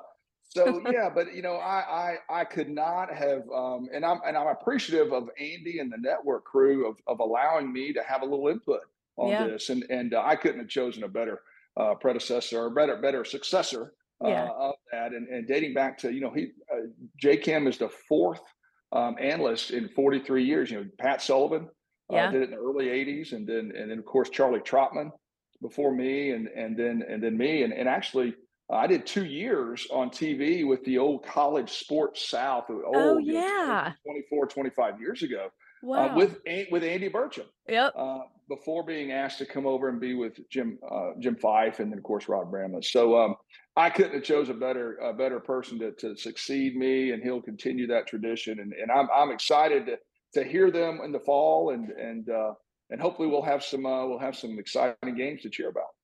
so 0.50 0.80
yeah. 0.92 1.10
But 1.12 1.34
you 1.34 1.42
know, 1.42 1.54
I 1.54 2.16
I 2.30 2.40
I 2.42 2.44
could 2.44 2.70
not 2.70 3.12
have, 3.12 3.42
um, 3.52 3.88
and 3.92 4.04
I'm 4.04 4.20
and 4.24 4.36
I'm 4.36 4.46
appreciative 4.46 5.12
of 5.12 5.28
Andy 5.40 5.80
and 5.80 5.90
the 5.90 5.98
network 5.98 6.44
crew 6.44 6.88
of 6.88 6.98
of 7.08 7.18
allowing 7.18 7.72
me 7.72 7.92
to 7.94 8.02
have 8.04 8.22
a 8.22 8.26
little 8.26 8.46
input 8.46 8.82
on 9.16 9.30
yeah. 9.30 9.48
this, 9.48 9.70
and 9.70 9.84
and 9.90 10.14
uh, 10.14 10.22
I 10.24 10.36
couldn't 10.36 10.60
have 10.60 10.68
chosen 10.68 11.02
a 11.02 11.08
better 11.08 11.40
uh, 11.76 11.94
predecessor 11.94 12.64
or 12.64 12.70
better 12.70 12.96
better 12.96 13.24
successor 13.24 13.92
yeah. 14.24 14.44
uh, 14.44 14.68
of 14.68 14.74
that. 14.92 15.12
And, 15.12 15.28
and 15.28 15.46
dating 15.46 15.74
back 15.74 15.98
to, 15.98 16.12
you 16.12 16.20
know, 16.20 16.30
he, 16.30 16.48
uh, 16.72 16.86
J 17.20 17.36
Cam 17.36 17.66
is 17.66 17.78
the 17.78 17.88
fourth 17.88 18.42
um, 18.92 19.16
analyst 19.20 19.70
in 19.70 19.88
43 19.88 20.44
years. 20.44 20.70
You 20.70 20.80
know, 20.80 20.86
Pat 20.98 21.22
Sullivan 21.22 21.68
uh, 22.12 22.16
yeah. 22.16 22.30
did 22.30 22.42
it 22.42 22.44
in 22.44 22.50
the 22.50 22.56
early 22.56 22.86
80s. 22.86 23.32
And 23.32 23.46
then, 23.46 23.72
and 23.76 23.90
then 23.90 23.98
of 23.98 24.04
course, 24.04 24.30
Charlie 24.30 24.60
Trotman 24.60 25.10
before 25.62 25.94
me 25.94 26.30
and, 26.30 26.48
and 26.48 26.76
then, 26.76 27.02
and 27.08 27.22
then 27.22 27.36
me. 27.36 27.62
And, 27.62 27.72
and 27.72 27.88
actually, 27.88 28.34
uh, 28.72 28.76
I 28.76 28.86
did 28.86 29.06
two 29.06 29.24
years 29.24 29.86
on 29.92 30.10
TV 30.10 30.66
with 30.66 30.84
the 30.84 30.98
old 30.98 31.24
college 31.24 31.70
sports 31.70 32.28
South. 32.28 32.64
Oh, 32.68 32.82
old, 32.84 32.96
oh 32.96 33.18
yeah. 33.18 33.92
Know, 34.06 34.12
24, 34.12 34.46
25 34.46 35.00
years 35.00 35.22
ago. 35.22 35.48
Wow. 35.82 36.10
Uh, 36.10 36.14
with 36.14 36.38
with 36.70 36.84
Andy 36.84 37.08
Burcham. 37.08 37.46
Yep. 37.66 37.94
Uh, 37.96 38.18
before 38.50 38.84
being 38.84 39.12
asked 39.12 39.38
to 39.38 39.46
come 39.46 39.64
over 39.64 39.88
and 39.88 40.00
be 40.00 40.14
with 40.14 40.38
Jim 40.50 40.78
uh, 40.90 41.12
Jim 41.20 41.36
Fyfe 41.36 41.78
and 41.78 41.90
then 41.90 41.98
of 41.98 42.04
course 42.04 42.28
Rod 42.28 42.50
Bramlett. 42.50 42.84
So 42.84 43.16
um, 43.16 43.36
I 43.76 43.88
couldn't 43.88 44.14
have 44.14 44.24
chose 44.24 44.50
a 44.50 44.54
better 44.54 44.96
a 44.96 45.14
better 45.14 45.40
person 45.40 45.78
to, 45.78 45.92
to 45.92 46.16
succeed 46.16 46.76
me, 46.76 47.12
and 47.12 47.22
he'll 47.22 47.40
continue 47.40 47.86
that 47.86 48.08
tradition. 48.08 48.58
And, 48.60 48.72
and 48.74 48.90
I'm 48.90 49.08
I'm 49.14 49.30
excited 49.30 49.86
to 49.86 49.96
to 50.34 50.44
hear 50.46 50.70
them 50.70 51.00
in 51.04 51.12
the 51.12 51.20
fall, 51.20 51.70
and 51.70 51.90
and 51.90 52.28
uh, 52.28 52.52
and 52.90 53.00
hopefully 53.00 53.28
we'll 53.28 53.42
have 53.42 53.62
some 53.64 53.86
uh, 53.86 54.06
we'll 54.06 54.18
have 54.18 54.36
some 54.36 54.58
exciting 54.58 55.16
games 55.16 55.42
to 55.42 55.48
cheer 55.48 55.70
about. 55.70 55.94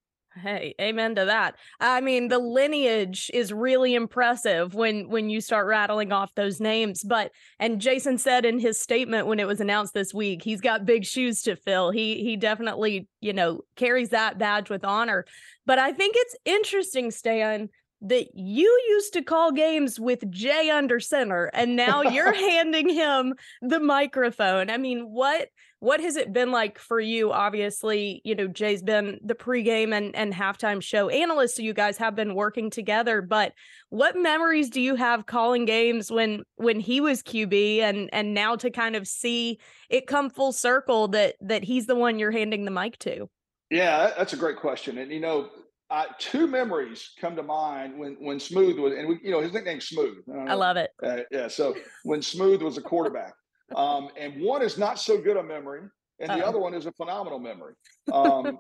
Hey, 0.42 0.74
amen 0.78 1.14
to 1.14 1.24
that. 1.24 1.56
I 1.80 2.02
mean, 2.02 2.28
the 2.28 2.38
lineage 2.38 3.30
is 3.32 3.54
really 3.54 3.94
impressive 3.94 4.74
when 4.74 5.08
when 5.08 5.30
you 5.30 5.40
start 5.40 5.66
rattling 5.66 6.12
off 6.12 6.34
those 6.34 6.60
names. 6.60 7.02
But 7.02 7.32
and 7.58 7.80
Jason 7.80 8.18
said 8.18 8.44
in 8.44 8.58
his 8.58 8.78
statement 8.78 9.26
when 9.26 9.40
it 9.40 9.46
was 9.46 9.60
announced 9.60 9.94
this 9.94 10.12
week, 10.12 10.42
he's 10.42 10.60
got 10.60 10.84
big 10.84 11.06
shoes 11.06 11.42
to 11.42 11.56
fill. 11.56 11.90
He 11.90 12.22
he 12.22 12.36
definitely, 12.36 13.08
you 13.20 13.32
know, 13.32 13.62
carries 13.76 14.10
that 14.10 14.36
badge 14.36 14.68
with 14.68 14.84
honor. 14.84 15.24
But 15.64 15.78
I 15.78 15.92
think 15.92 16.16
it's 16.18 16.36
interesting, 16.44 17.10
Stan, 17.10 17.70
that 18.08 18.28
you 18.34 18.68
used 18.88 19.12
to 19.14 19.22
call 19.22 19.52
games 19.52 19.98
with 19.98 20.30
Jay 20.30 20.70
under 20.70 21.00
center 21.00 21.46
and 21.46 21.76
now 21.76 22.02
you're 22.02 22.32
handing 22.50 22.88
him 22.88 23.34
the 23.62 23.80
microphone. 23.80 24.70
I 24.70 24.76
mean, 24.78 25.10
what 25.10 25.48
what 25.80 26.00
has 26.00 26.16
it 26.16 26.32
been 26.32 26.50
like 26.50 26.78
for 26.78 26.98
you? 26.98 27.32
Obviously, 27.32 28.22
you 28.24 28.34
know, 28.34 28.48
Jay's 28.48 28.82
been 28.82 29.20
the 29.22 29.34
pregame 29.34 29.94
and, 29.94 30.16
and 30.16 30.32
halftime 30.32 30.82
show 30.82 31.10
analyst, 31.10 31.56
so 31.56 31.62
you 31.62 31.74
guys 31.74 31.98
have 31.98 32.14
been 32.14 32.34
working 32.34 32.70
together. 32.70 33.20
But 33.20 33.52
what 33.90 34.16
memories 34.16 34.70
do 34.70 34.80
you 34.80 34.94
have 34.94 35.26
calling 35.26 35.66
games 35.66 36.10
when 36.10 36.42
when 36.56 36.80
he 36.80 37.00
was 37.00 37.22
QB 37.22 37.80
and 37.80 38.08
and 38.12 38.32
now 38.32 38.56
to 38.56 38.70
kind 38.70 38.96
of 38.96 39.06
see 39.06 39.58
it 39.90 40.06
come 40.06 40.30
full 40.30 40.52
circle 40.52 41.08
that 41.08 41.36
that 41.40 41.62
he's 41.62 41.86
the 41.86 41.96
one 41.96 42.18
you're 42.18 42.30
handing 42.30 42.64
the 42.64 42.70
mic 42.70 42.98
to? 43.00 43.28
Yeah, 43.70 44.12
that's 44.16 44.32
a 44.32 44.36
great 44.36 44.56
question. 44.56 44.96
And 44.98 45.10
you 45.12 45.20
know, 45.20 45.50
uh, 45.90 46.04
two 46.18 46.46
memories 46.46 47.12
come 47.20 47.36
to 47.36 47.42
mind 47.42 47.98
when 47.98 48.16
when 48.20 48.40
Smooth 48.40 48.78
was, 48.78 48.92
and 48.94 49.08
we, 49.08 49.18
you 49.22 49.30
know 49.30 49.40
his 49.40 49.52
nickname 49.52 49.80
Smooth. 49.80 50.18
I, 50.32 50.52
I 50.52 50.54
love 50.54 50.76
it. 50.76 50.90
Uh, 51.02 51.20
yeah, 51.30 51.48
so 51.48 51.74
when 52.04 52.22
Smooth 52.22 52.62
was 52.62 52.76
a 52.76 52.82
quarterback, 52.82 53.34
um, 53.74 54.08
and 54.18 54.42
one 54.42 54.62
is 54.62 54.78
not 54.78 54.98
so 54.98 55.20
good 55.20 55.36
a 55.36 55.42
memory, 55.42 55.82
and 56.20 56.30
Uh-oh. 56.30 56.38
the 56.38 56.46
other 56.46 56.58
one 56.58 56.74
is 56.74 56.86
a 56.86 56.92
phenomenal 56.92 57.38
memory. 57.38 57.74
Um, 58.12 58.58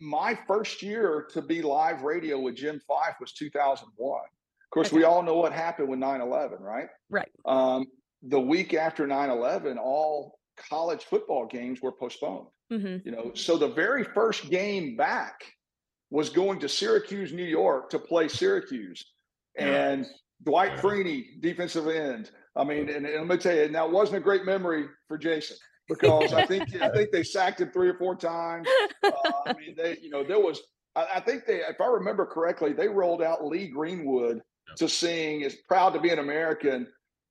my 0.00 0.38
first 0.46 0.82
year 0.82 1.26
to 1.32 1.40
be 1.40 1.62
live 1.62 2.02
radio 2.02 2.38
with 2.38 2.56
Jim 2.56 2.80
Fyfe 2.88 3.14
was 3.20 3.32
2001. 3.32 4.20
Of 4.20 4.24
course, 4.70 4.88
okay. 4.88 4.96
we 4.96 5.04
all 5.04 5.22
know 5.22 5.36
what 5.36 5.52
happened 5.52 5.88
with 5.88 6.00
9/11, 6.00 6.60
right? 6.60 6.88
Right. 7.08 7.30
Um, 7.46 7.86
the 8.22 8.40
week 8.40 8.74
after 8.74 9.06
9/11, 9.06 9.78
all 9.78 10.38
college 10.68 11.04
football 11.04 11.46
games 11.46 11.80
were 11.80 11.92
postponed. 11.92 12.48
Mm-hmm. 12.70 13.08
You 13.08 13.12
know, 13.12 13.32
so 13.34 13.56
the 13.56 13.68
very 13.68 14.04
first 14.04 14.50
game 14.50 14.96
back 14.96 15.42
was 16.12 16.28
going 16.28 16.60
to 16.60 16.68
Syracuse, 16.68 17.32
New 17.32 17.42
York 17.42 17.88
to 17.88 17.98
play 17.98 18.28
Syracuse. 18.28 19.02
And 19.56 20.06
Dwight 20.44 20.78
Freeney, 20.78 21.40
defensive 21.40 21.88
end. 21.88 22.30
I 22.54 22.64
mean, 22.64 22.90
and, 22.90 23.06
and, 23.06 23.28
let 23.28 23.38
me 23.38 23.42
tell 23.42 23.56
you, 23.56 23.62
and 23.62 23.74
that 23.74 23.90
wasn't 23.90 24.18
a 24.18 24.20
great 24.20 24.44
memory 24.44 24.86
for 25.08 25.16
Jason 25.16 25.56
because 25.88 26.34
I 26.34 26.44
think 26.44 26.74
I 26.82 26.90
think 26.90 27.12
they 27.12 27.22
sacked 27.22 27.62
him 27.62 27.70
three 27.70 27.88
or 27.88 27.94
four 27.94 28.14
times. 28.14 28.68
Uh, 29.02 29.10
I 29.46 29.54
mean, 29.54 29.74
they, 29.76 29.98
you 30.02 30.10
know, 30.10 30.22
there 30.22 30.38
was 30.38 30.60
I, 30.94 31.06
I, 31.16 31.20
think 31.20 31.46
they, 31.46 31.56
if 31.56 31.80
I 31.80 31.86
remember 31.86 32.26
correctly, 32.26 32.72
they 32.72 32.88
rolled 32.88 33.22
out 33.22 33.44
Lee 33.44 33.68
Greenwood 33.68 34.42
to 34.76 34.88
sing 34.88 35.40
"Is 35.40 35.56
Proud 35.66 35.94
to 35.94 36.00
Be 36.00 36.10
an 36.10 36.18
American" 36.18 36.86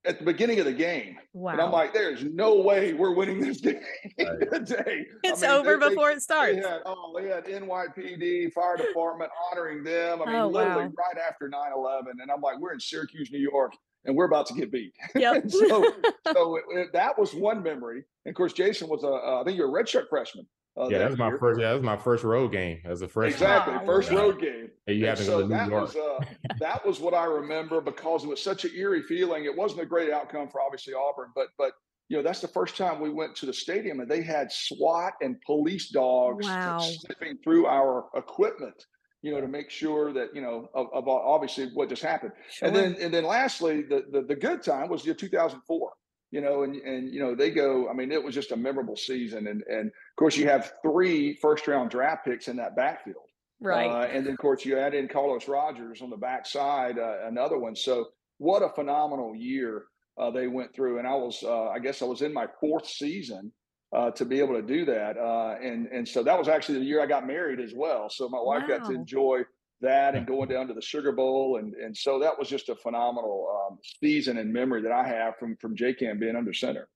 at 0.06 0.20
the 0.20 0.26
beginning 0.26 0.60
of 0.60 0.66
the 0.66 0.74
game. 0.74 1.18
Wow. 1.34 1.52
And 1.52 1.62
I'm 1.62 1.72
like, 1.72 1.94
there's 1.94 2.24
no 2.24 2.56
way 2.56 2.94
we're 2.94 3.14
winning 3.14 3.40
this 3.40 3.62
game 3.62 3.82
right. 4.20 4.40
today. 4.52 5.06
It's 5.24 5.44
I 5.44 5.48
mean, 5.48 5.56
over 5.58 5.78
they, 5.78 5.90
before 5.90 6.10
they, 6.10 6.16
it 6.16 6.22
starts. 6.22 6.56
They 6.56 6.62
had, 6.62 6.82
oh, 6.86 7.14
they 7.20 7.28
had 7.28 7.46
NYPD, 7.46 8.52
fire 8.54 8.78
department 8.78 9.32
honoring 9.52 9.84
them. 9.84 10.22
I 10.22 10.26
mean, 10.26 10.36
oh, 10.36 10.48
literally 10.48 10.86
wow. 10.86 10.94
right 10.98 11.24
after 11.28 11.48
9 11.48 11.62
11. 11.76 12.14
And 12.22 12.32
I'm 12.32 12.42
like, 12.42 12.60
we're 12.60 12.74
in 12.74 12.80
Syracuse, 12.80 13.32
New 13.32 13.40
York, 13.40 13.74
and 14.06 14.16
we're 14.16 14.26
about 14.26 14.48
to 14.48 14.54
get 14.54 14.72
beat. 14.72 14.94
Yep. 15.16 15.50
so 15.50 15.94
so 16.34 16.56
it, 16.56 16.64
it, 16.72 16.94
that 16.94 17.18
was 17.18 17.34
one 17.34 17.62
memory. 17.62 18.04
And 18.26 18.32
of 18.32 18.36
course, 18.36 18.54
Jason 18.54 18.90
was 18.90 19.04
a, 19.04 19.08
uh, 19.08 19.42
I 19.42 19.44
think 19.44 19.58
you're 19.58 19.70
a 19.70 19.84
redshirt 19.84 20.10
freshman. 20.10 20.48
Uh, 20.80 20.88
yeah, 20.88 21.00
that, 21.00 21.10
was 21.10 21.20
my 21.20 21.28
year. 21.28 21.38
first. 21.38 21.60
Yeah, 21.60 21.68
that 21.68 21.74
was 21.74 21.84
my 21.84 21.98
first 21.98 22.24
road 22.24 22.52
game 22.52 22.80
as 22.86 23.02
a 23.02 23.08
freshman. 23.08 23.34
Exactly, 23.34 23.74
oh, 23.82 23.86
first 23.86 24.10
road 24.10 24.40
game. 24.40 24.70
Hey, 24.86 24.94
you 24.94 25.06
have 25.06 25.18
to 25.18 25.24
so 25.26 25.32
go 25.32 25.42
to 25.42 25.48
New 25.48 25.54
that 25.54 25.70
York. 25.70 25.94
Was, 25.94 25.96
uh, 25.96 26.26
that 26.60 26.86
was 26.86 27.00
what 27.02 27.14
I 27.14 27.26
remember 27.26 27.82
because 27.82 28.24
it 28.24 28.28
was 28.28 28.42
such 28.42 28.64
an 28.64 28.72
eerie 28.74 29.04
feeling. 29.04 29.44
It 29.44 29.56
wasn't 29.56 29.82
a 29.82 29.86
great 29.86 30.12
outcome 30.12 30.48
for 30.50 30.62
obviously 30.62 30.94
Auburn, 30.94 31.32
but 31.36 31.48
but 31.58 31.74
you 32.08 32.16
know 32.16 32.24
that's 32.24 32.40
the 32.40 32.48
first 32.48 32.78
time 32.78 33.02
we 33.02 33.10
went 33.10 33.36
to 33.38 33.46
the 33.46 33.54
stadium 33.54 34.00
and 34.00 34.10
they 34.10 34.22
had 34.22 34.50
SWAT 34.50 35.14
and 35.22 35.36
police 35.46 35.90
dogs 35.90 36.48
wow. 36.48 36.80
sniffing 36.80 37.38
through 37.44 37.66
our 37.66 38.06
equipment. 38.16 38.86
You 39.22 39.34
know 39.34 39.42
to 39.42 39.48
make 39.48 39.70
sure 39.70 40.14
that 40.14 40.34
you 40.34 40.42
know 40.42 40.70
of, 40.74 40.88
of 40.94 41.08
obviously 41.10 41.68
what 41.74 41.90
just 41.90 42.02
happened. 42.02 42.32
Sure. 42.50 42.70
And 42.70 42.76
then 42.76 42.96
and 43.02 43.14
then 43.14 43.26
lastly, 43.26 43.82
the, 43.82 44.06
the 44.10 44.22
the 44.22 44.36
good 44.36 44.64
time 44.64 44.88
was 44.88 45.04
the 45.04 45.14
2004 45.14 45.92
you 46.32 46.40
know, 46.40 46.64
and 46.64 46.76
and 46.78 47.14
you 47.14 47.20
know 47.20 47.36
they 47.36 47.52
go. 47.52 47.90
I 47.90 47.94
mean, 47.94 48.12
it 48.12 48.24
was 48.24 48.34
just 48.34 48.54
a 48.54 48.56
memorable 48.56 48.96
season, 48.96 49.48
and 49.48 49.64
and 49.64 49.88
of 49.88 49.92
course 50.22 50.38
you 50.38 50.48
have 50.48 50.72
three 50.84 51.34
first 51.34 51.68
round 51.68 51.90
draft 51.90 52.26
picks 52.26 52.48
in 52.48 52.58
that 52.58 52.76
backfield, 52.76 53.26
right? 53.60 53.90
Uh, 53.90 54.06
and 54.06 54.26
then 54.26 54.34
of 54.34 54.40
course 54.40 54.64
you 54.64 54.78
add 54.78 54.94
in 54.94 55.08
Carlos 55.08 55.48
Rogers 55.48 56.02
on 56.02 56.10
the 56.10 56.18
backside, 56.18 57.00
uh, 57.00 57.28
another 57.28 57.58
one. 57.58 57.76
So 57.76 58.06
what 58.38 58.62
a 58.62 58.70
phenomenal 58.70 59.36
year 59.36 59.86
uh, 60.20 60.30
they 60.30 60.48
went 60.48 60.76
through, 60.76 61.00
and 61.00 61.08
I 61.08 61.16
was, 61.16 61.44
uh, 61.44 61.70
I 61.70 61.80
guess, 61.80 62.02
I 62.02 62.06
was 62.06 62.22
in 62.22 62.34
my 62.34 62.48
fourth 62.60 62.88
season. 62.88 63.52
Uh, 63.94 64.10
to 64.10 64.24
be 64.24 64.40
able 64.40 64.54
to 64.54 64.62
do 64.62 64.86
that, 64.86 65.18
uh, 65.18 65.56
and 65.62 65.86
and 65.88 66.08
so 66.08 66.24
that 66.24 66.40
was 66.40 66.48
actually 66.48 66.80
the 66.80 66.86
year 66.86 67.04
I 67.04 67.06
got 67.06 67.28
married 67.28 67.60
as 67.60 67.74
well. 67.76 68.08
So 68.10 68.30
my 68.30 68.40
wife 68.40 68.62
wow. 68.62 68.78
got 68.78 68.88
to 68.88 68.96
enjoy 68.96 69.42
that 69.82 70.16
and 70.16 70.26
going 70.26 70.48
down 70.48 70.70
to 70.70 70.74
the 70.74 70.82
Sugar 70.82 71.12
Bowl, 71.12 71.58
and 71.58 71.74
and 71.74 71.98
so 71.98 72.18
that 72.20 72.40
was 72.40 72.48
just 72.48 72.70
a 72.70 72.76
phenomenal 72.76 73.50
um, 73.54 73.80
season 74.00 74.38
and 74.38 74.54
memory 74.54 74.82
that 74.84 74.94
I 74.94 75.06
have 75.06 75.36
from 75.38 75.58
from 75.58 75.76
JCAM 75.76 76.22
being 76.22 76.38
under 76.38 76.54
center. 76.54 76.88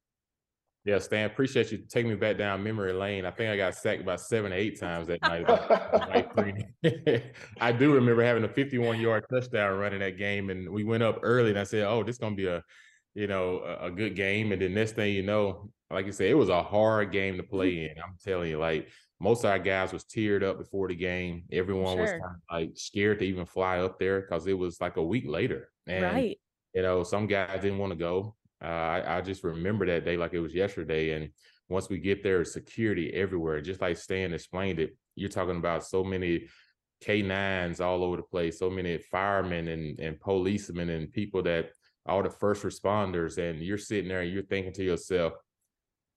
Yeah, 0.85 0.99
Stan, 0.99 1.25
appreciate 1.25 1.71
you 1.71 1.79
taking 1.89 2.11
me 2.11 2.15
back 2.15 2.37
down 2.37 2.63
memory 2.63 2.93
lane. 2.93 3.25
I 3.25 3.31
think 3.31 3.49
I 3.49 3.57
got 3.57 3.73
sacked 3.73 4.01
about 4.01 4.21
seven 4.21 4.53
or 4.53 4.55
eight 4.55 4.79
times 4.79 5.07
that 5.07 5.19
night. 5.23 5.43
I 7.59 7.71
do 7.71 7.91
remember 7.91 8.21
having 8.21 8.43
a 8.43 8.47
51 8.47 8.99
yard 8.99 9.25
touchdown 9.31 9.79
running 9.79 10.01
that 10.01 10.19
game, 10.19 10.51
and 10.51 10.69
we 10.69 10.83
went 10.83 11.01
up 11.01 11.19
early, 11.23 11.49
and 11.49 11.57
I 11.57 11.63
said, 11.63 11.87
"Oh, 11.87 12.03
this 12.03 12.15
is 12.15 12.19
gonna 12.19 12.35
be 12.35 12.45
a, 12.45 12.63
you 13.15 13.25
know, 13.25 13.61
a, 13.65 13.87
a 13.87 13.91
good 13.91 14.15
game." 14.15 14.51
And 14.51 14.61
then 14.61 14.75
next 14.75 14.91
thing 14.91 15.15
you 15.15 15.23
know, 15.23 15.71
like 15.89 16.05
you 16.05 16.11
said, 16.11 16.27
it 16.27 16.35
was 16.35 16.49
a 16.49 16.61
hard 16.61 17.11
game 17.11 17.37
to 17.37 17.43
play 17.43 17.73
mm-hmm. 17.73 17.97
in. 17.97 18.03
I'm 18.03 18.17
telling 18.23 18.51
you, 18.51 18.59
like 18.59 18.87
most 19.19 19.43
of 19.43 19.49
our 19.49 19.59
guys 19.59 19.91
was 19.91 20.03
teared 20.03 20.43
up 20.43 20.59
before 20.59 20.87
the 20.87 20.95
game. 20.95 21.45
Everyone 21.51 21.95
sure. 21.95 22.01
was 22.01 22.11
kind 22.11 22.23
of 22.23 22.41
like 22.51 22.71
scared 22.75 23.19
to 23.19 23.25
even 23.25 23.45
fly 23.45 23.79
up 23.79 23.97
there 23.97 24.21
because 24.21 24.45
it 24.45 24.53
was 24.53 24.79
like 24.79 24.97
a 24.97 25.03
week 25.03 25.25
later. 25.25 25.69
And 25.87 26.03
right. 26.03 26.39
you 26.75 26.81
know, 26.83 27.01
some 27.03 27.25
guys 27.25 27.61
didn't 27.61 27.79
want 27.79 27.91
to 27.91 27.97
go. 27.97 28.35
Uh, 28.63 28.67
I, 28.67 29.17
I, 29.17 29.21
just 29.21 29.43
remember 29.43 29.85
that 29.85 30.05
day 30.05 30.17
like 30.17 30.33
it 30.33 30.39
was 30.39 30.55
yesterday. 30.55 31.11
And 31.11 31.29
once 31.67 31.89
we 31.89 31.99
get 31.99 32.23
there, 32.23 32.43
security 32.45 33.11
everywhere. 33.13 33.61
Just 33.61 33.81
like 33.81 33.97
Stan 33.97 34.33
explained 34.33 34.79
it, 34.79 34.95
you're 35.15 35.29
talking 35.29 35.57
about 35.57 35.85
so 35.85 36.03
many 36.03 36.47
K9s 37.03 37.81
all 37.81 38.03
over 38.03 38.17
the 38.17 38.23
place, 38.23 38.59
so 38.59 38.69
many 38.69 38.97
firemen 38.97 39.67
and, 39.67 39.99
and 39.99 40.19
policemen 40.19 40.89
and 40.89 41.11
people 41.11 41.43
that 41.43 41.71
all 42.05 42.23
the 42.23 42.29
first 42.29 42.63
responders. 42.63 43.37
And 43.37 43.61
you're 43.61 43.77
sitting 43.77 44.07
there 44.07 44.21
and 44.21 44.31
you're 44.31 44.43
thinking 44.43 44.73
to 44.73 44.83
yourself, 44.83 45.33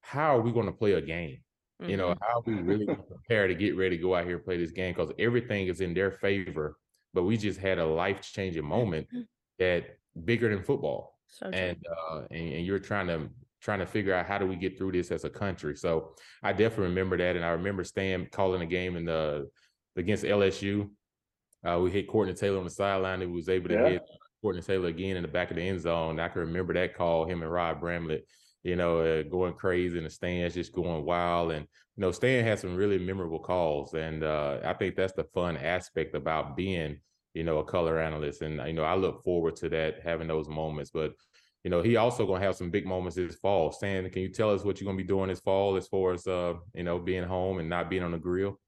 how 0.00 0.36
are 0.36 0.40
we 0.40 0.52
going 0.52 0.66
to 0.66 0.72
play 0.72 0.92
a 0.92 1.02
game? 1.02 1.38
Mm-hmm. 1.80 1.90
You 1.90 1.96
know, 1.96 2.08
mm-hmm. 2.08 2.22
how 2.22 2.42
we 2.46 2.54
really 2.54 2.86
prepare 2.86 3.48
to 3.48 3.54
get 3.54 3.76
ready 3.76 3.96
to 3.96 4.02
go 4.02 4.14
out 4.14 4.24
here 4.24 4.36
and 4.36 4.44
play 4.44 4.58
this 4.58 4.70
game 4.70 4.94
because 4.94 5.12
everything 5.18 5.68
is 5.68 5.80
in 5.80 5.94
their 5.94 6.10
favor. 6.10 6.76
But 7.14 7.24
we 7.24 7.36
just 7.36 7.58
had 7.58 7.78
a 7.78 7.86
life 7.86 8.22
changing 8.22 8.64
moment 8.64 9.08
mm-hmm. 9.08 9.22
that 9.58 9.98
bigger 10.24 10.54
than 10.54 10.62
football. 10.62 11.17
So 11.28 11.46
and, 11.46 11.76
uh, 12.10 12.22
and 12.30 12.54
and 12.54 12.66
you're 12.66 12.78
trying 12.78 13.06
to 13.08 13.28
trying 13.60 13.80
to 13.80 13.86
figure 13.86 14.14
out 14.14 14.26
how 14.26 14.38
do 14.38 14.46
we 14.46 14.56
get 14.56 14.78
through 14.78 14.92
this 14.92 15.10
as 15.10 15.24
a 15.24 15.30
country. 15.30 15.76
So 15.76 16.14
I 16.42 16.52
definitely 16.52 16.88
remember 16.88 17.16
that, 17.18 17.36
and 17.36 17.44
I 17.44 17.50
remember 17.50 17.84
Stan 17.84 18.28
calling 18.30 18.62
a 18.62 18.66
game 18.66 18.96
in 18.96 19.04
the 19.04 19.48
against 19.96 20.24
LSU. 20.24 20.90
Uh, 21.66 21.80
we 21.82 21.90
hit 21.90 22.08
Courtney 22.08 22.34
Taylor 22.34 22.58
on 22.58 22.64
the 22.64 22.70
sideline. 22.70 23.20
He 23.20 23.26
was 23.26 23.48
able 23.48 23.68
to 23.68 23.74
yeah. 23.74 23.88
hit 23.88 24.02
Courtney 24.40 24.62
Taylor 24.62 24.88
again 24.88 25.16
in 25.16 25.22
the 25.22 25.28
back 25.28 25.50
of 25.50 25.56
the 25.56 25.62
end 25.62 25.80
zone. 25.80 26.20
I 26.20 26.28
can 26.28 26.42
remember 26.42 26.72
that 26.74 26.94
call. 26.94 27.24
Him 27.26 27.42
and 27.42 27.52
Rod 27.52 27.80
Bramlett 27.80 28.24
you 28.62 28.76
know, 28.76 29.00
uh, 29.00 29.22
going 29.22 29.54
crazy 29.54 29.98
in 29.98 30.04
the 30.04 30.10
stands, 30.10 30.54
just 30.54 30.72
going 30.72 31.04
wild. 31.04 31.52
And, 31.52 31.66
you 31.96 32.00
know, 32.00 32.10
Stan 32.10 32.44
had 32.44 32.58
some 32.58 32.76
really 32.76 32.98
memorable 32.98 33.38
calls. 33.38 33.94
And 33.94 34.22
uh, 34.22 34.58
I 34.64 34.74
think 34.74 34.96
that's 34.96 35.12
the 35.12 35.24
fun 35.24 35.56
aspect 35.56 36.14
about 36.14 36.56
being, 36.56 37.00
you 37.38 37.44
know, 37.44 37.58
a 37.58 37.64
color 37.64 38.00
analyst. 38.00 38.42
And, 38.42 38.60
you 38.66 38.72
know, 38.72 38.82
I 38.82 38.96
look 38.96 39.22
forward 39.22 39.54
to 39.56 39.68
that, 39.68 40.00
having 40.02 40.26
those 40.26 40.48
moments. 40.48 40.90
But, 40.90 41.12
you 41.62 41.70
know, 41.70 41.82
he 41.82 41.94
also 41.94 42.26
to 42.40 42.44
have 42.44 42.56
some 42.56 42.68
big 42.68 42.84
moments 42.84 43.14
this 43.14 43.36
fall. 43.36 43.70
Stan, 43.70 44.10
can 44.10 44.22
you 44.22 44.28
tell 44.28 44.50
us 44.50 44.64
what 44.64 44.80
you're 44.80 44.86
to 44.98 45.02
be 45.02 45.06
doing 45.06 45.28
this 45.28 45.38
fall 45.38 45.76
as 45.76 45.86
far 45.86 46.12
as, 46.12 46.26
uh, 46.26 46.54
you 46.74 46.82
know, 46.82 46.98
being 46.98 47.22
home 47.22 47.60
and 47.60 47.68
not 47.68 47.90
being 47.90 48.02
on 48.02 48.10
the 48.10 48.18
grill? 48.18 48.58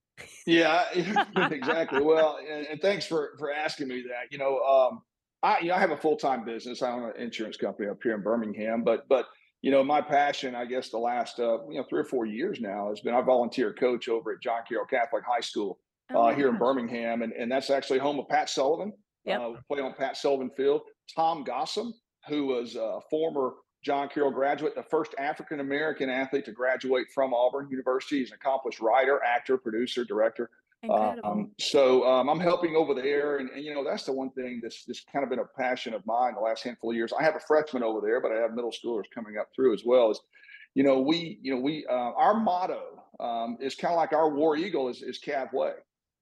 Yeah, 0.46 0.84
exactly. 0.94 2.00
well, 2.00 2.38
and, 2.48 2.66
and, 2.66 2.80
thanks 2.80 3.06
for 3.06 3.30
for 3.38 3.50
asking 3.50 3.88
me 3.88 4.02
that. 4.02 4.30
You 4.30 4.36
know, 4.36 4.58
um, 4.58 5.00
I 5.42 5.60
you 5.60 5.68
know 5.68 5.74
I 5.76 5.78
have 5.78 5.92
a 5.92 5.96
full 5.96 6.16
time 6.16 6.44
business. 6.44 6.82
I 6.82 6.90
own 6.90 7.04
an 7.04 7.12
insurance 7.16 7.56
company 7.56 7.88
up 7.88 7.96
here 8.02 8.14
in 8.14 8.22
Birmingham, 8.22 8.84
but 8.84 9.08
but 9.08 9.28
you 9.62 9.70
know, 9.70 9.82
my 9.82 10.02
passion, 10.02 10.54
I 10.54 10.66
guess, 10.66 10.90
the 10.90 10.98
last 10.98 11.40
uh, 11.40 11.66
you 11.70 11.78
know 11.78 11.84
three 11.88 12.00
or 12.00 12.04
four 12.04 12.26
years 12.26 12.60
now 12.60 12.90
has 12.90 13.00
been 13.00 13.14
I 13.14 13.22
volunteer 13.22 13.72
coach 13.72 14.10
over 14.10 14.32
at 14.32 14.42
John 14.42 14.60
Carroll 14.68 14.84
Catholic 14.84 15.24
High 15.26 15.40
School 15.40 15.78
oh, 16.14 16.22
uh, 16.22 16.34
here 16.34 16.48
in 16.48 16.58
Birmingham, 16.58 17.22
and 17.22 17.32
and 17.32 17.50
that's 17.50 17.70
actually 17.70 17.98
home 17.98 18.18
of 18.18 18.28
Pat 18.28 18.48
Sullivan. 18.48 18.92
Yep. 19.24 19.40
Uh, 19.40 19.52
play 19.68 19.80
on 19.80 19.94
Pat 19.94 20.16
Sullivan 20.16 20.50
Field. 20.56 20.82
Thom 21.14 21.44
Gossom, 21.44 21.92
who 22.28 22.46
was 22.46 22.76
a 22.76 23.00
former 23.10 23.52
John 23.84 24.08
Carroll 24.08 24.30
graduate, 24.30 24.74
the 24.74 24.82
first 24.82 25.14
African 25.18 25.60
American 25.60 26.10
athlete 26.10 26.44
to 26.46 26.52
graduate 26.52 27.06
from 27.14 27.32
Auburn 27.34 27.68
University. 27.70 28.18
He's 28.18 28.30
an 28.30 28.36
accomplished 28.40 28.80
writer, 28.80 29.22
actor, 29.22 29.56
producer, 29.56 30.04
director. 30.04 30.50
Um, 30.88 31.50
so 31.58 32.08
um, 32.08 32.30
I'm 32.30 32.40
helping 32.40 32.74
over 32.74 32.94
there, 32.94 33.36
and, 33.36 33.50
and, 33.50 33.62
you 33.62 33.74
know 33.74 33.84
that's 33.84 34.04
the 34.04 34.12
one 34.12 34.30
thing 34.30 34.60
that's 34.62 34.84
that's 34.86 35.04
kind 35.12 35.22
of 35.22 35.28
been 35.28 35.38
a 35.38 35.44
passion 35.44 35.92
of 35.92 36.04
mine 36.06 36.34
the 36.34 36.40
last 36.40 36.64
handful 36.64 36.90
of 36.90 36.96
years. 36.96 37.12
I 37.12 37.22
have 37.22 37.36
a 37.36 37.40
freshman 37.40 37.82
over 37.82 38.00
there, 38.00 38.20
but 38.20 38.32
I 38.32 38.36
have 38.36 38.54
middle 38.54 38.72
schoolers 38.72 39.04
coming 39.14 39.36
up 39.36 39.48
through 39.54 39.74
as 39.74 39.82
well. 39.84 40.10
Is 40.10 40.20
you 40.74 40.82
know 40.82 41.00
we 41.00 41.38
you 41.42 41.54
know 41.54 41.60
we 41.60 41.84
uh, 41.86 41.92
our 41.92 42.40
motto 42.40 43.04
um, 43.20 43.58
is 43.60 43.74
kind 43.74 43.92
of 43.92 43.98
like 43.98 44.14
our 44.14 44.30
war 44.30 44.56
eagle 44.56 44.88
is 44.88 45.02
is 45.02 45.20
Cav 45.20 45.52
Way, 45.52 45.72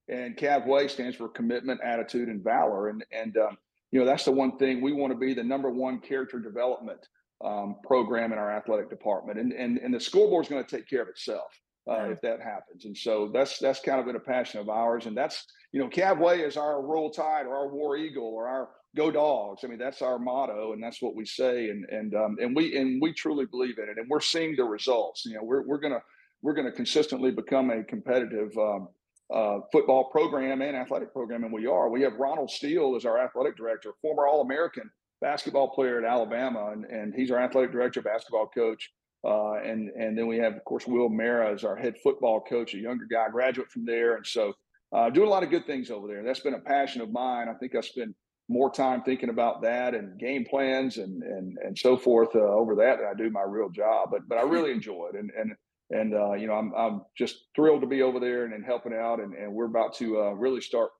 and 0.09 0.37
Cav 0.37 0.67
Way 0.67 0.89
stands 0.89 1.17
for 1.17 1.29
commitment, 1.29 1.81
attitude, 1.83 2.29
and 2.29 2.43
valor, 2.43 2.89
and 2.89 3.05
and 3.13 3.37
um, 3.37 3.57
you 3.91 4.01
know 4.01 4.07
that's 4.07 4.25
the 4.25 4.33
one 4.33 4.57
thing 4.59 4.81
we 4.81 4.93
want 4.93 5.13
to 5.13 5.19
be 5.19 5.35
the 5.35 5.45
number 5.45 5.71
one 5.71 6.01
character 6.01 6.39
development 6.39 7.07
um, 7.45 7.77
program 7.85 8.33
in 8.33 8.39
our 8.39 8.51
athletic 8.51 8.91
department, 8.91 9.39
and 9.39 9.53
and 9.53 9.79
and 9.79 9.95
the 9.95 10.01
scoreboard 10.01 10.45
is 10.45 10.51
going 10.51 10.65
to 10.65 10.77
take 10.77 10.89
care 10.89 11.03
of 11.03 11.09
itself 11.09 11.61
uh, 11.89 12.11
if 12.11 12.21
that 12.21 12.41
happens. 12.41 12.85
And 12.85 12.97
so 12.97 13.31
that's 13.33 13.59
that's 13.59 13.81
kind 13.81 14.01
of 14.01 14.07
been 14.07 14.17
a 14.17 14.21
passion 14.21 14.61
of 14.61 14.69
ours. 14.69 15.07
And 15.07 15.17
that's 15.17 15.45
you 15.73 15.81
know, 15.81 15.89
Cavway 15.89 16.47
is 16.47 16.57
our 16.57 16.83
Roll 16.83 17.11
Tide 17.11 17.47
or 17.47 17.57
our 17.57 17.69
War 17.69 17.97
Eagle 17.97 18.27
or 18.27 18.49
our 18.49 18.69
Go 18.97 19.11
Dogs. 19.11 19.63
I 19.65 19.69
mean, 19.69 19.79
that's 19.79 20.03
our 20.03 20.19
motto, 20.19 20.73
and 20.73 20.83
that's 20.83 21.03
what 21.03 21.15
we 21.15 21.25
say. 21.25 21.69
And 21.71 21.85
and 21.91 22.15
um, 22.15 22.37
and 22.41 22.55
we 22.55 22.77
and 22.77 23.01
we 23.01 23.13
truly 23.13 23.47
believe 23.47 23.79
in 23.79 23.89
it. 23.89 23.99
And 23.99 24.09
we're 24.09 24.21
seeing 24.21 24.57
the 24.57 24.65
results. 24.65 25.25
You 25.25 25.35
know, 25.35 25.45
we're 25.45 25.67
we're 25.67 25.81
gonna 25.81 26.03
we're 26.43 26.55
gonna 26.55 26.73
consistently 26.73 27.31
become 27.31 27.71
a 27.71 27.83
competitive. 27.85 28.57
Um, 28.59 28.89
uh, 29.35 29.61
football 29.73 30.11
program 30.11 30.63
and 30.63 30.77
athletic 30.77 31.13
program, 31.13 31.45
and 31.45 31.53
we 31.53 31.67
are. 31.67 31.91
We 31.91 32.03
have 32.03 32.15
Ronald 32.15 32.51
Steele 32.51 32.97
as 32.97 33.05
our 33.05 33.19
athletic 33.19 33.57
director, 33.57 33.93
former 34.01 34.27
All 34.27 34.41
American 34.41 34.91
basketball 35.21 35.69
player 35.69 35.99
at 35.99 36.11
Alabama, 36.11 36.71
and, 36.73 36.85
and 36.85 37.15
he's 37.15 37.31
our 37.31 37.39
athletic 37.39 37.73
director, 37.73 38.01
basketball 38.01 38.47
coach. 38.47 38.91
Uh, 39.25 39.55
and 39.55 39.91
and 39.91 40.17
then 40.17 40.29
we 40.29 40.39
have, 40.39 40.55
of 40.55 40.65
course, 40.65 40.87
Will 40.87 41.09
Mara 41.09 41.53
as 41.53 41.65
our 41.65 41.77
head 41.77 41.97
football 42.03 42.41
coach, 42.41 42.75
a 42.75 42.79
younger 42.79 43.05
guy, 43.11 43.29
graduate 43.29 43.69
from 43.69 43.85
there, 43.85 44.15
and 44.15 44.25
so 44.25 44.53
uh, 44.93 45.11
doing 45.11 45.27
a 45.27 45.31
lot 45.31 45.43
of 45.43 45.51
good 45.51 45.67
things 45.67 45.91
over 45.91 46.07
there. 46.07 46.23
That's 46.23 46.41
been 46.41 46.55
a 46.55 46.61
passion 46.61 47.03
of 47.03 47.11
mine. 47.11 47.49
I 47.49 47.55
think 47.55 47.75
I 47.75 47.81
spend 47.81 48.15
more 48.49 48.71
time 48.71 49.03
thinking 49.03 49.29
about 49.29 49.61
that 49.63 49.95
and 49.95 50.19
game 50.19 50.47
plans 50.49 50.99
and 50.99 51.23
and 51.23 51.59
and 51.59 51.77
so 51.77 51.97
forth 51.97 52.35
uh, 52.35 52.39
over 52.39 52.77
that 52.77 52.99
than 52.99 53.07
I 53.07 53.15
do 53.15 53.29
my 53.29 53.43
real 53.43 53.69
job. 53.69 54.11
But 54.11 54.29
but 54.29 54.39
I 54.39 54.43
really 54.43 54.71
enjoy 54.71 55.09
it, 55.13 55.19
and 55.19 55.31
and 55.37 55.53
and 55.91 56.15
uh, 56.15 56.33
you 56.33 56.47
know 56.47 56.55
I'm 56.55 56.73
I'm 56.75 57.03
just 57.17 57.37
thrilled 57.55 57.81
to 57.83 57.87
be 57.87 58.03
over 58.03 58.21
there 58.21 58.45
and, 58.45 58.55
and 58.55 58.65
helping 58.65 58.93
out, 58.93 59.21
and 59.21 59.35
and 59.35 59.53
we're 59.53 59.67
about 59.67 59.95
to 59.97 60.21
uh, 60.21 60.31
really 60.33 60.61
start 60.61 60.91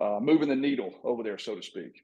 uh, 0.00 0.18
moving 0.20 0.48
the 0.48 0.56
needle 0.56 0.92
over 1.04 1.22
there, 1.22 1.38
so 1.38 1.54
to 1.54 1.62
speak. 1.62 2.02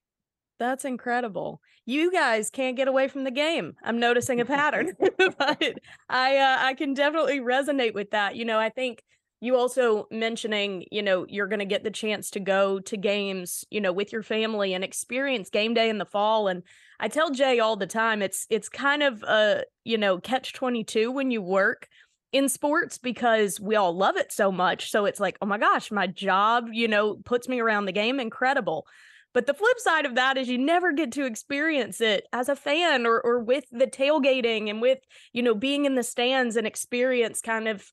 That's 0.59 0.84
incredible. 0.84 1.61
You 1.86 2.12
guys 2.12 2.51
can't 2.51 2.76
get 2.76 2.88
away 2.88 3.09
from 3.09 3.24
the 3.24 3.30
game. 3.30 3.74
I'm 3.82 3.99
noticing 3.99 4.40
a 4.40 4.45
pattern, 4.45 4.93
but 5.18 5.78
I 6.09 6.36
uh, 6.36 6.57
I 6.61 6.74
can 6.74 6.95
definitely 6.95 7.40
resonate 7.40 7.95
with 7.95 8.11
that. 8.11 8.36
You 8.36 8.45
know, 8.45 8.59
I 8.59 8.68
think 8.68 9.03
you 9.40 9.57
also 9.57 10.07
mentioning, 10.12 10.84
you 10.93 11.03
know, 11.03 11.26
you're 11.28 11.49
going 11.49 11.59
to 11.59 11.64
get 11.64 11.82
the 11.82 11.90
chance 11.90 12.30
to 12.30 12.38
go 12.40 12.78
to 12.78 12.97
games, 12.97 13.64
you 13.70 13.80
know, 13.80 13.93
with 13.93 14.12
your 14.12 14.22
family 14.22 14.72
and 14.72 14.84
experience 14.84 15.51
game 15.51 15.74
day 15.74 15.88
in 15.88 15.99
the 15.99 16.07
fall 16.07 16.47
and 16.47 16.62
I 17.03 17.09
tell 17.09 17.30
Jay 17.30 17.59
all 17.59 17.74
the 17.74 17.88
time 17.88 18.22
it's 18.22 18.47
it's 18.49 18.68
kind 18.68 19.03
of 19.03 19.24
a, 19.24 19.64
you 19.82 19.99
know, 19.99 20.18
catch 20.18 20.53
22 20.53 21.11
when 21.11 21.32
you 21.32 21.43
work 21.43 21.88
in 22.33 22.49
sports 22.49 22.99
because 22.99 23.61
we 23.61 23.76
all 23.76 23.95
love 23.95 24.16
it 24.16 24.33
so 24.33 24.51
much. 24.51 24.91
So 24.91 25.05
it's 25.05 25.20
like, 25.20 25.37
"Oh 25.43 25.47
my 25.47 25.59
gosh, 25.59 25.91
my 25.91 26.07
job, 26.07 26.68
you 26.72 26.89
know, 26.89 27.16
puts 27.24 27.49
me 27.49 27.61
around 27.61 27.85
the 27.87 27.93
game 27.93 28.18
incredible." 28.20 28.87
But 29.35 29.47
the 29.47 29.55
flip 29.55 29.78
side 29.78 30.05
of 30.05 30.14
that 30.16 30.37
is 30.37 30.49
you 30.49 30.59
never 30.59 30.93
get 30.93 31.12
to 31.12 31.24
experience 31.24 32.01
it 32.01 32.26
as 32.33 32.49
a 32.49 32.57
fan 32.57 33.07
or 33.07 33.20
or 33.20 33.41
with 33.41 33.64
the 33.70 33.87
tailgating 33.87 34.68
and 34.68 34.83
with, 34.83 34.99
you 35.33 35.43
know, 35.43 35.55
being 35.55 35.85
in 35.85 35.95
the 35.95 36.03
stands 36.03 36.57
and 36.57 36.66
experience 36.66 37.41
kind 37.41 37.68
of 37.68 37.91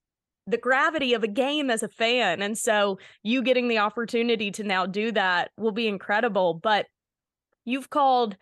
the 0.47 0.57
gravity 0.57 1.13
of 1.13 1.23
a 1.23 1.27
game 1.27 1.69
as 1.69 1.83
a 1.83 1.87
fan. 1.87 2.41
And 2.41 2.57
so 2.57 2.97
you 3.23 3.43
getting 3.43 3.67
the 3.67 3.77
opportunity 3.77 4.51
to 4.51 4.63
now 4.63 4.85
do 4.85 5.11
that 5.11 5.51
will 5.57 5.71
be 5.71 5.87
incredible. 5.87 6.55
But 6.55 6.87
you've 7.65 7.89
called 7.89 8.35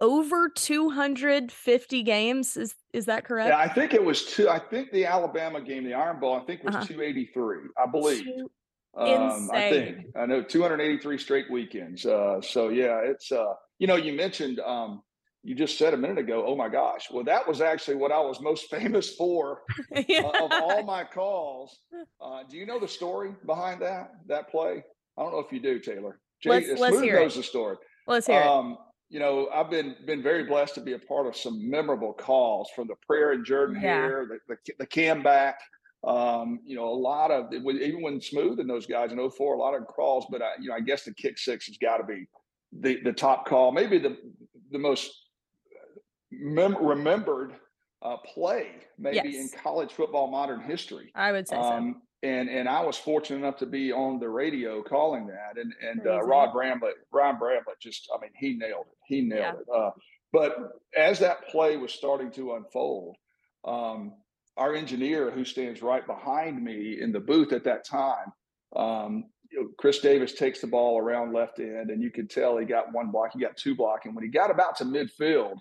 over 0.00 0.48
250 0.48 2.02
games. 2.02 2.56
Is 2.56 2.74
is 2.92 3.06
that 3.06 3.24
correct? 3.24 3.50
Yeah, 3.50 3.58
I 3.58 3.68
think 3.68 3.94
it 3.94 4.02
was 4.02 4.24
two. 4.24 4.48
I 4.48 4.58
think 4.58 4.90
the 4.92 5.06
Alabama 5.06 5.60
game, 5.60 5.84
the 5.84 5.94
Iron 5.94 6.20
Bowl, 6.20 6.34
I 6.34 6.40
think 6.40 6.64
was 6.64 6.74
uh-huh. 6.74 6.86
283. 6.86 7.56
I 7.78 7.86
believe. 7.90 8.24
Two, 8.24 8.50
um, 8.96 9.50
I 9.52 9.70
think 9.70 10.06
I 10.16 10.26
know 10.26 10.42
283 10.42 11.18
straight 11.18 11.50
weekends. 11.50 12.04
Uh, 12.04 12.40
so 12.40 12.68
yeah, 12.68 13.00
it's 13.04 13.30
uh, 13.30 13.54
you 13.78 13.86
know, 13.86 13.96
you 13.96 14.12
mentioned 14.14 14.60
um, 14.60 15.02
you 15.42 15.54
just 15.54 15.78
said 15.78 15.94
a 15.94 15.96
minute 15.96 16.18
ago, 16.18 16.44
oh 16.46 16.54
my 16.54 16.68
gosh. 16.68 17.08
Well, 17.10 17.24
that 17.24 17.46
was 17.46 17.60
actually 17.60 17.96
what 17.96 18.12
I 18.12 18.20
was 18.20 18.40
most 18.40 18.70
famous 18.70 19.14
for 19.14 19.62
yeah. 20.08 20.22
uh, 20.22 20.44
of 20.44 20.52
all 20.52 20.82
my 20.82 21.04
calls. 21.04 21.78
Uh, 22.20 22.42
do 22.48 22.56
you 22.56 22.66
know 22.66 22.78
the 22.78 22.88
story 22.88 23.34
behind 23.46 23.80
that 23.82 24.12
that 24.26 24.50
play? 24.50 24.82
I 25.18 25.22
don't 25.22 25.32
know 25.32 25.40
if 25.40 25.52
you 25.52 25.60
do, 25.60 25.78
Taylor. 25.78 26.20
Jay, 26.42 26.50
let's, 26.50 26.80
let's 26.80 27.00
hear 27.00 27.20
knows 27.20 27.34
it. 27.34 27.38
the 27.38 27.42
story. 27.42 27.76
Let's 28.06 28.26
hear 28.26 28.40
um, 28.40 28.72
it. 28.72 28.78
You 29.10 29.18
know, 29.18 29.48
I've 29.52 29.70
been 29.70 29.96
been 30.06 30.22
very 30.22 30.44
blessed 30.44 30.74
to 30.76 30.80
be 30.80 30.92
a 30.92 30.98
part 30.98 31.26
of 31.26 31.36
some 31.36 31.68
memorable 31.68 32.12
calls 32.12 32.70
from 32.74 32.86
the 32.88 32.94
prayer 33.06 33.32
and 33.32 33.44
Jordan 33.44 33.76
yeah. 33.76 34.06
here, 34.06 34.40
the, 34.48 34.54
the, 34.54 34.72
the 34.78 34.86
cam 34.86 35.22
back, 35.22 35.58
um, 36.04 36.60
you 36.64 36.76
know, 36.76 36.88
a 36.88 36.94
lot 36.94 37.30
of 37.30 37.52
even 37.52 38.02
when 38.02 38.20
Smooth 38.20 38.58
and 38.60 38.70
those 38.70 38.86
guys 38.86 39.12
in 39.12 39.30
04, 39.30 39.54
a 39.54 39.58
lot 39.58 39.74
of 39.74 39.86
calls, 39.86 40.26
but 40.30 40.40
I, 40.40 40.52
you 40.60 40.68
know, 40.68 40.74
I 40.74 40.80
guess 40.80 41.04
the 41.04 41.12
kick 41.12 41.38
six 41.38 41.66
has 41.66 41.76
got 41.76 41.98
to 41.98 42.04
be 42.04 42.26
the 42.72 43.00
the 43.02 43.12
top 43.12 43.46
call, 43.46 43.72
maybe 43.72 43.98
the 43.98 44.16
the 44.70 44.78
most 44.78 45.10
mem- 46.30 46.82
remembered 46.82 47.54
uh, 48.02 48.16
play, 48.18 48.76
maybe 48.98 49.28
yes. 49.28 49.52
in 49.52 49.58
college 49.62 49.92
football 49.92 50.28
modern 50.30 50.60
history. 50.60 51.10
I 51.14 51.32
would 51.32 51.46
say 51.46 51.56
um, 51.56 51.96
so. 51.96 52.06
And 52.22 52.50
and 52.50 52.68
I 52.68 52.82
was 52.82 52.98
fortunate 52.98 53.38
enough 53.38 53.56
to 53.58 53.66
be 53.66 53.92
on 53.92 54.18
the 54.18 54.28
radio 54.28 54.82
calling 54.82 55.26
that, 55.28 55.56
and 55.56 55.72
and 55.82 56.06
uh, 56.06 56.20
Rod 56.20 56.52
Bramlett, 56.52 56.94
Ryan 57.10 57.38
Bramlett, 57.38 57.80
just 57.80 58.10
I 58.14 58.20
mean, 58.20 58.30
he 58.36 58.54
nailed 58.54 58.86
it. 58.90 58.98
He 59.06 59.22
nailed 59.22 59.40
yeah. 59.40 59.52
it. 59.52 59.66
Uh, 59.74 59.90
but 60.32 60.80
as 60.96 61.18
that 61.20 61.48
play 61.48 61.76
was 61.76 61.92
starting 61.92 62.30
to 62.32 62.54
unfold, 62.54 63.16
um, 63.64 64.12
our 64.56 64.74
engineer 64.74 65.30
who 65.30 65.44
stands 65.44 65.80
right 65.82 66.06
behind 66.06 66.62
me 66.62 67.00
in 67.00 67.10
the 67.10 67.20
booth 67.20 67.52
at 67.52 67.64
that 67.64 67.84
time, 67.84 68.32
um, 68.76 69.24
you 69.50 69.62
know, 69.62 69.68
Chris 69.78 69.98
Davis 69.98 70.34
takes 70.34 70.60
the 70.60 70.66
ball 70.66 70.98
around 70.98 71.32
left 71.32 71.58
end, 71.58 71.90
and 71.90 72.02
you 72.02 72.10
could 72.10 72.30
tell 72.30 72.56
he 72.58 72.64
got 72.64 72.92
one 72.92 73.10
block, 73.10 73.30
he 73.32 73.40
got 73.40 73.56
two 73.56 73.74
block, 73.74 74.04
and 74.04 74.14
when 74.14 74.24
he 74.24 74.30
got 74.30 74.50
about 74.50 74.76
to 74.76 74.84
midfield, 74.84 75.56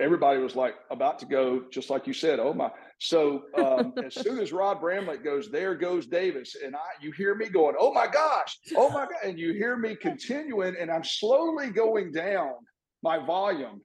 everybody 0.00 0.40
was 0.40 0.56
like 0.56 0.74
about 0.90 1.18
to 1.20 1.26
go, 1.26 1.64
just 1.70 1.90
like 1.90 2.06
you 2.06 2.12
said, 2.12 2.40
oh 2.40 2.54
my. 2.54 2.70
So 2.98 3.44
um, 3.56 3.94
as 4.04 4.14
soon 4.14 4.38
as 4.38 4.52
Rod 4.52 4.80
Bramlett 4.80 5.24
goes, 5.24 5.50
there 5.50 5.74
goes 5.74 6.06
Davis, 6.06 6.56
and 6.62 6.74
I, 6.74 6.80
you 7.00 7.12
hear 7.12 7.34
me 7.34 7.48
going, 7.48 7.76
oh 7.78 7.92
my 7.92 8.06
gosh, 8.06 8.56
oh 8.76 8.90
my 8.90 9.04
god, 9.04 9.24
and 9.24 9.38
you 9.38 9.52
hear 9.52 9.76
me 9.76 9.96
continuing, 9.96 10.76
and 10.78 10.90
I'm 10.90 11.04
slowly 11.04 11.70
going 11.70 12.12
down 12.12 12.54
my 13.02 13.18
volume 13.24 13.80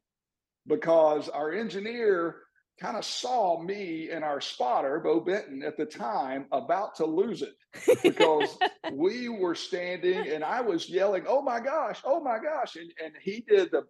because 0.68 1.30
our 1.30 1.52
engineer 1.52 2.42
kind 2.80 2.98
of 2.98 3.06
saw 3.06 3.62
me 3.62 4.10
and 4.12 4.24
our 4.24 4.40
spotter, 4.40 5.00
Bo 5.00 5.20
Benton, 5.20 5.64
at 5.64 5.78
the 5.78 5.86
time 5.86 6.46
about 6.52 6.96
to 6.96 7.06
lose 7.06 7.42
it 7.42 7.56
because 8.04 8.58
we 8.94 9.30
were 9.30 9.56
standing 9.56 10.28
and 10.30 10.44
I 10.44 10.62
was 10.62 10.88
yelling, 10.88 11.24
Oh 11.28 11.42
my 11.42 11.60
gosh, 11.60 12.02
oh 12.06 12.22
my 12.22 12.38
gosh. 12.38 12.76
And, 12.76 12.92
and 13.04 13.14
he 13.22 13.44
did 13.48 13.72
the 13.72 13.84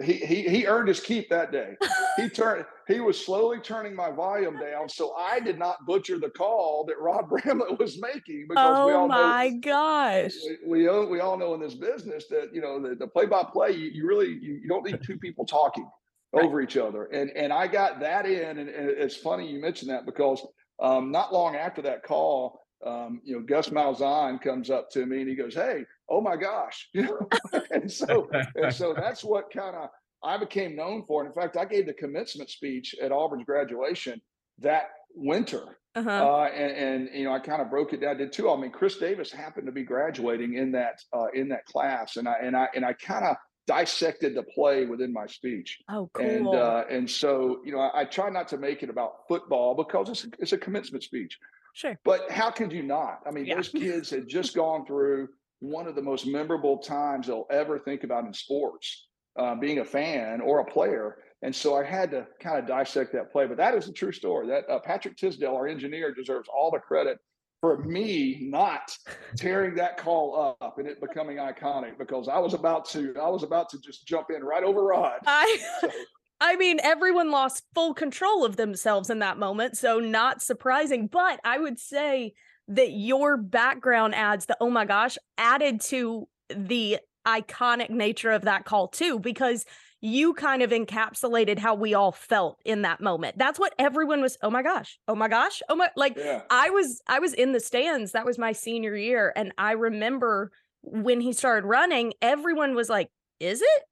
he, 0.00 0.14
he 0.14 0.42
he 0.48 0.66
earned 0.66 0.88
his 0.88 1.00
keep 1.00 1.28
that 1.28 1.52
day. 1.52 1.76
He 2.16 2.28
turned 2.30 2.64
he 2.88 3.00
was 3.00 3.22
slowly 3.22 3.58
turning 3.60 3.94
my 3.94 4.10
volume 4.10 4.58
down 4.58 4.88
so 4.88 5.14
I 5.14 5.38
did 5.38 5.58
not 5.58 5.84
butcher 5.86 6.18
the 6.18 6.30
call 6.30 6.84
that 6.88 6.98
Rod 6.98 7.28
Bramlett 7.28 7.78
was 7.78 8.00
making 8.00 8.46
because 8.48 8.78
oh 8.78 8.86
we 8.86 8.92
all 8.92 9.08
my 9.08 9.48
know, 9.48 9.60
gosh. 9.60 10.32
We, 10.66 10.88
we, 10.88 11.06
we 11.06 11.20
all 11.20 11.36
know 11.36 11.54
in 11.54 11.60
this 11.60 11.74
business 11.74 12.26
that 12.28 12.50
you 12.54 12.60
know 12.62 12.80
the, 12.80 12.94
the 12.94 13.06
play-by-play 13.06 13.72
you, 13.72 13.90
you 13.92 14.06
really 14.06 14.28
you, 14.28 14.60
you 14.62 14.68
don't 14.68 14.84
need 14.84 15.00
two 15.04 15.18
people 15.18 15.44
talking 15.44 15.88
right. 16.32 16.44
over 16.44 16.62
each 16.62 16.76
other. 16.76 17.04
And 17.06 17.30
and 17.30 17.52
I 17.52 17.66
got 17.66 18.00
that 18.00 18.24
in, 18.26 18.58
and, 18.58 18.68
and 18.68 18.90
it's 18.90 19.16
funny 19.16 19.50
you 19.50 19.60
mentioned 19.60 19.90
that 19.90 20.06
because 20.06 20.44
um, 20.82 21.12
not 21.12 21.32
long 21.32 21.54
after 21.54 21.82
that 21.82 22.02
call, 22.02 22.60
um, 22.84 23.20
you 23.24 23.36
know, 23.36 23.42
Gus 23.42 23.68
Malzahn 23.68 24.40
comes 24.40 24.70
up 24.70 24.90
to 24.92 25.04
me 25.04 25.20
and 25.20 25.28
he 25.28 25.36
goes, 25.36 25.54
"Hey, 25.54 25.84
oh 26.08 26.20
my 26.20 26.36
gosh," 26.36 26.88
you 26.94 27.02
know, 27.02 27.28
and 27.70 27.90
so 27.90 28.28
and 28.54 28.74
so 28.74 28.94
that's 28.94 29.24
what 29.24 29.52
kind 29.52 29.76
of 29.76 29.88
I 30.22 30.36
became 30.36 30.76
known 30.76 31.04
for. 31.06 31.22
And 31.22 31.28
in 31.28 31.34
fact, 31.34 31.56
I 31.56 31.64
gave 31.64 31.86
the 31.86 31.94
commencement 31.94 32.50
speech 32.50 32.94
at 33.02 33.12
Auburn's 33.12 33.44
graduation 33.44 34.20
that 34.58 34.90
winter. 35.14 35.78
Uh-huh. 35.94 36.10
Uh, 36.10 36.44
and, 36.44 36.72
and, 36.72 37.08
you 37.12 37.24
know, 37.24 37.34
I 37.34 37.38
kind 37.38 37.60
of 37.60 37.68
broke 37.68 37.92
it 37.92 38.00
down. 38.00 38.14
I 38.14 38.18
did 38.18 38.32
too. 38.32 38.50
I 38.50 38.56
mean, 38.56 38.70
Chris 38.70 38.96
Davis 38.96 39.30
happened 39.30 39.66
to 39.66 39.72
be 39.72 39.82
graduating 39.82 40.54
in 40.54 40.72
that 40.72 41.00
uh, 41.12 41.26
in 41.34 41.48
that 41.50 41.66
class, 41.66 42.16
and 42.16 42.26
I 42.26 42.36
and 42.42 42.56
I 42.56 42.68
and 42.74 42.84
I 42.84 42.94
kind 42.94 43.26
of 43.26 43.36
dissected 43.66 44.34
the 44.34 44.42
play 44.42 44.86
within 44.86 45.12
my 45.12 45.26
speech. 45.26 45.78
Oh, 45.90 46.10
cool. 46.14 46.26
And 46.26 46.46
uh, 46.48 46.84
and 46.88 47.10
so 47.10 47.60
you 47.64 47.72
know, 47.72 47.80
I, 47.80 48.00
I, 48.00 48.04
try 48.04 48.30
not 48.30 48.48
to 48.48 48.58
make 48.58 48.82
it 48.82 48.88
about 48.88 49.28
football 49.28 49.74
because 49.74 50.08
it's 50.08 50.26
it's 50.38 50.52
a 50.52 50.58
commencement 50.58 51.04
speech. 51.04 51.38
Sure. 51.74 51.98
But 52.04 52.30
how 52.30 52.50
could 52.50 52.72
you 52.72 52.82
not? 52.82 53.20
I 53.26 53.30
mean, 53.30 53.46
yeah. 53.46 53.56
those 53.56 53.68
kids 53.68 54.10
had 54.10 54.28
just 54.28 54.54
gone 54.54 54.86
through 54.86 55.28
one 55.62 55.86
of 55.86 55.94
the 55.94 56.02
most 56.02 56.26
memorable 56.26 56.78
times 56.78 57.28
they'll 57.28 57.46
ever 57.50 57.78
think 57.78 58.02
about 58.02 58.24
in 58.24 58.34
sports, 58.34 59.06
uh, 59.38 59.54
being 59.54 59.78
a 59.78 59.84
fan 59.84 60.40
or 60.40 60.58
a 60.58 60.64
player. 60.64 61.18
And 61.42 61.54
so 61.54 61.76
I 61.76 61.84
had 61.84 62.10
to 62.10 62.26
kind 62.40 62.58
of 62.58 62.66
dissect 62.66 63.12
that 63.12 63.30
play. 63.30 63.46
But 63.46 63.56
that 63.58 63.74
is 63.74 63.88
a 63.88 63.92
true 63.92 64.12
story. 64.12 64.48
That 64.48 64.68
uh, 64.68 64.80
Patrick 64.80 65.16
Tisdale, 65.16 65.54
our 65.54 65.68
engineer, 65.68 66.12
deserves 66.12 66.48
all 66.52 66.70
the 66.70 66.78
credit 66.78 67.18
for 67.60 67.78
me 67.84 68.38
not 68.42 68.96
tearing 69.36 69.76
that 69.76 69.96
call 69.96 70.56
up 70.60 70.78
and 70.78 70.88
it 70.88 71.00
becoming 71.00 71.36
iconic 71.36 71.96
because 71.96 72.28
I 72.28 72.38
was 72.38 72.54
about 72.54 72.88
to 72.90 73.14
I 73.20 73.28
was 73.28 73.44
about 73.44 73.68
to 73.70 73.78
just 73.78 74.06
jump 74.06 74.28
in 74.34 74.42
right 74.42 74.64
over 74.64 74.82
Rod. 74.82 75.20
I 75.26 75.58
so. 75.80 75.90
I 76.40 76.56
mean 76.56 76.80
everyone 76.82 77.30
lost 77.30 77.62
full 77.72 77.94
control 77.94 78.44
of 78.44 78.56
themselves 78.56 79.10
in 79.10 79.20
that 79.20 79.38
moment, 79.38 79.76
so 79.76 80.00
not 80.00 80.42
surprising, 80.42 81.06
but 81.06 81.38
I 81.44 81.58
would 81.58 81.78
say 81.78 82.34
that 82.74 82.92
your 82.92 83.36
background 83.36 84.14
adds 84.14 84.46
the 84.46 84.56
oh 84.60 84.70
my 84.70 84.84
gosh 84.84 85.18
added 85.38 85.80
to 85.80 86.28
the 86.54 86.98
iconic 87.26 87.90
nature 87.90 88.30
of 88.30 88.42
that 88.42 88.64
call 88.64 88.88
too 88.88 89.18
because 89.18 89.64
you 90.00 90.34
kind 90.34 90.62
of 90.62 90.70
encapsulated 90.70 91.58
how 91.60 91.76
we 91.76 91.94
all 91.94 92.10
felt 92.10 92.58
in 92.64 92.82
that 92.82 93.00
moment. 93.00 93.38
That's 93.38 93.58
what 93.58 93.72
everyone 93.78 94.20
was, 94.20 94.36
oh 94.42 94.50
my 94.50 94.62
gosh, 94.62 94.98
oh 95.06 95.14
my 95.14 95.28
gosh, 95.28 95.62
oh 95.68 95.76
my 95.76 95.90
like 95.96 96.16
yeah. 96.16 96.42
I 96.50 96.70
was 96.70 97.00
I 97.06 97.20
was 97.20 97.32
in 97.32 97.52
the 97.52 97.60
stands. 97.60 98.12
That 98.12 98.26
was 98.26 98.36
my 98.36 98.50
senior 98.50 98.96
year. 98.96 99.32
And 99.36 99.52
I 99.56 99.72
remember 99.72 100.50
when 100.82 101.20
he 101.20 101.32
started 101.32 101.66
running, 101.66 102.14
everyone 102.20 102.74
was 102.74 102.88
like, 102.88 103.08
is 103.38 103.62
it? 103.62 103.82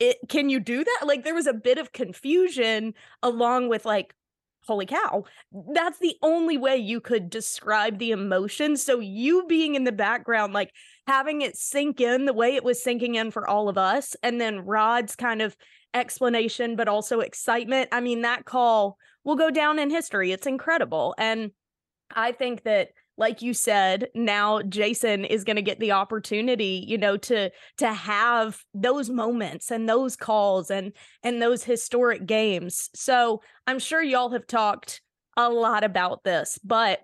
It 0.00 0.16
can 0.28 0.50
you 0.50 0.58
do 0.58 0.82
that? 0.82 1.06
Like 1.06 1.22
there 1.22 1.34
was 1.34 1.46
a 1.46 1.54
bit 1.54 1.78
of 1.78 1.92
confusion 1.92 2.94
along 3.22 3.68
with 3.68 3.84
like, 3.84 4.12
holy 4.66 4.86
cow. 4.86 5.24
That's 5.74 5.98
the 5.98 6.16
only 6.22 6.56
way 6.56 6.76
you 6.76 7.00
could 7.00 7.30
describe 7.30 7.98
the 7.98 8.10
emotion 8.10 8.76
so 8.76 9.00
you 9.00 9.44
being 9.46 9.74
in 9.74 9.84
the 9.84 9.92
background 9.92 10.52
like 10.52 10.70
having 11.06 11.42
it 11.42 11.56
sink 11.56 12.00
in 12.00 12.24
the 12.24 12.32
way 12.32 12.54
it 12.54 12.64
was 12.64 12.82
sinking 12.82 13.14
in 13.14 13.30
for 13.30 13.48
all 13.48 13.68
of 13.68 13.78
us 13.78 14.14
and 14.22 14.40
then 14.40 14.60
rod's 14.60 15.16
kind 15.16 15.42
of 15.42 15.56
explanation 15.92 16.76
but 16.76 16.86
also 16.86 17.18
excitement 17.20 17.88
i 17.90 18.00
mean 18.00 18.22
that 18.22 18.44
call 18.44 18.96
will 19.24 19.36
go 19.36 19.50
down 19.50 19.78
in 19.78 19.90
history. 19.90 20.32
It's 20.32 20.46
incredible 20.46 21.14
and 21.18 21.50
i 22.14 22.32
think 22.32 22.62
that 22.62 22.90
like 23.20 23.42
you 23.42 23.52
said 23.52 24.08
now 24.14 24.62
jason 24.62 25.24
is 25.26 25.44
going 25.44 25.56
to 25.56 25.62
get 25.62 25.78
the 25.78 25.92
opportunity 25.92 26.84
you 26.88 26.98
know 26.98 27.16
to 27.18 27.50
to 27.76 27.92
have 27.92 28.64
those 28.74 29.10
moments 29.10 29.70
and 29.70 29.88
those 29.88 30.16
calls 30.16 30.70
and 30.70 30.92
and 31.22 31.40
those 31.40 31.62
historic 31.62 32.26
games. 32.26 32.88
So 32.94 33.42
i'm 33.66 33.78
sure 33.78 34.02
y'all 34.02 34.30
have 34.30 34.46
talked 34.46 35.02
a 35.36 35.48
lot 35.48 35.84
about 35.84 36.24
this 36.24 36.58
but 36.64 37.00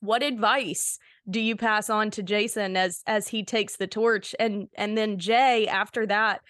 what 0.00 0.22
advice 0.22 0.98
do 1.28 1.40
you 1.40 1.56
pass 1.56 1.90
on 1.90 2.10
to 2.12 2.22
jason 2.22 2.76
as 2.76 3.02
as 3.06 3.28
he 3.28 3.44
takes 3.44 3.76
the 3.76 3.86
torch? 3.86 4.34
And 4.38 4.68
and 4.74 4.96
then 4.96 5.18
jay 5.18 5.66
after 5.66 6.06
that 6.06 6.40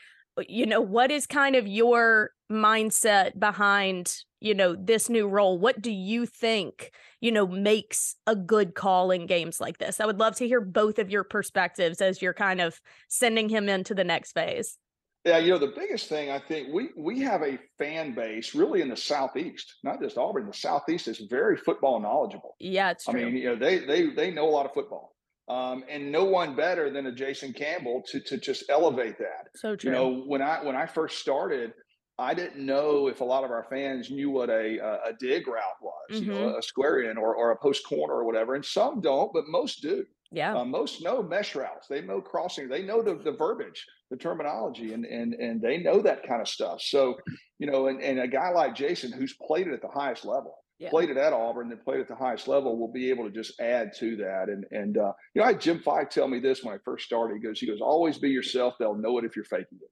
you 0.49 0.67
know 0.67 0.81
what 0.81 1.11
is 1.11 1.27
kind 1.27 1.57
of 1.57 1.67
your 1.67 2.31
mindset 2.51 3.39
behind 3.39 4.15
you 4.43 4.55
know 4.55 4.75
this 4.75 5.09
new 5.09 5.27
role 5.27 5.59
what 5.59 5.81
do 5.81 5.91
you 5.91 6.27
think 6.27 6.93
you 7.21 7.31
know 7.31 7.47
makes 7.47 8.17
a 8.27 8.35
good 8.35 8.75
call 8.75 9.11
in 9.11 9.27
games 9.27 9.61
like 9.61 9.79
this 9.79 10.01
i 10.01 10.07
would 10.07 10.19
love 10.19 10.35
to 10.37 10.47
hear 10.47 10.61
both 10.61 10.99
of 10.99 11.11
your 11.11 11.25
perspectives 11.25 12.01
as 12.01 12.21
you're 12.21 12.35
kind 12.35 12.61
of 12.61 12.81
sending 13.09 13.49
him 13.49 13.69
into 13.69 13.95
the 13.95 14.05
next 14.05 14.33
phase 14.33 14.79
yeah 15.25 15.39
you 15.39 15.51
know 15.51 15.59
the 15.59 15.73
biggest 15.77 16.09
thing 16.09 16.31
i 16.31 16.39
think 16.39 16.69
we 16.73 16.91
we 16.97 17.21
have 17.21 17.43
a 17.43 17.59
fan 17.79 18.15
base 18.15 18.55
really 18.55 18.81
in 18.81 18.89
the 18.89 18.97
southeast 18.97 19.77
not 19.85 20.01
just 20.01 20.19
auburn 20.19 20.47
the 20.47 20.53
southeast 20.53 21.07
is 21.09 21.19
very 21.31 21.57
football 21.57 22.01
knowledgeable 22.01 22.57
yeah 22.59 22.91
it's 22.91 23.05
true. 23.05 23.21
i 23.21 23.25
mean 23.25 23.37
you 23.37 23.49
know 23.49 23.57
they 23.57 23.79
they 23.79 24.11
they 24.11 24.31
know 24.31 24.49
a 24.49 24.51
lot 24.51 24.67
of 24.67 24.73
football 24.73 25.13
um, 25.49 25.85
and 25.89 26.11
no 26.11 26.25
one 26.25 26.55
better 26.55 26.89
than 26.91 27.07
a 27.07 27.13
Jason 27.13 27.53
Campbell 27.53 28.03
to 28.07 28.21
to 28.21 28.39
just 28.39 28.65
elevate 28.69 29.19
that. 29.19 29.49
So 29.57 29.75
true. 29.75 29.91
You 29.91 29.97
know, 29.97 30.23
when 30.25 30.41
I 30.41 30.63
when 30.63 30.77
I 30.77 30.87
first 30.87 31.19
started, 31.19 31.73
I 32.19 32.35
didn't 32.35 32.65
know 32.65 33.09
if 33.09 33.21
a 33.21 33.25
lot 33.25 33.45
of 33.45 33.51
our 33.51 33.67
fans 33.71 34.11
knew 34.11 34.31
what 34.31 34.51
a 34.51 34.79
a 35.07 35.13
dig 35.19 35.47
route 35.47 35.63
was, 35.81 36.21
mm-hmm. 36.21 36.25
you 36.25 36.35
know, 36.35 36.49
mm-hmm. 36.49 36.59
a 36.59 36.63
square 36.63 37.11
in 37.11 37.17
or, 37.17 37.35
or 37.35 37.53
a 37.53 37.57
post 37.57 37.87
corner 37.87 38.15
or 38.15 38.25
whatever. 38.25 38.55
And 38.55 38.65
some 38.65 39.01
don't, 39.01 39.33
but 39.33 39.45
most 39.49 39.83
do. 39.83 40.05
Yeah. 40.31 40.57
Uh, 40.57 40.65
most 40.65 41.03
know 41.03 41.23
mesh 41.23 41.55
routes. 41.55 41.89
They 41.89 42.01
know 42.01 42.21
crossing. 42.21 42.69
They 42.69 42.83
know 42.83 43.03
the, 43.03 43.15
the 43.15 43.33
verbiage, 43.33 43.85
the 44.11 44.17
terminology, 44.17 44.95
and 44.95 45.05
and 45.05 45.35
and 45.35 45.61
they 45.61 45.79
know 45.79 46.01
that 46.01 46.27
kind 46.27 46.41
of 46.41 46.49
stuff. 46.49 46.81
So, 46.81 47.17
you 47.59 47.71
know, 47.71 47.89
and, 47.89 48.03
and 48.03 48.21
a 48.21 48.29
guy 48.29 48.51
like 48.51 48.75
Jason 48.75 49.13
who's 49.13 49.35
played 49.47 49.67
it 49.67 49.75
at 49.75 49.83
the 49.83 49.89
highest 49.89 50.25
level, 50.25 50.55
yeah. 50.79 50.89
played 50.89 51.11
it 51.11 51.19
at 51.19 51.35
Auburn, 51.35 51.69
then 51.69 51.81
played 51.85 52.01
at 52.01 52.09
the 52.09 52.17
highest 52.17 52.49
level, 52.49 52.79
will 52.79 52.93
be 52.93 53.11
able 53.11 53.25
to 53.25 53.31
just 53.31 53.61
add 53.61 53.93
to 53.99 54.17
that. 54.17 54.49
And 54.49 54.65
and 54.71 54.97
uh, 54.97 55.13
you 55.35 55.41
know, 55.41 55.45
I 55.45 55.49
had 55.49 55.61
Jim 55.61 55.81
Fyfe 55.81 56.09
tell 56.09 56.29
me 56.29 56.41
this 56.41 56.65
when 56.65 56.75
I 56.75 56.79
first 56.85 57.05
started. 57.05 57.35
He 57.35 57.43
goes, 57.43 57.59
he 57.59 57.67
goes, 57.67 57.83
always 57.83 58.17
be 58.17 58.31
yourself. 58.31 58.75
They'll 58.79 58.95
know 58.95 59.19
it 59.19 59.25
if 59.25 59.37
you're 59.37 59.45
faking 59.45 59.79
it 59.83 59.91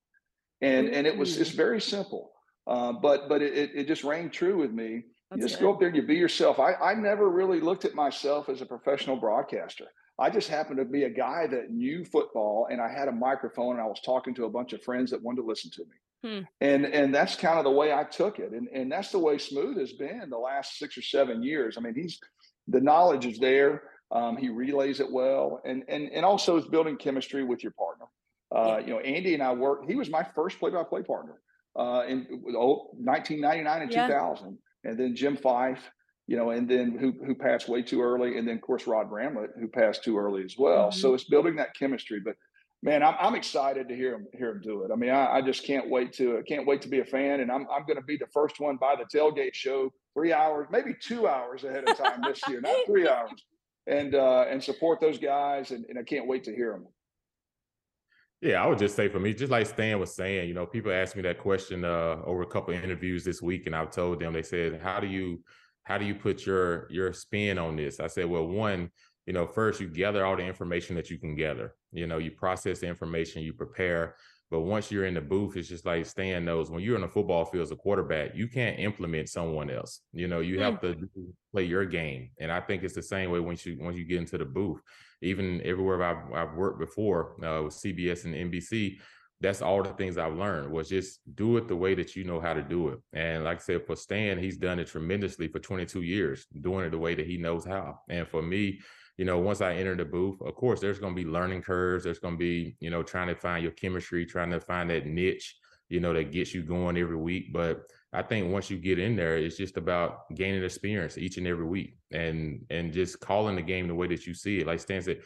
and 0.61 0.89
and 0.89 1.07
it 1.07 1.17
was 1.17 1.39
it's 1.39 1.51
very 1.51 1.81
simple 1.81 2.33
uh, 2.71 2.93
but 2.93 3.29
but 3.29 3.43
it, 3.43 3.71
it 3.75 3.89
just 3.89 4.05
rang 4.05 4.31
true 4.31 4.57
with 4.57 4.73
me. 4.73 5.03
That's 5.31 5.41
you 5.41 5.49
just 5.49 5.59
good. 5.59 5.67
go 5.67 5.73
up 5.73 5.81
there 5.81 5.89
and 5.89 5.97
you 5.97 6.03
be 6.03 6.15
yourself. 6.15 6.59
I, 6.59 6.75
I 6.75 6.95
never 6.95 7.29
really 7.29 7.61
looked 7.61 7.85
at 7.85 7.95
myself 7.95 8.49
as 8.49 8.61
a 8.61 8.67
professional 8.67 9.17
broadcaster. 9.17 9.87
I 10.19 10.31
just 10.31 10.49
happened 10.49 10.79
to 10.79 10.85
be 10.85 11.05
a 11.05 11.11
guy 11.11 11.47
that 11.49 11.71
knew 11.71 12.05
football 12.05 12.69
and 12.71 12.81
i 12.81 12.93
had 12.93 13.09
a 13.09 13.13
microphone 13.13 13.77
and 13.77 13.81
i 13.81 13.87
was 13.87 14.01
talking 14.05 14.35
to 14.35 14.45
a 14.45 14.51
bunch 14.51 14.75
of 14.75 14.83
friends 14.83 15.11
that 15.11 15.23
wanted 15.23 15.41
to 15.41 15.47
listen 15.47 15.71
to 15.73 15.81
me. 15.83 15.97
Hmm. 16.23 16.41
and 16.61 16.85
and 16.85 17.15
that's 17.15 17.35
kind 17.35 17.57
of 17.59 17.65
the 17.65 17.71
way 17.71 17.93
i 17.93 18.05
took 18.05 18.39
it. 18.39 18.53
And 18.53 18.69
and 18.69 18.93
that's 18.93 19.11
the 19.11 19.19
way 19.19 19.39
smooth 19.39 19.79
has 19.79 19.93
been 19.93 20.29
the 20.29 20.39
last 20.39 20.79
six 20.79 20.97
or 20.99 21.03
seven 21.03 21.43
years. 21.43 21.77
I 21.77 21.81
mean 21.81 21.95
he's 21.95 22.21
the 22.69 22.81
knowledge 22.81 23.27
is 23.27 23.39
there 23.39 23.83
um, 24.13 24.37
he 24.37 24.49
relays 24.49 25.01
it 25.01 25.11
well. 25.11 25.63
And 25.65 25.83
and 25.89 26.11
and 26.13 26.25
also 26.25 26.57
is 26.59 26.67
building 26.67 26.97
chemistry 26.97 27.43
with 27.43 27.63
your 27.63 27.73
partner 27.73 28.07
uh, 28.55 28.81
you 28.85 28.93
know, 28.93 29.01
Andy 29.01 29.35
and 29.35 29.43
I 29.43 29.53
worked. 29.53 29.89
He 29.89 29.97
was 29.97 30.11
my 30.11 30.25
first 30.35 30.59
play-by-play 30.59 31.03
partner 31.03 31.41
uh, 31.77 32.05
in 32.09 32.27
1999 32.31 33.83
and 33.83 33.93
yeah. 33.93 34.07
2000, 34.07 34.59
and 34.85 34.99
then 34.99 35.15
Jim 35.15 35.37
Fyfe. 35.37 35.81
you 36.27 36.37
know, 36.37 36.51
and 36.51 36.69
then 36.69 36.97
who 36.99 37.13
who 37.27 37.35
passed 37.35 37.69
way 37.69 37.83
too 37.83 38.01
early, 38.03 38.39
and 38.39 38.47
then 38.47 38.57
of 38.57 38.63
course 38.63 38.87
Rod 38.87 39.11
Bramlett, 39.11 39.51
who 39.59 39.69
passed 39.69 40.05
too 40.05 40.17
early 40.17 40.45
as 40.45 40.57
well. 40.57 40.89
Mm-hmm. 40.89 40.99
So 40.99 41.15
it's 41.15 41.25
building 41.25 41.57
that 41.57 41.75
chemistry. 41.77 42.21
But 42.25 42.37
man, 42.83 43.03
I'm, 43.03 43.15
I'm 43.19 43.35
excited 43.35 43.89
to 43.89 43.97
hear 43.97 44.15
him 44.15 44.27
hear 44.37 44.51
him 44.51 44.61
do 44.63 44.85
it. 44.85 44.91
I 44.93 44.97
mean, 44.97 45.11
I, 45.11 45.39
I 45.39 45.43
just 45.43 45.65
can't 45.67 45.91
wait 45.91 46.13
to 46.15 46.43
can't 46.47 46.67
wait 46.67 46.83
to 46.83 46.89
be 46.89 47.01
a 47.01 47.05
fan, 47.05 47.41
and 47.41 47.51
I'm 47.51 47.67
I'm 47.75 47.85
going 47.87 47.97
to 47.97 48.05
be 48.05 48.17
the 48.17 48.29
first 48.33 48.61
one 48.61 48.77
by 48.77 48.95
the 48.97 49.05
tailgate 49.17 49.55
show 49.55 49.93
three 50.15 50.33
hours, 50.33 50.67
maybe 50.71 50.95
two 51.01 51.27
hours 51.29 51.65
ahead 51.65 51.89
of 51.89 51.97
time 51.97 52.21
this 52.23 52.41
year, 52.49 52.61
not 52.61 52.77
three 52.87 53.09
hours, 53.17 53.45
and 53.87 54.15
uh, 54.15 54.45
and 54.49 54.63
support 54.63 55.01
those 55.01 55.19
guys, 55.19 55.73
and, 55.73 55.85
and 55.89 55.99
I 55.99 56.03
can't 56.03 56.27
wait 56.27 56.45
to 56.45 56.55
hear 56.55 56.73
them. 56.73 56.87
Yeah, 58.41 58.62
I 58.62 58.66
would 58.66 58.78
just 58.78 58.97
say 58.97 59.09
for 59.09 59.20
me, 59.20 59.34
just 59.34 59.51
like 59.53 59.66
Stan 59.66 60.01
was 60.01 60.14
saying, 60.14 60.49
you 60.49 60.55
know, 60.55 60.64
people 60.64 60.91
asked 60.93 61.14
me 61.14 61.22
that 61.22 61.38
question 61.38 61.84
uh, 61.84 62.16
over 62.24 62.41
a 62.43 62.47
couple 62.47 62.74
of 62.74 62.82
interviews 62.82 63.22
this 63.22 63.43
week, 63.43 63.66
and 63.66 63.76
I've 63.76 63.91
told 63.91 64.20
them 64.20 64.32
they 64.32 64.43
said, 64.43 64.80
"How 64.80 64.99
do 64.99 65.07
you, 65.07 65.43
how 65.84 65.99
do 65.99 66.07
you 66.07 66.14
put 66.14 66.47
your 66.47 66.91
your 66.91 67.12
spin 67.12 67.59
on 67.59 67.76
this?" 67.76 68.01
I 68.01 68.07
said, 68.07 68.26
"Well, 68.26 68.47
one, 68.47 68.91
you 69.26 69.34
know, 69.34 69.47
first 69.47 69.78
you 69.80 69.88
gather 69.88 70.24
all 70.24 70.36
the 70.36 70.45
information 70.45 70.97
that 70.97 71.11
you 71.11 71.18
can 71.18 71.34
gather. 71.36 71.74
You 71.93 72.07
know, 72.07 72.18
you 72.18 72.30
process 72.30 72.80
the 72.80 72.86
information, 72.86 73.43
you 73.43 73.53
prepare, 73.53 74.16
but 74.51 74.61
once 74.62 74.91
you're 74.91 75.07
in 75.07 75.14
the 75.14 75.20
booth, 75.20 75.57
it's 75.57 75.68
just 75.68 75.86
like 75.86 76.05
Stan 76.07 76.45
knows 76.45 76.70
when 76.70 76.82
you're 76.82 76.97
in 76.97 77.05
a 77.05 77.09
football 77.09 77.45
field 77.45 77.62
as 77.62 77.70
a 77.70 77.76
quarterback, 77.76 78.34
you 78.34 78.49
can't 78.49 78.80
implement 78.80 79.28
someone 79.28 79.70
else. 79.70 80.01
You 80.12 80.26
know, 80.26 80.41
you 80.41 80.61
have 80.61 80.74
mm. 80.74 80.80
to 80.80 81.09
play 81.53 81.64
your 81.64 81.84
game. 81.84 82.30
And 82.41 82.51
I 82.51 82.61
think 82.61 82.82
it's 82.82 82.95
the 82.95 83.03
same 83.03 83.30
way 83.30 83.38
once 83.38 83.64
you 83.64 83.78
once 83.80 83.97
you 83.97 84.05
get 84.05 84.18
into 84.18 84.38
the 84.38 84.45
booth. 84.45 84.80
Even 85.22 85.61
everywhere 85.64 86.03
I've, 86.03 86.32
I've 86.32 86.55
worked 86.57 86.80
before 86.80 87.34
uh, 87.45 87.62
with 87.62 87.74
CBS 87.74 88.24
and 88.24 88.34
NBC, 88.34 88.99
that's 89.41 89.62
all 89.62 89.82
the 89.82 89.91
things 89.91 90.18
I've 90.18 90.34
learned 90.34 90.72
was 90.72 90.88
just 90.88 91.20
do 91.36 91.57
it 91.57 91.68
the 91.68 91.76
way 91.76 91.95
that 91.95 92.16
you 92.16 92.24
know 92.24 92.41
how 92.41 92.55
to 92.55 92.62
do 92.62 92.88
it. 92.88 92.99
And 93.12 93.45
like 93.45 93.59
I 93.59 93.61
said, 93.61 93.86
for 93.86 93.95
Stan, 93.95 94.38
he's 94.38 94.57
done 94.57 94.80
it 94.80 94.88
tremendously 94.88 95.47
for 95.47 95.61
22 95.61 96.03
years, 96.03 96.47
doing 96.61 96.86
it 96.86 96.91
the 96.91 96.99
way 96.99 97.14
that 97.14 97.26
he 97.26 97.36
knows 97.36 97.64
how. 97.64 98.01
And 98.09 98.26
for 98.26 98.43
me, 98.43 98.80
you 99.17 99.25
know, 99.25 99.39
once 99.39 99.61
I 99.61 99.75
enter 99.75 99.95
the 99.95 100.05
booth, 100.05 100.41
of 100.41 100.55
course, 100.55 100.81
there's 100.81 100.99
going 100.99 101.15
to 101.15 101.23
be 101.23 101.29
learning 101.29 101.63
curves. 101.63 102.05
There's 102.05 102.19
going 102.19 102.35
to 102.35 102.39
be, 102.39 102.77
you 102.81 102.91
know, 102.91 103.03
trying 103.03 103.29
to 103.29 103.35
find 103.35 103.63
your 103.63 103.73
chemistry, 103.73 104.25
trying 104.25 104.51
to 104.51 104.61
find 104.61 104.89
that 104.91 105.07
niche, 105.07 105.57
you 105.89 106.01
know, 106.01 106.13
that 106.15 106.33
gets 106.33 106.55
you 106.55 106.63
going 106.63 106.97
every 106.97 107.17
week. 107.17 107.53
But 107.53 107.83
I 108.13 108.23
think 108.23 108.51
once 108.51 108.71
you 108.71 108.79
get 108.79 108.99
in 108.99 109.17
there, 109.17 109.37
it's 109.37 109.57
just 109.57 109.77
about 109.77 110.35
gaining 110.35 110.65
experience 110.65 111.19
each 111.19 111.37
and 111.37 111.47
every 111.47 111.67
week 111.67 111.97
and 112.11 112.65
and 112.71 112.93
just 112.93 113.21
calling 113.21 113.57
the 113.57 113.63
game 113.63 113.89
the 113.89 113.95
way 113.95 114.09
that 114.09 114.27
you 114.27 114.35
see 114.35 114.59
it. 114.59 114.67
Like 114.67 114.81
Stan 114.81 115.03
said, 115.03 115.21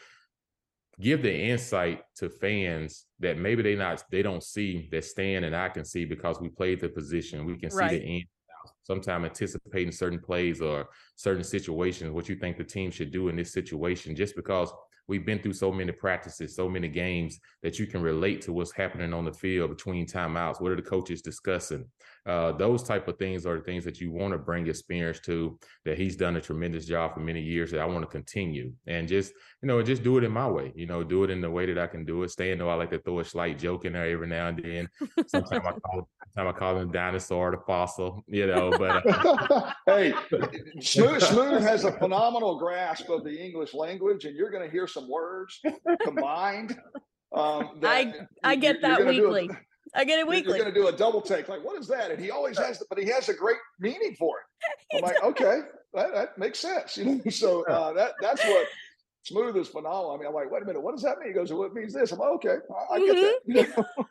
give 1.00 1.22
the 1.22 1.34
insight 1.34 2.02
to 2.16 2.28
fans 2.28 3.06
that 3.20 3.38
maybe 3.38 3.62
they 3.62 3.74
not 3.74 4.02
they 4.10 4.22
don't 4.22 4.42
see 4.42 4.88
that 4.92 5.04
Stan 5.04 5.44
and 5.44 5.56
I 5.56 5.68
can 5.68 5.84
see 5.84 6.04
because 6.04 6.40
we 6.40 6.48
played 6.48 6.80
the 6.80 6.88
position. 6.88 7.46
We 7.46 7.56
can 7.56 7.70
right. 7.70 7.90
see 7.90 7.98
the 7.98 8.04
end 8.04 8.24
sometimes 8.82 9.24
anticipating 9.24 9.92
certain 9.92 10.20
plays 10.20 10.60
or 10.60 10.88
certain 11.16 11.44
situations, 11.44 12.10
what 12.10 12.28
you 12.28 12.36
think 12.36 12.56
the 12.56 12.64
team 12.64 12.90
should 12.90 13.10
do 13.10 13.28
in 13.28 13.36
this 13.36 13.52
situation, 13.52 14.16
just 14.16 14.36
because 14.36 14.72
we've 15.06 15.26
been 15.26 15.38
through 15.38 15.52
so 15.52 15.70
many 15.70 15.92
practices, 15.92 16.56
so 16.56 16.68
many 16.68 16.88
games 16.88 17.38
that 17.62 17.78
you 17.78 17.86
can 17.86 18.00
relate 18.02 18.40
to 18.42 18.52
what's 18.52 18.72
happening 18.72 19.12
on 19.12 19.24
the 19.24 19.32
field 19.32 19.70
between 19.70 20.06
timeouts. 20.06 20.60
What 20.60 20.72
are 20.72 20.76
the 20.76 20.82
coaches 20.82 21.22
discussing? 21.22 21.84
Uh, 22.26 22.52
those 22.52 22.82
type 22.82 23.06
of 23.06 23.18
things 23.18 23.44
are 23.44 23.58
the 23.58 23.64
things 23.64 23.84
that 23.84 24.00
you 24.00 24.10
want 24.10 24.32
to 24.32 24.38
bring 24.38 24.66
experience 24.66 25.20
to. 25.20 25.58
That 25.84 25.98
he's 25.98 26.16
done 26.16 26.36
a 26.36 26.40
tremendous 26.40 26.86
job 26.86 27.14
for 27.14 27.20
many 27.20 27.42
years. 27.42 27.70
That 27.70 27.80
I 27.80 27.86
want 27.86 28.02
to 28.02 28.10
continue 28.10 28.72
and 28.86 29.06
just 29.06 29.32
you 29.62 29.68
know 29.68 29.82
just 29.82 30.02
do 30.02 30.18
it 30.18 30.24
in 30.24 30.32
my 30.32 30.48
way. 30.48 30.72
You 30.74 30.86
know, 30.86 31.04
do 31.04 31.24
it 31.24 31.30
in 31.30 31.40
the 31.40 31.50
way 31.50 31.66
that 31.66 31.78
I 31.78 31.86
can 31.86 32.04
do 32.04 32.22
it. 32.22 32.30
Staying 32.30 32.58
though 32.58 32.70
I 32.70 32.74
like 32.74 32.90
to 32.90 32.98
throw 32.98 33.20
a 33.20 33.24
slight 33.24 33.58
joke 33.58 33.84
in 33.84 33.92
there 33.92 34.06
every 34.06 34.26
now 34.26 34.48
and 34.48 34.58
then. 34.58 34.88
Sometimes 35.26 35.66
I 35.66 35.72
call 35.84 36.08
time 36.36 36.48
I 36.48 36.52
call 36.52 36.78
him 36.78 36.90
dinosaur, 36.90 37.50
the 37.50 37.58
fossil. 37.58 38.24
You 38.28 38.46
know, 38.46 38.70
but 38.78 39.06
uh, 39.06 39.72
hey, 39.86 40.14
Smooth, 40.80 41.22
Smooth 41.22 41.62
has 41.62 41.84
a 41.84 41.92
phenomenal 41.92 42.58
grasp 42.58 43.08
of 43.08 43.24
the 43.24 43.36
English 43.36 43.74
language, 43.74 44.24
and 44.24 44.36
you're 44.36 44.50
going 44.50 44.64
to 44.64 44.70
hear 44.70 44.86
some 44.86 45.08
words 45.08 45.60
combined. 46.02 46.78
Um, 47.34 47.78
I 47.82 48.12
I 48.42 48.56
get 48.56 48.80
that 48.82 49.06
weekly. 49.06 49.50
I 49.94 50.04
get 50.04 50.18
it 50.18 50.26
weekly. 50.26 50.56
You're 50.56 50.64
going 50.64 50.74
to 50.74 50.80
do 50.80 50.88
a 50.88 50.92
double 50.92 51.20
take. 51.20 51.48
Like, 51.48 51.64
what 51.64 51.78
is 51.78 51.86
that? 51.88 52.10
And 52.10 52.20
he 52.20 52.30
always 52.30 52.58
has, 52.58 52.82
but 52.88 52.98
he 52.98 53.06
has 53.10 53.28
a 53.28 53.34
great 53.34 53.58
meaning 53.78 54.16
for 54.18 54.38
it. 54.38 54.96
I'm 54.96 55.02
like, 55.02 55.22
okay, 55.22 55.60
that, 55.92 56.12
that, 56.12 56.38
makes 56.38 56.58
sense. 56.58 56.96
You 56.96 57.04
know, 57.04 57.30
so 57.30 57.64
uh, 57.66 57.92
that 57.92 58.14
that's 58.20 58.44
what 58.44 58.66
smooth 59.22 59.56
is 59.56 59.68
phenomenal. 59.68 60.12
I 60.12 60.16
mean, 60.18 60.26
I'm 60.26 60.34
like, 60.34 60.50
wait 60.50 60.62
a 60.62 60.66
minute, 60.66 60.82
what 60.82 60.92
does 60.92 61.02
that 61.02 61.18
mean? 61.18 61.28
He 61.28 61.34
goes, 61.34 61.52
well, 61.52 61.64
it 61.64 61.74
means 61.74 61.94
this. 61.94 62.12
I'm 62.12 62.18
like, 62.18 62.30
okay, 62.30 62.56
I, 62.90 62.94
I 62.94 62.98
get 62.98 63.16
mm-hmm. 63.16 63.52
that. 63.52 64.06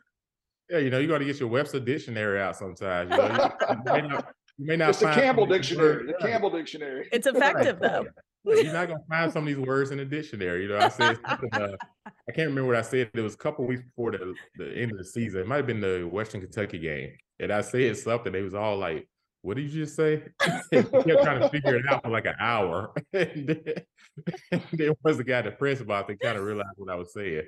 Yeah, 0.70 0.78
you 0.78 0.90
know, 0.90 0.98
you 0.98 1.08
got 1.08 1.18
to 1.18 1.24
get 1.24 1.38
your 1.38 1.48
Webster 1.48 1.80
dictionary 1.80 2.40
out 2.40 2.56
sometimes. 2.56 3.10
You, 3.10 3.16
know, 3.16 3.26
you, 3.26 3.76
you, 3.76 3.82
may, 3.84 4.00
not, 4.08 4.34
you 4.58 4.66
may 4.66 4.76
not. 4.76 4.88
It's 4.90 5.00
the 5.00 5.12
Campbell 5.12 5.46
dictionary. 5.46 6.06
The 6.06 6.14
Campbell 6.14 6.50
dictionary. 6.50 7.08
It's 7.12 7.26
effective 7.26 7.78
though. 7.80 8.06
You're 8.44 8.72
not 8.72 8.88
gonna 8.88 9.00
find 9.08 9.32
some 9.32 9.44
of 9.44 9.46
these 9.46 9.66
words 9.66 9.90
in 9.90 9.98
the 9.98 10.04
dictionary. 10.04 10.64
You 10.64 10.68
know, 10.68 10.78
I 10.78 10.88
said 10.88 11.18
uh, 11.24 11.68
I 12.04 12.32
can't 12.32 12.48
remember 12.48 12.66
what 12.66 12.76
I 12.76 12.82
said. 12.82 13.10
It 13.14 13.20
was 13.20 13.34
a 13.34 13.38
couple 13.38 13.66
weeks 13.66 13.82
before 13.82 14.12
the, 14.12 14.34
the 14.56 14.70
end 14.76 14.92
of 14.92 14.98
the 14.98 15.04
season. 15.04 15.40
It 15.40 15.46
might 15.46 15.56
have 15.56 15.66
been 15.66 15.80
the 15.80 16.06
Western 16.10 16.42
Kentucky 16.42 16.78
game, 16.78 17.12
and 17.40 17.50
I 17.50 17.62
said 17.62 17.96
something. 17.96 18.32
They 18.32 18.42
was 18.42 18.52
all 18.52 18.76
like, 18.76 19.08
"What 19.40 19.56
did 19.56 19.70
you 19.70 19.84
just 19.84 19.96
say?" 19.96 20.24
kept 20.40 20.90
trying 20.90 21.40
to 21.40 21.48
figure 21.48 21.76
it 21.76 21.86
out 21.90 22.02
for 22.02 22.10
like 22.10 22.26
an 22.26 22.34
hour. 22.38 22.92
and 23.14 23.46
then, 23.46 24.62
there 24.72 24.92
was 25.02 25.18
a 25.18 25.24
guy 25.24 25.38
at 25.38 25.46
the 25.46 25.50
press 25.50 25.80
about 25.80 26.06
to 26.08 26.16
kind 26.16 26.36
of 26.36 26.44
realized 26.44 26.76
what 26.76 26.92
I 26.92 26.96
was 26.96 27.14
saying. 27.14 27.44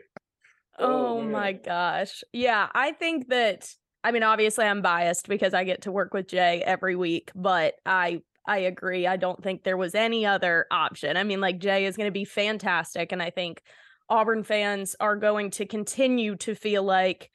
Oh, 0.79 1.19
oh 1.19 1.23
my 1.23 1.53
gosh. 1.53 2.23
Yeah, 2.33 2.69
I 2.75 2.93
think 2.93 3.29
that 3.29 3.69
I 4.05 4.13
mean 4.13 4.23
obviously 4.23 4.65
I'm 4.65 4.83
biased 4.83 5.29
because 5.29 5.55
I 5.55 5.65
get 5.65 5.83
to 5.83 5.93
work 5.93 6.15
with 6.15 6.29
Jay 6.29 6.63
every 6.65 6.97
week, 6.97 7.31
but 7.35 7.75
I 7.85 8.21
I 8.47 8.59
agree. 8.59 9.07
I 9.07 9.17
don't 9.17 9.43
think 9.43 9.65
there 9.65 9.77
was 9.77 9.95
any 9.95 10.25
other 10.25 10.67
option. 10.71 11.17
I 11.17 11.25
mean, 11.25 11.41
like 11.41 11.59
Jay 11.59 11.87
is 11.87 11.97
going 11.97 12.07
to 12.07 12.13
be 12.13 12.25
fantastic. 12.25 13.11
And 13.13 13.23
I 13.23 13.31
think 13.31 13.63
Auburn 14.09 14.45
fans 14.45 14.95
are 15.01 15.17
going 15.17 15.51
to 15.53 15.67
continue 15.67 16.37
to 16.37 16.55
feel 16.55 16.85
like 16.85 17.31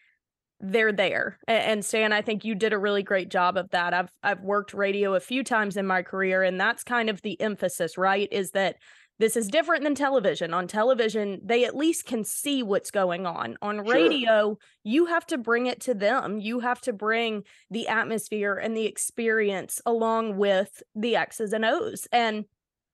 they're 0.61 0.93
there. 0.93 1.39
And 1.47 1.83
Stan, 1.83 2.13
I 2.13 2.21
think 2.21 2.45
you 2.45 2.55
did 2.55 2.71
a 2.71 2.77
really 2.77 3.03
great 3.03 3.29
job 3.29 3.57
of 3.57 3.69
that. 3.71 3.93
I've 3.93 4.11
I've 4.23 4.41
worked 4.41 4.73
radio 4.73 5.15
a 5.15 5.19
few 5.19 5.43
times 5.43 5.75
in 5.75 5.87
my 5.87 6.03
career, 6.03 6.43
and 6.43 6.59
that's 6.59 6.83
kind 6.83 7.09
of 7.09 7.21
the 7.21 7.39
emphasis, 7.41 7.97
right? 7.97 8.29
Is 8.31 8.51
that 8.51 8.77
this 9.21 9.37
is 9.37 9.47
different 9.49 9.83
than 9.83 9.93
television. 9.93 10.51
On 10.51 10.67
television, 10.67 11.39
they 11.43 11.63
at 11.63 11.77
least 11.77 12.07
can 12.07 12.23
see 12.23 12.63
what's 12.63 12.89
going 12.89 13.27
on. 13.27 13.55
On 13.61 13.75
sure. 13.75 13.93
radio, 13.93 14.57
you 14.83 15.05
have 15.05 15.27
to 15.27 15.37
bring 15.37 15.67
it 15.67 15.81
to 15.81 15.93
them. 15.93 16.39
You 16.39 16.59
have 16.61 16.81
to 16.81 16.93
bring 16.93 17.43
the 17.69 17.87
atmosphere 17.87 18.55
and 18.55 18.75
the 18.75 18.87
experience 18.87 19.79
along 19.85 20.37
with 20.37 20.81
the 20.95 21.15
X's 21.17 21.53
and 21.53 21.63
O's. 21.63 22.07
And 22.11 22.45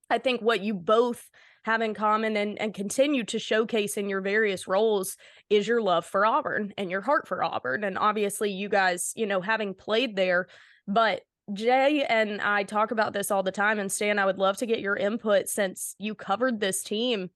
I 0.09 0.17
think 0.17 0.41
what 0.41 0.59
you 0.59 0.73
both 0.73 1.29
have 1.63 1.81
in 1.81 1.93
common 1.93 2.35
and, 2.35 2.59
and 2.59 2.73
continue 2.73 3.23
to 3.23 3.39
showcase 3.39 3.95
in 3.95 4.09
your 4.09 4.21
various 4.21 4.67
roles 4.67 5.15
is 5.49 5.65
your 5.65 5.81
love 5.81 6.05
for 6.05 6.25
Auburn 6.25 6.73
and 6.77 6.91
your 6.91 7.01
heart 7.01 7.25
for 7.25 7.41
Auburn. 7.41 7.85
And 7.85 7.97
obviously, 7.97 8.51
you 8.51 8.67
guys, 8.67 9.13
you 9.15 9.27
know, 9.27 9.39
having 9.39 9.73
played 9.73 10.17
there, 10.17 10.47
but 10.89 11.21
Jay 11.53 12.03
and 12.03 12.41
I 12.41 12.63
talk 12.63 12.91
about 12.91 13.13
this 13.13 13.31
all 13.31 13.43
the 13.43 13.51
time. 13.51 13.79
And 13.79 13.91
Stan, 13.91 14.19
I 14.19 14.25
would 14.25 14.37
love 14.37 14.57
to 14.57 14.65
get 14.65 14.79
your 14.79 14.95
input 14.95 15.47
since 15.47 15.95
you 15.97 16.15
covered 16.15 16.59
this 16.59 16.83
team. 16.83 17.29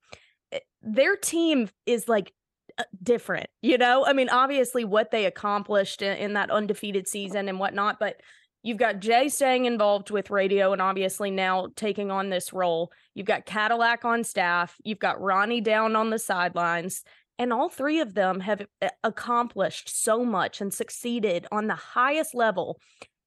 Eh, 0.51 0.59
their 0.82 1.16
team 1.16 1.70
is 1.86 2.09
like 2.09 2.34
uh, 2.78 2.84
different, 3.01 3.47
you 3.62 3.78
know? 3.78 4.05
I 4.05 4.14
mean, 4.14 4.30
obviously, 4.30 4.84
what 4.86 5.12
they 5.12 5.26
accomplished 5.26 6.01
in, 6.01 6.18
in 6.18 6.34
that 6.34 6.51
undefeated 6.51 7.07
season 7.07 7.47
and 7.47 7.59
whatnot, 7.59 7.99
but 7.99 8.22
you've 8.64 8.78
got 8.78 8.99
Jay 8.99 9.30
staying 9.30 9.66
involved 9.66 10.12
with 10.12 10.30
radio 10.30 10.74
and 10.74 10.82
obviously 10.82 11.32
now 11.32 11.68
taking 11.76 12.12
on 12.12 12.30
this 12.30 12.53
role. 12.53 12.91
You've 13.16 13.28
got 13.28 13.45
Cadillac 13.45 14.05
on 14.05 14.24
staff, 14.24 14.76
you've 14.84 14.99
got 14.99 15.22
Ronnie 15.22 15.62
down 15.62 15.95
on 15.95 16.09
the 16.09 16.20
sidelines. 16.20 17.03
And 17.39 17.51
all 17.51 17.70
three 17.70 17.99
of 17.99 18.14
them 18.14 18.41
have 18.41 18.68
eh, 18.82 18.89
accomplished 19.03 19.89
so 20.03 20.24
much 20.24 20.62
and 20.62 20.72
succeeded 20.72 21.47
on 21.51 21.68
the 21.68 21.76
highest 21.76 22.36
level 22.36 22.80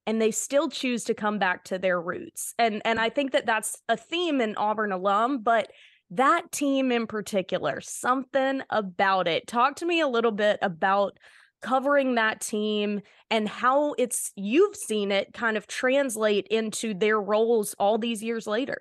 and 0.07 0.21
they 0.21 0.31
still 0.31 0.69
choose 0.69 1.03
to 1.05 1.13
come 1.13 1.39
back 1.39 1.63
to 1.65 1.79
their 1.79 1.99
roots. 1.99 2.53
And 2.59 2.81
and 2.85 2.99
I 2.99 3.09
think 3.09 3.31
that 3.31 3.45
that's 3.45 3.81
a 3.89 3.97
theme 3.97 4.41
in 4.41 4.55
Auburn 4.55 4.91
alum, 4.91 5.41
but 5.43 5.71
that 6.11 6.51
team 6.51 6.91
in 6.91 7.07
particular, 7.07 7.81
something 7.81 8.61
about 8.69 9.27
it. 9.27 9.47
Talk 9.47 9.77
to 9.77 9.85
me 9.85 10.01
a 10.01 10.07
little 10.07 10.31
bit 10.31 10.59
about 10.61 11.17
covering 11.61 12.15
that 12.15 12.41
team 12.41 13.01
and 13.31 13.49
how 13.49 13.93
it's 13.97 14.31
you've 14.35 14.75
seen 14.75 15.11
it 15.11 15.33
kind 15.33 15.57
of 15.57 15.65
translate 15.65 16.47
into 16.47 16.93
their 16.93 17.19
roles 17.19 17.73
all 17.79 17.97
these 17.97 18.21
years 18.21 18.45
later. 18.45 18.77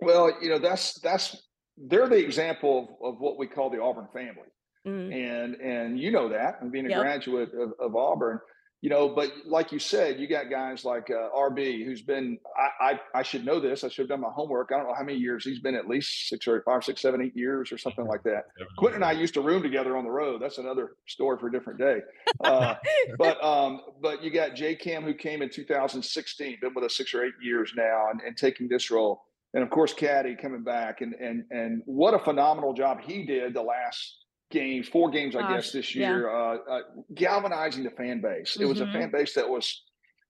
Well, 0.00 0.32
you 0.42 0.48
know, 0.48 0.58
that's 0.58 0.98
that's 1.00 1.48
they're 1.76 2.08
the 2.08 2.18
example 2.18 2.98
of, 3.02 3.14
of 3.14 3.20
what 3.20 3.38
we 3.38 3.46
call 3.46 3.70
the 3.70 3.80
Auburn 3.80 4.08
family. 4.12 4.48
Mm. 4.86 5.12
And 5.12 5.54
and 5.56 6.00
you 6.00 6.10
know 6.10 6.28
that, 6.28 6.58
and 6.60 6.72
being 6.72 6.86
a 6.86 6.90
yep. 6.90 7.00
graduate 7.00 7.50
of, 7.54 7.72
of 7.78 7.94
Auburn, 7.94 8.40
you 8.80 8.90
know, 8.90 9.08
but 9.08 9.32
like 9.44 9.72
you 9.72 9.80
said, 9.80 10.20
you 10.20 10.28
got 10.28 10.50
guys 10.50 10.84
like 10.84 11.10
uh, 11.10 11.36
RB, 11.36 11.84
who's 11.84 12.00
been, 12.00 12.38
I, 12.56 12.92
I, 12.92 13.00
I, 13.16 13.22
should 13.24 13.44
know 13.44 13.58
this. 13.58 13.82
I 13.82 13.88
should 13.88 14.02
have 14.02 14.08
done 14.08 14.20
my 14.20 14.30
homework. 14.30 14.70
I 14.72 14.76
don't 14.76 14.86
know 14.86 14.94
how 14.94 15.02
many 15.02 15.18
years 15.18 15.44
he's 15.44 15.58
been 15.58 15.74
at 15.74 15.88
least 15.88 16.28
six 16.28 16.46
or 16.46 16.62
five, 16.62 16.84
six, 16.84 17.02
seven, 17.02 17.20
eight 17.20 17.36
years 17.36 17.72
or 17.72 17.78
something 17.78 18.06
like 18.06 18.22
that. 18.22 18.44
Quentin 18.76 19.02
and 19.02 19.04
I 19.04 19.12
used 19.12 19.34
to 19.34 19.40
room 19.40 19.64
together 19.64 19.96
on 19.96 20.04
the 20.04 20.10
road. 20.10 20.40
That's 20.40 20.58
another 20.58 20.92
story 21.08 21.38
for 21.38 21.48
a 21.48 21.52
different 21.52 21.80
day. 21.80 21.98
Uh, 22.44 22.76
but, 23.18 23.42
um, 23.42 23.80
but 24.00 24.22
you 24.22 24.30
got 24.30 24.54
J 24.54 24.76
Cam 24.76 25.02
who 25.02 25.14
came 25.14 25.42
in 25.42 25.50
2016, 25.50 26.58
been 26.60 26.72
with 26.72 26.84
us 26.84 26.96
six 26.96 27.12
or 27.14 27.24
eight 27.24 27.34
years 27.42 27.72
now 27.76 28.10
and, 28.12 28.20
and 28.20 28.36
taking 28.36 28.68
this 28.68 28.92
role. 28.92 29.24
And 29.54 29.64
of 29.64 29.70
course, 29.70 29.92
Caddy 29.92 30.36
coming 30.36 30.62
back 30.62 31.00
and, 31.00 31.14
and, 31.14 31.42
and 31.50 31.82
what 31.86 32.14
a 32.14 32.18
phenomenal 32.20 32.74
job 32.74 33.00
he 33.00 33.24
did 33.24 33.54
the 33.54 33.62
last 33.62 34.18
games, 34.50 34.88
four 34.88 35.10
games, 35.10 35.34
Gosh, 35.34 35.44
I 35.44 35.54
guess, 35.54 35.72
this 35.72 35.94
year, 35.94 36.22
yeah. 36.22 36.56
uh, 36.70 36.72
uh, 36.72 36.80
galvanizing 37.14 37.84
the 37.84 37.90
fan 37.90 38.20
base. 38.20 38.52
Mm-hmm. 38.52 38.62
It 38.62 38.68
was 38.68 38.80
a 38.80 38.86
fan 38.86 39.02
mm-hmm. 39.02 39.16
base 39.16 39.34
that 39.34 39.48
was 39.48 39.82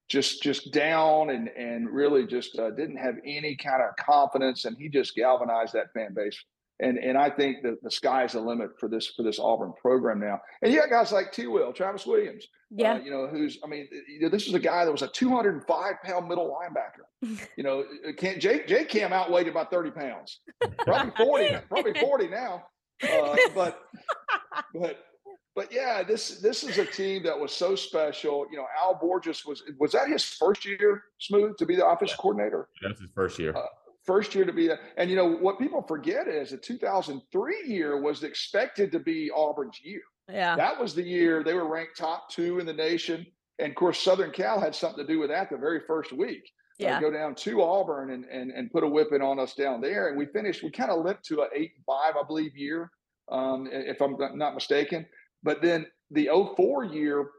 just 0.09 0.43
just 0.43 0.73
down 0.73 1.31
and 1.31 1.49
and 1.49 1.89
really 1.91 2.27
just 2.27 2.59
uh, 2.59 2.71
didn't 2.71 2.97
have 2.97 3.17
any 3.25 3.57
kind 3.57 3.83
of 3.83 3.95
confidence, 4.05 4.65
and 4.65 4.77
he 4.79 4.89
just 4.89 5.15
galvanized 5.15 5.75
that 5.75 5.93
fan 5.95 6.15
base. 6.15 6.43
And 6.81 6.97
and 6.97 7.19
I 7.19 7.29
think 7.29 7.63
that 7.65 7.83
the 7.83 7.91
sky's 7.91 8.33
the 8.33 8.41
limit 8.41 8.71
for 8.79 8.89
this 8.89 9.09
for 9.09 9.25
this 9.25 9.41
Auburn 9.41 9.73
program 9.83 10.21
now. 10.21 10.41
And 10.63 10.73
you 10.73 10.79
got 10.79 10.91
guys 10.91 11.11
like 11.11 11.33
T. 11.33 11.49
Will, 11.49 11.73
Travis 11.73 12.07
Williams, 12.07 12.47
uh, 12.47 12.77
yeah, 12.77 12.93
uh, 12.95 12.99
you 13.01 13.11
know, 13.11 13.27
who's 13.27 13.59
I 13.65 13.67
mean, 13.67 13.89
you 14.09 14.21
know, 14.21 14.29
this 14.29 14.47
is 14.47 14.55
a 14.55 14.61
guy 14.61 14.85
that 14.85 14.93
was 14.93 15.03
a 15.03 15.09
205 15.09 15.95
pound 16.05 16.29
middle 16.29 16.57
linebacker. 16.57 17.39
you 17.57 17.65
know, 17.65 17.85
can't 18.17 18.41
Jake 18.41 18.69
Jake 18.69 18.89
Cam 18.89 19.13
outweighed 19.13 19.49
about 19.49 19.73
30 19.73 19.91
pounds, 19.91 20.41
probably 20.79 21.13
40, 21.17 21.57
probably 21.69 21.95
40 22.01 22.29
now. 22.29 22.65
Uh, 23.03 23.37
but 23.55 23.81
but 24.75 24.99
but 25.55 25.73
yeah, 25.73 26.03
this 26.03 26.39
this 26.39 26.63
is 26.63 26.79
a 26.79 26.85
team 26.85 27.23
that 27.25 27.39
was 27.39 27.53
so 27.53 27.75
special. 27.75 28.47
You 28.51 28.59
know, 28.59 28.67
Al 28.81 28.95
Borges 28.95 29.45
was 29.45 29.63
was 29.79 29.93
that 29.93 30.09
his 30.09 30.25
first 30.25 30.65
year, 30.65 31.03
Smooth, 31.19 31.57
to 31.59 31.67
be 31.67 31.77
the 31.77 31.87
offensive 31.87 32.17
yeah. 32.17 32.23
coordinator. 32.23 32.69
That's 32.83 33.01
his 33.01 33.11
first 33.15 33.39
year. 33.39 33.57
Uh, 33.57 33.63
first 34.05 34.35
year 34.35 34.45
to 34.45 34.53
be 34.53 34.69
that. 34.69 34.79
And 34.97 35.11
you 35.11 35.17
know 35.17 35.29
what 35.29 35.59
people 35.59 35.83
forget 35.83 36.29
is 36.29 36.51
the 36.51 36.57
2003 36.57 37.63
year 37.67 38.01
was 38.01 38.23
expected 38.23 38.93
to 38.93 38.99
be 38.99 39.31
Auburn's 39.31 39.81
year. 39.83 40.03
Yeah, 40.31 40.57
that 40.57 40.79
was 40.81 40.95
the 40.95 41.03
year 41.03 41.43
they 41.43 41.55
were 41.55 41.69
ranked 41.69 41.97
top 41.97 42.31
two 42.31 42.59
in 42.59 42.67
the 42.67 42.73
nation. 42.73 43.27
And 43.59 43.71
of 43.71 43.75
course, 43.75 44.01
Southern 44.01 44.31
Cal 44.31 44.61
had 44.61 44.75
something 44.75 45.05
to 45.05 45.13
do 45.13 45.19
with 45.19 45.31
that 45.31 45.51
the 45.51 45.57
very 45.57 45.81
first 45.87 46.13
week. 46.13 46.49
Yeah. 46.79 46.99
Uh, 46.99 47.01
go 47.01 47.11
down 47.11 47.35
to 47.35 47.63
Auburn 47.63 48.11
and, 48.11 48.25
and 48.27 48.51
and 48.53 48.71
put 48.71 48.85
a 48.85 48.89
whipping 48.89 49.23
on 49.23 49.39
us 49.39 49.55
down 49.55 49.81
there. 49.81 50.09
And 50.09 50.17
we 50.17 50.27
finished, 50.27 50.63
we 50.63 50.71
kind 50.71 50.91
of 50.91 51.05
limped 51.05 51.25
to 51.27 51.43
an 51.43 51.49
eight 51.55 51.73
and 51.77 51.85
five, 51.85 52.15
I 52.17 52.25
believe, 52.27 52.57
year, 52.57 52.91
um, 53.31 53.69
if 53.71 54.01
I'm 54.01 54.17
not 54.37 54.55
mistaken. 54.55 55.07
But 55.43 55.61
then 55.61 55.87
the 56.11 56.29
04 56.57 56.85
year 56.85 57.31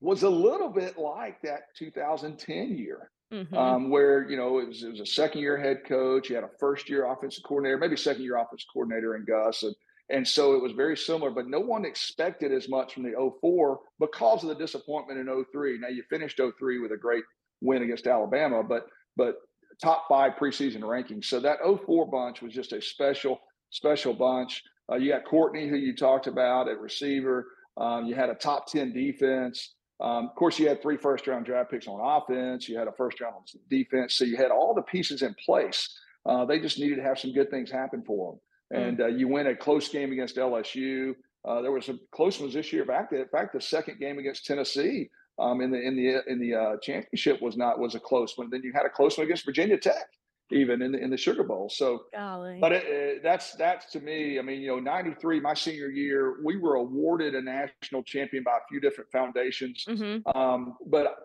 was 0.00 0.22
a 0.22 0.30
little 0.30 0.70
bit 0.70 0.98
like 0.98 1.40
that 1.42 1.74
2010 1.78 2.76
year. 2.76 3.10
Mm-hmm. 3.32 3.56
Um, 3.56 3.90
where 3.90 4.30
you 4.30 4.36
know 4.36 4.60
it 4.60 4.68
was, 4.68 4.84
it 4.84 4.90
was 4.90 5.00
a 5.00 5.06
second 5.06 5.40
year 5.40 5.56
head 5.56 5.80
coach, 5.84 6.30
you 6.30 6.36
had 6.36 6.44
a 6.44 6.50
first 6.60 6.88
year 6.88 7.10
offensive 7.10 7.42
coordinator, 7.42 7.76
maybe 7.76 7.96
second 7.96 8.22
year 8.22 8.36
offensive 8.36 8.68
coordinator 8.72 9.16
in 9.16 9.24
Gus, 9.24 9.64
and 9.64 9.74
and 10.10 10.26
so 10.26 10.54
it 10.54 10.62
was 10.62 10.72
very 10.72 10.96
similar, 10.96 11.30
but 11.30 11.48
no 11.48 11.58
one 11.58 11.84
expected 11.84 12.52
as 12.52 12.68
much 12.68 12.94
from 12.94 13.02
the 13.02 13.32
04 13.40 13.80
because 13.98 14.44
of 14.44 14.48
the 14.48 14.54
disappointment 14.54 15.18
in 15.18 15.44
03. 15.52 15.78
Now 15.78 15.88
you 15.88 16.04
finished 16.08 16.40
03 16.40 16.78
with 16.78 16.92
a 16.92 16.96
great 16.96 17.24
win 17.60 17.82
against 17.82 18.06
Alabama, 18.06 18.62
but 18.62 18.86
but 19.16 19.36
top 19.82 20.06
five 20.08 20.32
preseason 20.40 20.80
rankings. 20.80 21.26
So 21.26 21.40
that 21.40 21.58
04 21.62 22.06
bunch 22.10 22.42
was 22.42 22.52
just 22.52 22.72
a 22.72 22.80
special, 22.80 23.40
special 23.70 24.14
bunch. 24.14 24.62
Uh, 24.90 24.96
you 24.96 25.10
got 25.10 25.24
Courtney, 25.24 25.68
who 25.68 25.76
you 25.76 25.94
talked 25.94 26.26
about 26.26 26.68
at 26.68 26.78
receiver. 26.80 27.46
Um, 27.76 28.06
you 28.06 28.14
had 28.14 28.30
a 28.30 28.34
top 28.34 28.66
10 28.66 28.92
defense. 28.92 29.74
Um, 30.00 30.28
of 30.28 30.34
course, 30.34 30.58
you 30.58 30.68
had 30.68 30.82
three 30.82 30.96
first 30.96 31.26
round 31.26 31.46
draft 31.46 31.70
picks 31.70 31.88
on 31.88 32.00
offense. 32.00 32.68
You 32.68 32.78
had 32.78 32.88
a 32.88 32.92
first 32.92 33.20
round 33.20 33.34
on 33.34 33.44
defense. 33.70 34.14
So 34.14 34.24
you 34.24 34.36
had 34.36 34.50
all 34.50 34.74
the 34.74 34.82
pieces 34.82 35.22
in 35.22 35.34
place. 35.44 35.88
Uh, 36.24 36.44
they 36.44 36.58
just 36.58 36.78
needed 36.78 36.96
to 36.96 37.02
have 37.02 37.18
some 37.18 37.32
good 37.32 37.50
things 37.50 37.70
happen 37.70 38.02
for 38.06 38.32
them. 38.32 38.40
Mm. 38.78 38.88
And 38.88 39.00
uh, 39.00 39.06
you 39.06 39.28
win 39.28 39.46
a 39.46 39.56
close 39.56 39.88
game 39.88 40.12
against 40.12 40.36
LSU. 40.36 41.14
Uh, 41.44 41.62
there 41.62 41.72
was 41.72 41.86
some 41.86 42.00
close 42.12 42.40
ones 42.40 42.54
this 42.54 42.72
year. 42.72 42.84
Back 42.84 43.12
in 43.12 43.26
fact, 43.28 43.52
the 43.52 43.60
second 43.60 44.00
game 44.00 44.18
against 44.18 44.44
Tennessee 44.44 45.08
um, 45.38 45.60
in 45.60 45.70
the 45.70 45.80
in 45.80 45.96
the 45.96 46.22
in 46.30 46.38
the 46.38 46.54
uh, 46.54 46.76
championship 46.82 47.40
was 47.42 47.56
not 47.56 47.78
was 47.78 47.94
a 47.94 48.00
close 48.00 48.36
one. 48.36 48.50
Then 48.50 48.62
you 48.62 48.72
had 48.72 48.86
a 48.86 48.90
close 48.90 49.18
one 49.18 49.26
against 49.26 49.44
Virginia 49.44 49.78
Tech 49.78 50.08
even 50.50 50.80
in 50.80 50.92
the 50.92 50.98
in 50.98 51.10
the 51.10 51.16
Sugar 51.16 51.42
Bowl. 51.42 51.68
So, 51.68 52.04
Golly. 52.14 52.58
but 52.60 52.72
it, 52.72 52.84
it, 52.86 53.22
that's 53.22 53.52
that's 53.52 53.90
to 53.92 54.00
me. 54.00 54.38
I 54.38 54.42
mean, 54.42 54.60
you 54.60 54.68
know, 54.68 54.78
'93, 54.78 55.40
my 55.40 55.54
senior 55.54 55.88
year, 55.88 56.36
we 56.44 56.56
were 56.56 56.76
awarded 56.76 57.34
a 57.34 57.42
national 57.42 58.02
champion 58.04 58.44
by 58.44 58.52
a 58.52 58.66
few 58.68 58.80
different 58.80 59.10
foundations. 59.10 59.84
Mm-hmm. 59.88 60.38
Um, 60.38 60.76
but 60.86 61.16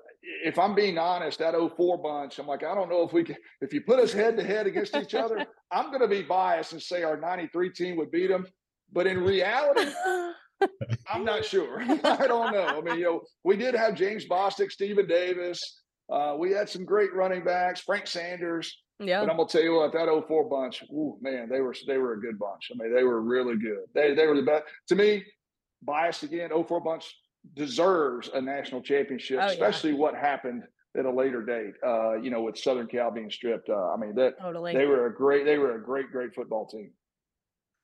if 0.43 0.57
I'm 0.57 0.75
being 0.75 0.97
honest, 0.97 1.39
that 1.39 1.53
04 1.53 1.97
bunch, 1.97 2.39
I'm 2.39 2.47
like, 2.47 2.63
I 2.63 2.73
don't 2.75 2.89
know 2.89 3.03
if 3.03 3.13
we 3.13 3.23
can. 3.23 3.37
If 3.61 3.73
you 3.73 3.81
put 3.81 3.99
us 3.99 4.11
head 4.11 4.37
to 4.37 4.43
head 4.43 4.65
against 4.65 4.95
each 4.95 5.13
other, 5.13 5.45
I'm 5.71 5.87
going 5.87 6.01
to 6.01 6.07
be 6.07 6.23
biased 6.23 6.73
and 6.73 6.81
say 6.81 7.03
our 7.03 7.17
'93 7.17 7.71
team 7.71 7.97
would 7.97 8.11
beat 8.11 8.27
them. 8.27 8.47
But 8.91 9.07
in 9.07 9.23
reality. 9.23 9.91
I'm 11.07 11.25
not 11.25 11.45
sure. 11.45 11.81
I 12.03 12.27
don't 12.27 12.53
know. 12.53 12.65
I 12.65 12.81
mean, 12.81 12.97
you 12.97 13.05
know, 13.05 13.21
we 13.43 13.55
did 13.57 13.75
have 13.75 13.95
James 13.95 14.25
Bostic, 14.25 14.71
Stephen 14.71 15.07
Davis. 15.07 15.81
Uh, 16.11 16.35
we 16.37 16.51
had 16.51 16.69
some 16.69 16.85
great 16.85 17.13
running 17.13 17.43
backs, 17.43 17.81
Frank 17.81 18.07
Sanders. 18.07 18.77
Yeah. 18.99 19.21
But 19.21 19.31
I'm 19.31 19.37
gonna 19.37 19.49
tell 19.49 19.63
you 19.63 19.75
what, 19.75 19.93
that 19.93 20.23
04 20.27 20.49
bunch, 20.49 20.83
ooh, 20.91 21.17
man, 21.21 21.49
they 21.49 21.61
were 21.61 21.75
they 21.87 21.97
were 21.97 22.13
a 22.13 22.21
good 22.21 22.37
bunch. 22.37 22.71
I 22.71 22.81
mean, 22.81 22.93
they 22.93 23.03
were 23.03 23.21
really 23.21 23.57
good. 23.57 23.85
They 23.95 24.13
they 24.13 24.27
were 24.27 24.35
the 24.35 24.43
best. 24.43 24.63
To 24.89 24.95
me, 24.95 25.23
biased 25.81 26.23
again, 26.23 26.51
04 26.51 26.81
bunch 26.81 27.15
deserves 27.55 28.29
a 28.33 28.41
national 28.41 28.81
championship, 28.81 29.39
oh, 29.41 29.47
especially 29.47 29.91
yeah. 29.91 29.97
what 29.97 30.15
happened 30.15 30.63
at 30.97 31.05
a 31.05 31.11
later 31.11 31.43
date. 31.43 31.73
Uh, 31.85 32.13
you 32.13 32.29
know, 32.29 32.41
with 32.43 32.57
Southern 32.57 32.87
Cal 32.87 33.11
being 33.11 33.31
stripped. 33.31 33.69
Uh, 33.69 33.91
I 33.91 33.97
mean, 33.97 34.13
that 34.15 34.39
totally. 34.39 34.73
they 34.73 34.85
were 34.85 35.07
a 35.07 35.13
great, 35.13 35.45
they 35.45 35.57
were 35.57 35.75
a 35.75 35.83
great, 35.83 36.11
great 36.11 36.35
football 36.35 36.67
team. 36.67 36.91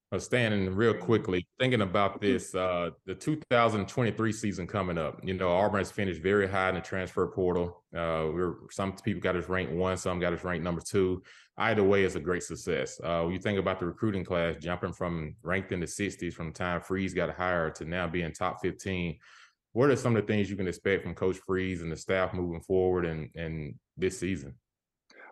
Uh, 0.10 0.18
standing 0.18 0.74
real 0.74 0.94
quickly, 0.94 1.46
thinking 1.60 1.82
about 1.82 2.14
mm-hmm. 2.14 2.32
this, 2.32 2.56
uh, 2.56 2.92
the 3.06 3.14
2023 3.14 4.32
season 4.32 4.66
coming 4.66 4.98
up. 4.98 5.20
You 5.22 5.34
know, 5.34 5.50
Auburn 5.50 5.80
has 5.80 5.92
finished 5.92 6.22
very 6.22 6.48
high 6.48 6.70
in 6.70 6.76
the 6.76 6.82
transfer 6.82 7.28
portal. 7.28 7.84
Uh, 7.94 8.32
we're 8.32 8.56
some 8.72 8.94
people 8.94 9.22
got 9.22 9.36
us 9.36 9.50
ranked 9.50 9.74
one, 9.74 9.98
some 9.98 10.22
got 10.22 10.32
us 10.32 10.46
ranked 10.46 10.64
number 10.64 10.80
two. 10.80 11.22
Either 11.58 11.84
way, 11.84 12.06
it's 12.06 12.16
a 12.16 12.22
great 12.22 12.44
success. 12.44 13.02
Uh, 13.04 13.24
when 13.24 13.34
you 13.34 13.40
think 13.40 13.60
about 13.60 13.82
the 13.82 13.86
recruiting 13.86 14.24
class 14.24 14.56
jumping 14.62 14.94
from 14.94 15.36
ranked 15.44 15.74
in 15.74 15.82
the 15.82 15.86
60s 15.86 16.32
from 16.32 16.48
the 16.48 16.54
time 16.54 16.80
Freeze 16.80 17.14
got 17.14 17.36
hired 17.36 17.76
to 17.76 17.84
now 17.84 18.08
being 18.08 18.32
top 18.32 18.62
15, 18.62 19.18
what 19.74 19.90
are 19.90 19.96
some 19.98 20.16
of 20.16 20.26
the 20.26 20.34
things 20.34 20.50
you 20.50 20.56
can 20.56 20.70
expect 20.70 21.04
from 21.04 21.16
Coach 21.16 21.38
Freeze 21.46 21.82
and 21.82 21.92
the 21.92 21.98
staff 21.98 22.34
moving 22.34 22.62
forward 22.62 23.06
and 23.06 23.30
and 23.36 23.76
this 23.98 24.18
season? 24.18 24.56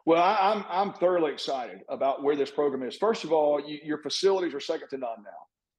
Well, 0.06 0.22
I, 0.22 0.51
am 0.51 0.66
I'm, 0.70 0.89
I'm 0.89 0.93
thoroughly 0.93 1.32
excited 1.32 1.82
about 1.89 2.24
where 2.24 2.36
this 2.36 2.51
program 2.51 2.84
is. 2.84 2.95
First 2.95 3.24
of 3.24 3.32
all, 3.32 3.60
you, 3.60 3.80
your 3.84 3.97
facilities 3.97 4.53
are 4.53 4.60
second 4.60 4.89
to 4.89 4.97
none 4.97 5.24
now. 5.24 5.32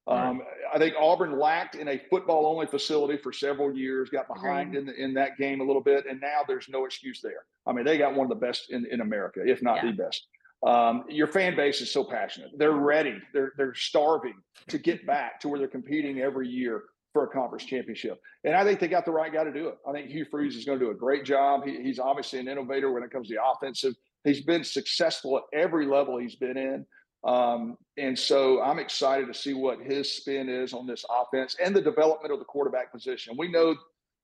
Um, 0.09 0.43
I 0.73 0.79
think 0.79 0.95
Auburn 1.01 1.39
lacked 1.39 1.75
in 1.75 1.89
a 1.89 2.01
football 2.11 2.47
only 2.47 2.67
facility 2.67 3.21
for 3.21 3.33
several 3.33 3.77
years, 3.77 4.09
got 4.09 4.29
behind 4.29 4.77
in, 4.77 4.87
the, 4.87 4.95
in 4.95 5.15
that 5.15 5.37
game 5.37 5.61
a 5.61 5.65
little 5.65 5.83
bit, 5.83 6.07
and 6.09 6.21
now 6.21 6.43
there's 6.47 6.69
no 6.69 6.85
excuse 6.85 7.21
there. 7.21 7.45
I 7.67 7.73
mean, 7.73 7.85
they 7.85 7.99
got 7.99 8.15
one 8.15 8.25
of 8.25 8.29
the 8.29 8.47
best 8.47 8.71
in, 8.71 8.87
in 8.89 9.01
America, 9.01 9.41
if 9.45 9.63
not 9.63 9.83
yeah. 9.83 9.91
the 9.91 9.97
best. 9.97 10.29
Um, 10.65 11.05
your 11.09 11.27
fan 11.27 11.57
base 11.57 11.81
is 11.81 11.91
so 11.91 12.05
passionate. 12.05 12.51
They're 12.57 12.73
ready. 12.73 13.19
They're 13.35 13.53
they're 13.57 13.75
starving 13.75 14.35
to 14.69 14.79
get 14.79 15.07
back 15.09 15.41
to 15.41 15.49
where 15.49 15.59
they're 15.59 15.69
competing 15.69 16.21
every 16.21 16.49
year 16.49 16.85
for 17.13 17.25
a 17.25 17.29
conference 17.29 17.65
championship. 17.65 18.21
And 18.45 18.55
I 18.55 18.63
think 18.63 18.79
they 18.79 18.89
got 18.89 19.05
the 19.05 19.11
right 19.11 19.33
guy 19.33 19.45
to 19.45 19.53
do 19.53 19.69
it. 19.69 19.79
I 19.89 19.93
think 19.93 20.09
Hugh 20.09 20.27
Freeze 20.31 20.55
is 20.55 20.65
going 20.65 20.79
to 20.79 20.85
do 20.85 20.91
a 20.91 20.95
great 20.95 21.25
job. 21.25 21.65
He, 21.65 21.83
he's 21.83 21.99
obviously 21.99 22.39
an 22.39 22.49
innovator 22.49 22.93
when 22.93 23.03
it 23.03 23.11
comes 23.11 23.29
to 23.29 23.35
the 23.35 23.41
offensive 23.43 23.95
He's 24.27 24.43
been 24.43 24.65
successful 24.65 25.39
at 25.39 25.45
every 25.53 25.87
level 25.87 26.19
he's 26.19 26.35
been 26.37 26.57
in. 26.57 26.87
Um, 27.25 27.77
and 27.97 28.19
so 28.19 28.61
I'm 28.63 28.79
excited 28.79 29.27
to 29.27 29.35
see 29.35 29.55
what 29.55 29.81
his 29.81 30.13
spin 30.13 30.49
is 30.49 30.73
on 30.73 30.87
this 30.87 31.05
offense 31.09 31.57
and 31.63 31.75
the 31.75 31.81
development 31.81 32.33
of 32.33 32.39
the 32.39 32.45
quarterback 32.45 32.93
position. 32.93 33.37
We 33.39 33.49
know 33.49 33.77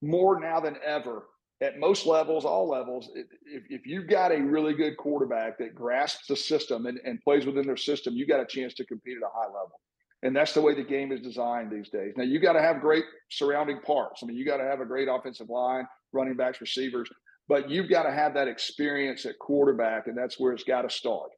more 0.02 0.40
now 0.40 0.60
than 0.60 0.76
ever 0.84 1.24
at 1.60 1.78
most 1.78 2.06
levels, 2.06 2.44
all 2.44 2.68
levels, 2.68 3.10
if, 3.14 3.62
if 3.68 3.86
you've 3.86 4.08
got 4.08 4.32
a 4.32 4.42
really 4.42 4.74
good 4.74 4.96
quarterback 4.96 5.58
that 5.58 5.74
grasps 5.74 6.26
the 6.26 6.36
system 6.36 6.86
and, 6.86 6.98
and 7.04 7.20
plays 7.22 7.46
within 7.46 7.66
their 7.66 7.76
system, 7.76 8.14
you 8.14 8.26
got 8.26 8.40
a 8.40 8.46
chance 8.46 8.74
to 8.74 8.84
compete 8.84 9.16
at 9.16 9.22
a 9.22 9.30
high 9.32 9.46
level. 9.46 9.80
And 10.24 10.34
that's 10.34 10.54
the 10.54 10.60
way 10.60 10.74
the 10.74 10.82
game 10.82 11.12
is 11.12 11.20
designed 11.20 11.70
these 11.70 11.88
days. 11.88 12.14
Now, 12.16 12.24
you 12.24 12.40
got 12.40 12.54
to 12.54 12.62
have 12.62 12.80
great 12.80 13.04
surrounding 13.30 13.80
parts. 13.80 14.22
I 14.22 14.26
mean, 14.26 14.36
you 14.36 14.44
got 14.44 14.56
to 14.56 14.64
have 14.64 14.80
a 14.80 14.84
great 14.84 15.08
offensive 15.08 15.48
line, 15.48 15.86
running 16.12 16.34
backs, 16.34 16.60
receivers 16.60 17.08
but 17.48 17.70
you've 17.70 17.88
got 17.88 18.04
to 18.04 18.12
have 18.12 18.34
that 18.34 18.48
experience 18.48 19.26
at 19.26 19.38
quarterback, 19.38 20.06
and 20.06 20.16
that's 20.16 20.38
where 20.38 20.52
it's 20.52 20.64
got 20.64 20.82
to 20.82 20.90
start. 20.90 21.30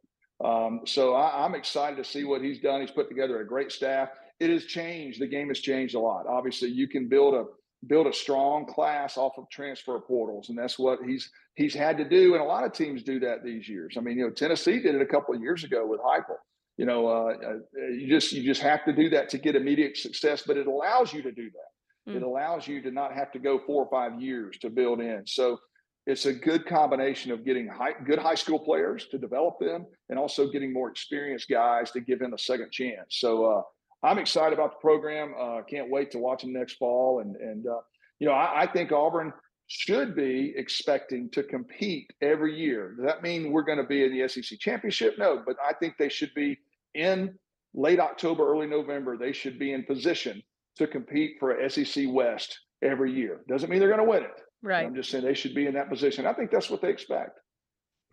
Um, 0.45 0.81
so 0.85 1.15
I, 1.15 1.45
am 1.45 1.55
excited 1.55 1.97
to 1.97 2.05
see 2.05 2.25
what 2.25 2.43
he's 2.43 2.61
done. 2.61 2.81
He's 2.81 2.91
put 2.91 3.09
together 3.09 3.41
a 3.41 3.47
great 3.47 3.71
staff. 3.71 4.11
It 4.41 4.51
has 4.51 4.65
changed. 4.65 5.21
The 5.21 5.27
game 5.27 5.49
has 5.49 5.61
changed 5.61 5.95
a 5.95 6.01
lot. 6.01 6.27
Obviously, 6.27 6.71
you 6.71 6.89
can 6.89 7.09
build 7.09 7.35
a 7.35 7.45
build 7.87 8.07
a 8.07 8.13
strong 8.13 8.67
class 8.67 9.17
off 9.17 9.35
of 9.39 9.49
transfer 9.51 9.99
portals, 10.01 10.49
and 10.49 10.59
that's 10.59 10.79
what 10.79 10.99
he's 11.07 11.31
he's 11.55 11.75
had 11.75 11.97
to 11.99 12.09
do. 12.09 12.35
And 12.35 12.43
a 12.43 12.47
lot 12.47 12.65
of 12.65 12.73
teams 12.73 13.03
do 13.03 13.21
that 13.21 13.45
these 13.45 13.69
years. 13.69 13.95
I 13.97 14.01
mean, 14.01 14.19
you 14.19 14.25
know, 14.25 14.31
Tennessee 14.31 14.81
did 14.81 14.95
it 14.95 15.03
a 15.03 15.07
couple 15.07 15.35
of 15.35 15.41
years 15.41 15.65
ago 15.65 15.87
with 15.87 16.01
Heupel. 16.01 16.37
You 16.77 16.87
know, 16.87 17.07
uh, 17.07 17.35
uh, 17.47 17.87
you 17.93 18.09
just 18.09 18.33
you 18.33 18.43
just 18.43 18.61
have 18.63 18.85
to 18.87 18.93
do 18.93 19.11
that 19.11 19.29
to 19.31 19.39
get 19.39 19.55
immediate 19.55 19.97
success, 19.97 20.43
but 20.45 20.57
it 20.57 20.67
allows 20.67 21.13
you 21.13 21.23
to 21.23 21.31
do 21.31 21.51
that. 21.51 22.13
Mm. 22.13 22.17
It 22.17 22.23
allows 22.23 22.67
you 22.67 22.83
to 22.83 22.91
not 22.91 23.15
have 23.15 23.31
to 23.33 23.39
go 23.39 23.61
four 23.65 23.85
or 23.85 23.91
five 23.91 24.21
years 24.21 24.59
to 24.59 24.71
build 24.71 25.01
in. 25.01 25.23
So 25.27 25.59
it's 26.07 26.27
a 26.27 26.33
good 26.33 26.67
combination 26.67 27.33
of 27.33 27.45
getting 27.45 27.67
high, 27.67 27.95
good 28.05 28.19
high 28.19 28.35
school 28.35 28.59
players 28.59 29.07
to 29.07 29.19
develop 29.19 29.59
them 29.59 29.87
and 30.11 30.19
also 30.19 30.49
getting 30.49 30.73
more 30.73 30.91
experienced 30.91 31.49
guys 31.49 31.91
to 31.93 32.01
give 32.01 32.19
them 32.19 32.35
a 32.35 32.39
second 32.39 32.71
chance. 32.71 33.07
So 33.09 33.47
uh, 33.47 33.63
I'm 34.03 34.19
excited 34.19 34.53
about 34.53 34.73
the 34.73 34.81
program. 34.81 35.35
Uh, 35.39 35.63
can't 35.63 35.91
wait 35.91 36.11
to 36.11 36.19
watch 36.19 36.43
them 36.43 36.53
next 36.53 36.75
fall. 36.75 37.21
And, 37.21 37.37
and 37.37 37.67
uh, 37.67 37.81
you 38.19 38.27
know, 38.27 38.35
I, 38.35 38.63
I, 38.63 38.67
think 38.67 38.93
Auburn 38.93 39.33
should 39.67 40.15
be 40.15 40.53
expecting 40.57 41.31
to 41.31 41.43
compete 41.43 42.11
every 42.21 42.55
year. 42.55 42.95
Does 42.97 43.07
that 43.07 43.23
mean 43.23 43.51
we're 43.51 43.63
going 43.63 43.79
to 43.79 43.85
be 43.85 44.05
in 44.05 44.17
the 44.17 44.29
SEC 44.29 44.59
championship? 44.59 45.15
No, 45.19 45.43
but 45.45 45.57
I 45.67 45.73
think 45.73 45.97
they 45.99 46.11
should 46.11 46.35
be 46.35 46.59
in 46.95 47.35
late 47.73 47.99
October, 47.99 48.47
early 48.47 48.67
November. 48.67 49.17
They 49.17 49.33
should 49.33 49.59
be 49.59 49.73
in 49.73 49.85
position 49.85 50.43
to 50.77 50.87
compete 50.87 51.37
for 51.41 51.57
SEC 51.71 52.05
West 52.09 52.61
every 52.83 53.11
year. 53.11 53.41
Doesn't 53.49 53.71
mean 53.71 53.81
they're 53.81 53.89
going 53.89 54.05
to 54.05 54.11
win 54.11 54.25
it 54.25 54.44
Right. 54.65 54.87
I'm 54.87 54.95
just 54.95 55.11
saying 55.11 55.25
they 55.25 55.35
should 55.35 55.55
be 55.55 55.67
in 55.67 55.75
that 55.75 55.91
position. 55.91 56.25
I 56.25 56.33
think 56.33 56.51
that's 56.51 56.71
what 56.71 56.81
they 56.81 56.89
expect. 56.89 57.39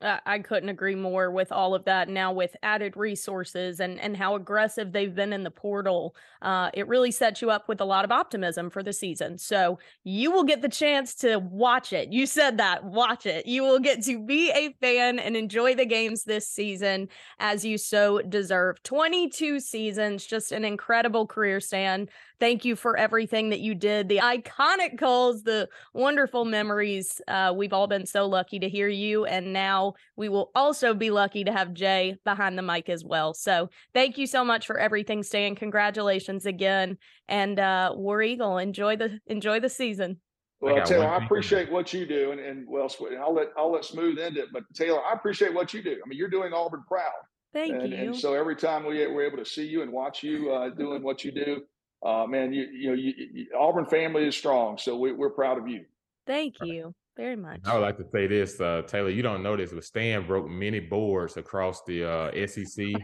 I 0.03 0.39
couldn't 0.39 0.69
agree 0.69 0.95
more 0.95 1.29
with 1.29 1.51
all 1.51 1.75
of 1.75 1.85
that. 1.85 2.09
Now 2.09 2.33
with 2.33 2.55
added 2.63 2.97
resources 2.97 3.79
and 3.79 3.99
and 3.99 4.17
how 4.17 4.33
aggressive 4.33 4.91
they've 4.91 5.13
been 5.13 5.31
in 5.31 5.43
the 5.43 5.51
portal, 5.51 6.15
uh, 6.41 6.71
it 6.73 6.87
really 6.87 7.11
sets 7.11 7.39
you 7.39 7.51
up 7.51 7.69
with 7.69 7.81
a 7.81 7.85
lot 7.85 8.03
of 8.03 8.11
optimism 8.11 8.71
for 8.71 8.81
the 8.81 8.93
season. 8.93 9.37
So 9.37 9.77
you 10.03 10.31
will 10.31 10.43
get 10.43 10.63
the 10.63 10.69
chance 10.69 11.13
to 11.17 11.37
watch 11.37 11.93
it. 11.93 12.11
You 12.11 12.25
said 12.25 12.57
that, 12.57 12.83
watch 12.83 13.27
it. 13.27 13.45
You 13.45 13.61
will 13.61 13.79
get 13.79 14.03
to 14.05 14.19
be 14.25 14.49
a 14.51 14.73
fan 14.81 15.19
and 15.19 15.37
enjoy 15.37 15.75
the 15.75 15.85
games 15.85 16.23
this 16.23 16.47
season 16.47 17.07
as 17.37 17.63
you 17.63 17.77
so 17.77 18.21
deserve. 18.23 18.81
Twenty 18.81 19.29
two 19.29 19.59
seasons, 19.59 20.25
just 20.25 20.51
an 20.51 20.65
incredible 20.65 21.27
career, 21.27 21.59
Stan. 21.59 22.09
Thank 22.41 22.65
you 22.65 22.75
for 22.75 22.97
everything 22.97 23.51
that 23.51 23.59
you 23.59 23.75
did, 23.75 24.09
the 24.09 24.17
iconic 24.17 24.97
calls, 24.97 25.43
the 25.43 25.69
wonderful 25.93 26.43
memories. 26.43 27.21
Uh, 27.27 27.53
we've 27.55 27.71
all 27.71 27.85
been 27.85 28.07
so 28.07 28.25
lucky 28.25 28.57
to 28.57 28.67
hear 28.67 28.87
you. 28.87 29.25
And 29.25 29.53
now 29.53 29.93
we 30.15 30.27
will 30.27 30.49
also 30.55 30.95
be 30.95 31.11
lucky 31.11 31.43
to 31.43 31.51
have 31.51 31.71
Jay 31.71 32.17
behind 32.25 32.57
the 32.57 32.63
mic 32.63 32.89
as 32.89 33.05
well. 33.05 33.35
So 33.35 33.69
thank 33.93 34.17
you 34.17 34.25
so 34.25 34.43
much 34.43 34.65
for 34.65 34.79
everything, 34.79 35.21
Stan. 35.21 35.53
Congratulations 35.53 36.47
again. 36.47 36.97
And 37.27 37.59
uh, 37.59 37.93
War 37.95 38.23
Eagle, 38.23 38.57
enjoy 38.57 38.95
the 38.95 39.19
enjoy 39.27 39.59
the 39.59 39.69
season. 39.69 40.17
Well, 40.61 40.83
Taylor, 40.83 41.09
I 41.09 41.23
appreciate 41.23 41.71
what 41.71 41.93
you 41.93 42.07
do, 42.07 42.31
and, 42.31 42.39
and 42.39 42.65
well, 42.67 42.91
I'll 43.19 43.35
let 43.35 43.49
I'll 43.55 43.71
let 43.71 43.85
Smooth 43.85 44.17
end 44.17 44.37
it. 44.37 44.49
But 44.51 44.63
Taylor, 44.73 44.99
I 45.05 45.13
appreciate 45.13 45.53
what 45.53 45.75
you 45.75 45.83
do. 45.83 45.91
I 46.03 46.09
mean, 46.09 46.17
you're 46.17 46.27
doing 46.27 46.53
Auburn 46.53 46.83
proud. 46.87 47.11
Thank 47.53 47.73
and, 47.73 47.91
you. 47.91 47.97
And 47.97 48.15
so 48.15 48.33
every 48.33 48.55
time 48.55 48.83
we 48.83 49.05
we're 49.05 49.27
able 49.27 49.37
to 49.37 49.45
see 49.45 49.67
you 49.67 49.83
and 49.83 49.91
watch 49.91 50.23
you 50.23 50.51
uh, 50.51 50.69
doing 50.69 51.03
what 51.03 51.23
you 51.23 51.31
do, 51.31 51.61
uh, 52.03 52.25
man, 52.27 52.53
you, 52.53 52.63
you 52.63 52.89
know, 52.89 52.95
you, 52.95 53.13
you, 53.17 53.47
Auburn 53.57 53.85
family 53.85 54.27
is 54.27 54.35
strong, 54.35 54.77
so 54.77 54.97
we, 54.97 55.11
are 55.11 55.29
proud 55.29 55.57
of 55.57 55.67
you. 55.67 55.85
Thank 56.25 56.55
you 56.61 56.93
very 57.17 57.35
much. 57.35 57.59
I 57.65 57.73
would 57.73 57.81
like 57.81 57.97
to 57.97 58.09
say 58.11 58.27
this, 58.27 58.59
uh, 58.59 58.83
Taylor. 58.87 59.09
You 59.09 59.21
don't 59.21 59.43
know 59.43 59.55
this, 59.55 59.71
but 59.71 59.83
Stan 59.83 60.25
broke 60.25 60.49
many 60.49 60.79
boards 60.79 61.37
across 61.37 61.83
the 61.83 62.05
uh, 62.05 62.47
SEC. 62.47 62.85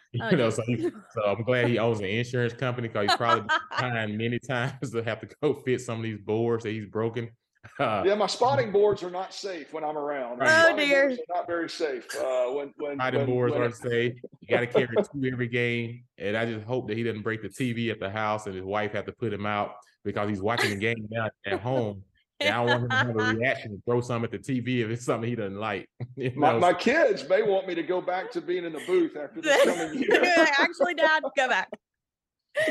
you 0.12 0.24
oh, 0.24 0.30
know, 0.30 0.50
so, 0.50 0.62
he, 0.66 0.90
so 1.12 1.22
I'm 1.24 1.42
glad 1.44 1.68
he 1.68 1.78
owns 1.78 2.00
an 2.00 2.06
insurance 2.06 2.52
company 2.52 2.88
because 2.88 3.08
he's 3.08 3.16
probably 3.16 3.44
behind 3.70 4.18
many 4.18 4.38
times 4.48 4.90
to 4.90 5.02
have 5.04 5.20
to 5.20 5.28
go 5.42 5.54
fit 5.54 5.80
some 5.80 5.98
of 5.98 6.02
these 6.02 6.18
boards 6.18 6.64
that 6.64 6.70
he's 6.70 6.86
broken. 6.86 7.28
Uh, 7.78 8.02
yeah, 8.06 8.14
my 8.14 8.26
spotting 8.26 8.72
boards 8.72 9.02
are 9.02 9.10
not 9.10 9.34
safe 9.34 9.72
when 9.72 9.84
I'm 9.84 9.96
around. 9.96 10.40
Oh 10.42 10.76
dear, 10.76 11.16
not 11.28 11.46
very 11.46 11.68
safe. 11.68 12.06
Uh, 12.16 12.46
when 12.52 12.72
when 12.78 12.96
spotting 12.96 13.26
boards 13.26 13.54
aren't 13.54 13.76
safe. 13.76 14.14
You 14.40 14.48
got 14.48 14.60
to 14.60 14.66
carry 14.66 14.88
two 14.88 15.30
every 15.30 15.48
game, 15.48 16.04
and 16.18 16.36
I 16.36 16.46
just 16.46 16.64
hope 16.66 16.88
that 16.88 16.96
he 16.96 17.02
doesn't 17.02 17.22
break 17.22 17.42
the 17.42 17.48
TV 17.48 17.90
at 17.90 18.00
the 18.00 18.10
house, 18.10 18.46
and 18.46 18.54
his 18.54 18.64
wife 18.64 18.92
have 18.92 19.06
to 19.06 19.12
put 19.12 19.32
him 19.32 19.46
out 19.46 19.74
because 20.04 20.28
he's 20.28 20.42
watching 20.42 20.70
the 20.70 20.76
game 20.76 21.06
now 21.10 21.28
at 21.46 21.60
home. 21.60 22.02
And 22.42 22.54
I 22.54 22.60
want 22.60 22.84
him 22.84 22.88
to 22.88 22.96
have 22.96 23.08
a 23.10 23.34
reaction 23.34 23.72
and 23.72 23.84
throw 23.84 24.00
some 24.00 24.24
at 24.24 24.30
the 24.30 24.38
TV 24.38 24.82
if 24.82 24.88
it's 24.88 25.04
something 25.04 25.28
he 25.28 25.36
doesn't 25.36 25.58
like. 25.58 25.90
You 26.16 26.30
know? 26.30 26.36
my, 26.36 26.58
my, 26.58 26.72
kids 26.72 27.28
may 27.28 27.42
want 27.42 27.68
me 27.68 27.74
to 27.74 27.82
go 27.82 28.00
back 28.00 28.30
to 28.30 28.40
being 28.40 28.64
in 28.64 28.72
the 28.72 28.80
booth 28.86 29.14
after 29.14 29.42
this 29.42 29.62
coming 29.62 30.02
year. 30.02 30.22
Actually, 30.58 30.94
Dad, 30.94 31.22
go 31.36 31.48
back 31.48 31.68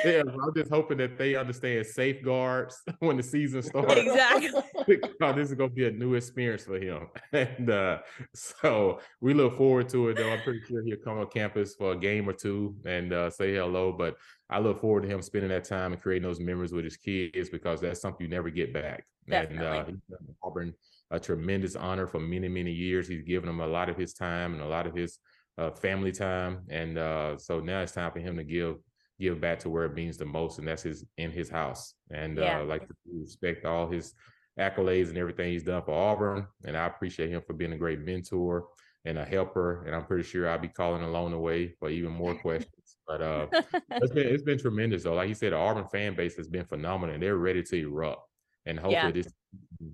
yeah, 0.06 0.22
I'm 0.26 0.54
just 0.56 0.72
hoping 0.72 0.98
that 0.98 1.18
they 1.18 1.36
understand 1.36 1.86
safeguards 1.86 2.82
when 3.00 3.18
the 3.18 3.24
season 3.24 3.62
starts. 3.62 3.94
Exactly. 3.96 4.62
because 4.88 5.36
this 5.36 5.50
is 5.50 5.56
going 5.56 5.70
to 5.70 5.76
be 5.76 5.88
a 5.88 5.92
new 5.92 6.16
experience 6.16 6.64
for 6.64 6.80
him. 6.80 7.08
And 7.34 7.70
uh, 7.70 8.00
so 8.34 9.00
we 9.22 9.34
look 9.34 9.58
forward 9.58 9.90
to 9.90 10.10
it, 10.10 10.18
though. 10.18 10.32
I'm 10.32 10.42
pretty 10.42 10.62
sure 10.68 10.84
he'll 10.84 10.98
come 10.98 11.20
on 11.20 11.28
campus 11.28 11.76
for 11.76 11.94
a 11.94 11.98
game 11.98 12.28
or 12.28 12.34
two 12.34 12.76
and 12.86 13.14
uh, 13.14 13.30
say 13.30 13.54
hello. 13.54 13.92
But 13.92 14.16
I 14.50 14.60
look 14.60 14.82
forward 14.82 15.04
to 15.04 15.08
him 15.08 15.22
spending 15.22 15.50
that 15.50 15.66
time 15.66 15.94
and 15.94 16.02
creating 16.02 16.28
those 16.28 16.40
memories 16.40 16.72
with 16.72 16.84
his 16.84 16.98
kids 16.98 17.50
because 17.50 17.82
that's 17.82 18.02
something 18.02 18.26
you 18.26 18.30
never 18.30 18.50
get 18.50 18.74
back. 18.74 19.06
Definitely. 19.28 19.66
And 19.68 19.76
uh, 19.76 19.86
he's 19.86 20.02
done 20.10 20.36
Auburn 20.44 20.74
a 21.12 21.20
tremendous 21.20 21.76
honor 21.76 22.08
for 22.08 22.20
many, 22.20 22.48
many 22.48 22.72
years. 22.72 23.08
He's 23.08 23.24
given 23.24 23.48
them 23.48 23.60
a 23.60 23.68
lot 23.68 23.90
of 23.90 23.98
his 23.98 24.14
time 24.14 24.54
and 24.54 24.62
a 24.62 24.68
lot 24.68 24.86
of 24.86 24.96
his 24.96 25.20
uh, 25.58 25.72
family 25.72 26.12
time. 26.12 26.62
And 26.70 26.98
uh, 26.98 27.38
so 27.38 27.60
now 27.60 27.82
it's 27.82 27.92
time 27.92 28.12
for 28.12 28.20
him 28.20 28.38
to 28.38 28.44
give 28.44 28.76
give 29.20 29.42
back 29.42 29.60
to 29.60 29.70
where 29.70 29.86
it 29.86 29.94
means 29.94 30.18
the 30.18 30.26
most, 30.26 30.60
and 30.60 30.68
that's 30.68 30.84
his 30.84 31.06
in 31.18 31.32
his 31.32 31.50
house. 31.50 31.94
And 32.12 32.38
yeah. 32.38 32.60
uh, 32.60 32.66
like 32.66 32.88
to 32.88 32.96
respect 33.14 33.66
all 33.66 33.90
his 33.90 34.14
accolades 34.60 35.10
and 35.10 35.18
everything 35.18 35.52
he's 35.52 35.64
done 35.64 35.82
for 35.84 35.94
Auburn. 35.94 36.46
And 36.66 36.78
I 36.78 36.86
appreciate 36.86 37.30
him 37.30 37.42
for 37.46 37.54
being 37.54 37.74
a 37.74 37.78
great 37.78 38.00
mentor 38.00 38.68
and 39.06 39.18
a 39.18 39.26
helper. 39.26 39.86
And 39.86 39.96
I'm 39.96 40.06
pretty 40.06 40.24
sure 40.24 40.50
I'll 40.50 40.60
be 40.60 40.68
calling 40.68 41.04
along 41.04 41.32
the 41.32 41.40
way 41.40 41.74
for 41.80 41.90
even 41.90 42.12
more 42.12 42.36
questions. 42.42 42.98
But 43.08 43.22
uh, 43.22 43.48
it's 43.92 44.14
been 44.14 44.28
it's 44.28 44.44
been 44.44 44.60
tremendous 44.60 45.04
though. 45.04 45.16
Like 45.16 45.30
you 45.30 45.36
said, 45.36 45.54
the 45.54 45.58
Auburn 45.58 45.88
fan 45.88 46.16
base 46.16 46.36
has 46.36 46.48
been 46.48 46.66
phenomenal, 46.66 47.14
and 47.14 47.24
they're 47.24 47.38
ready 47.38 47.64
to 47.64 47.76
erupt. 47.76 48.26
And 48.66 48.78
hopefully 48.78 49.02
yeah. 49.02 49.12
this 49.12 49.34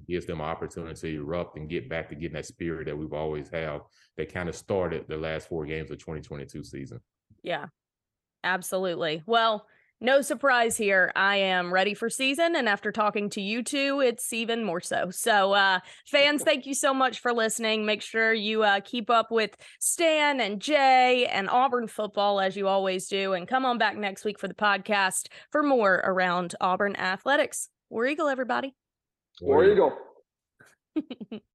gives 0.07 0.26
them 0.26 0.41
an 0.41 0.47
opportunity 0.47 0.99
to 0.99 1.21
erupt 1.21 1.57
and 1.57 1.69
get 1.69 1.88
back 1.88 2.09
to 2.09 2.15
getting 2.15 2.34
that 2.34 2.45
spirit 2.45 2.86
that 2.86 2.97
we've 2.97 3.13
always 3.13 3.47
had 3.47 3.80
that 4.17 4.34
kind 4.34 4.49
of 4.49 4.55
started 4.55 5.05
the 5.07 5.15
last 5.15 5.47
four 5.47 5.65
games 5.65 5.91
of 5.91 5.99
2022 5.99 6.63
season. 6.63 6.99
Yeah, 7.41 7.67
Absolutely. 8.45 9.23
Well, 9.25 9.65
no 10.01 10.21
surprise 10.21 10.77
here. 10.77 11.11
I 11.15 11.37
am 11.37 11.73
ready 11.73 11.95
for 11.95 12.11
season. 12.11 12.55
And 12.55 12.69
after 12.69 12.91
talking 12.91 13.27
to 13.31 13.41
you 13.41 13.63
two, 13.63 14.01
it's 14.01 14.31
even 14.33 14.63
more 14.63 14.81
so. 14.81 15.09
So, 15.09 15.53
uh, 15.53 15.79
fans, 16.05 16.43
thank 16.43 16.67
you 16.67 16.75
so 16.75 16.93
much 16.93 17.19
for 17.19 17.33
listening. 17.33 17.85
Make 17.87 18.03
sure 18.03 18.31
you 18.31 18.61
uh, 18.61 18.81
keep 18.81 19.09
up 19.09 19.31
with 19.31 19.57
Stan 19.79 20.41
and 20.41 20.61
Jay 20.61 21.25
and 21.25 21.49
Auburn 21.49 21.87
football 21.87 22.39
as 22.39 22.55
you 22.55 22.67
always 22.67 23.07
do. 23.07 23.33
And 23.33 23.47
come 23.47 23.65
on 23.65 23.79
back 23.79 23.97
next 23.97 24.25
week 24.25 24.37
for 24.37 24.47
the 24.47 24.53
podcast 24.53 25.27
for 25.51 25.63
more 25.63 25.95
around 26.03 26.53
Auburn 26.61 26.95
athletics. 26.97 27.69
War 27.89 28.05
Eagle, 28.05 28.27
everybody. 28.27 28.75
War 29.41 29.65
Eagle. 29.65 29.97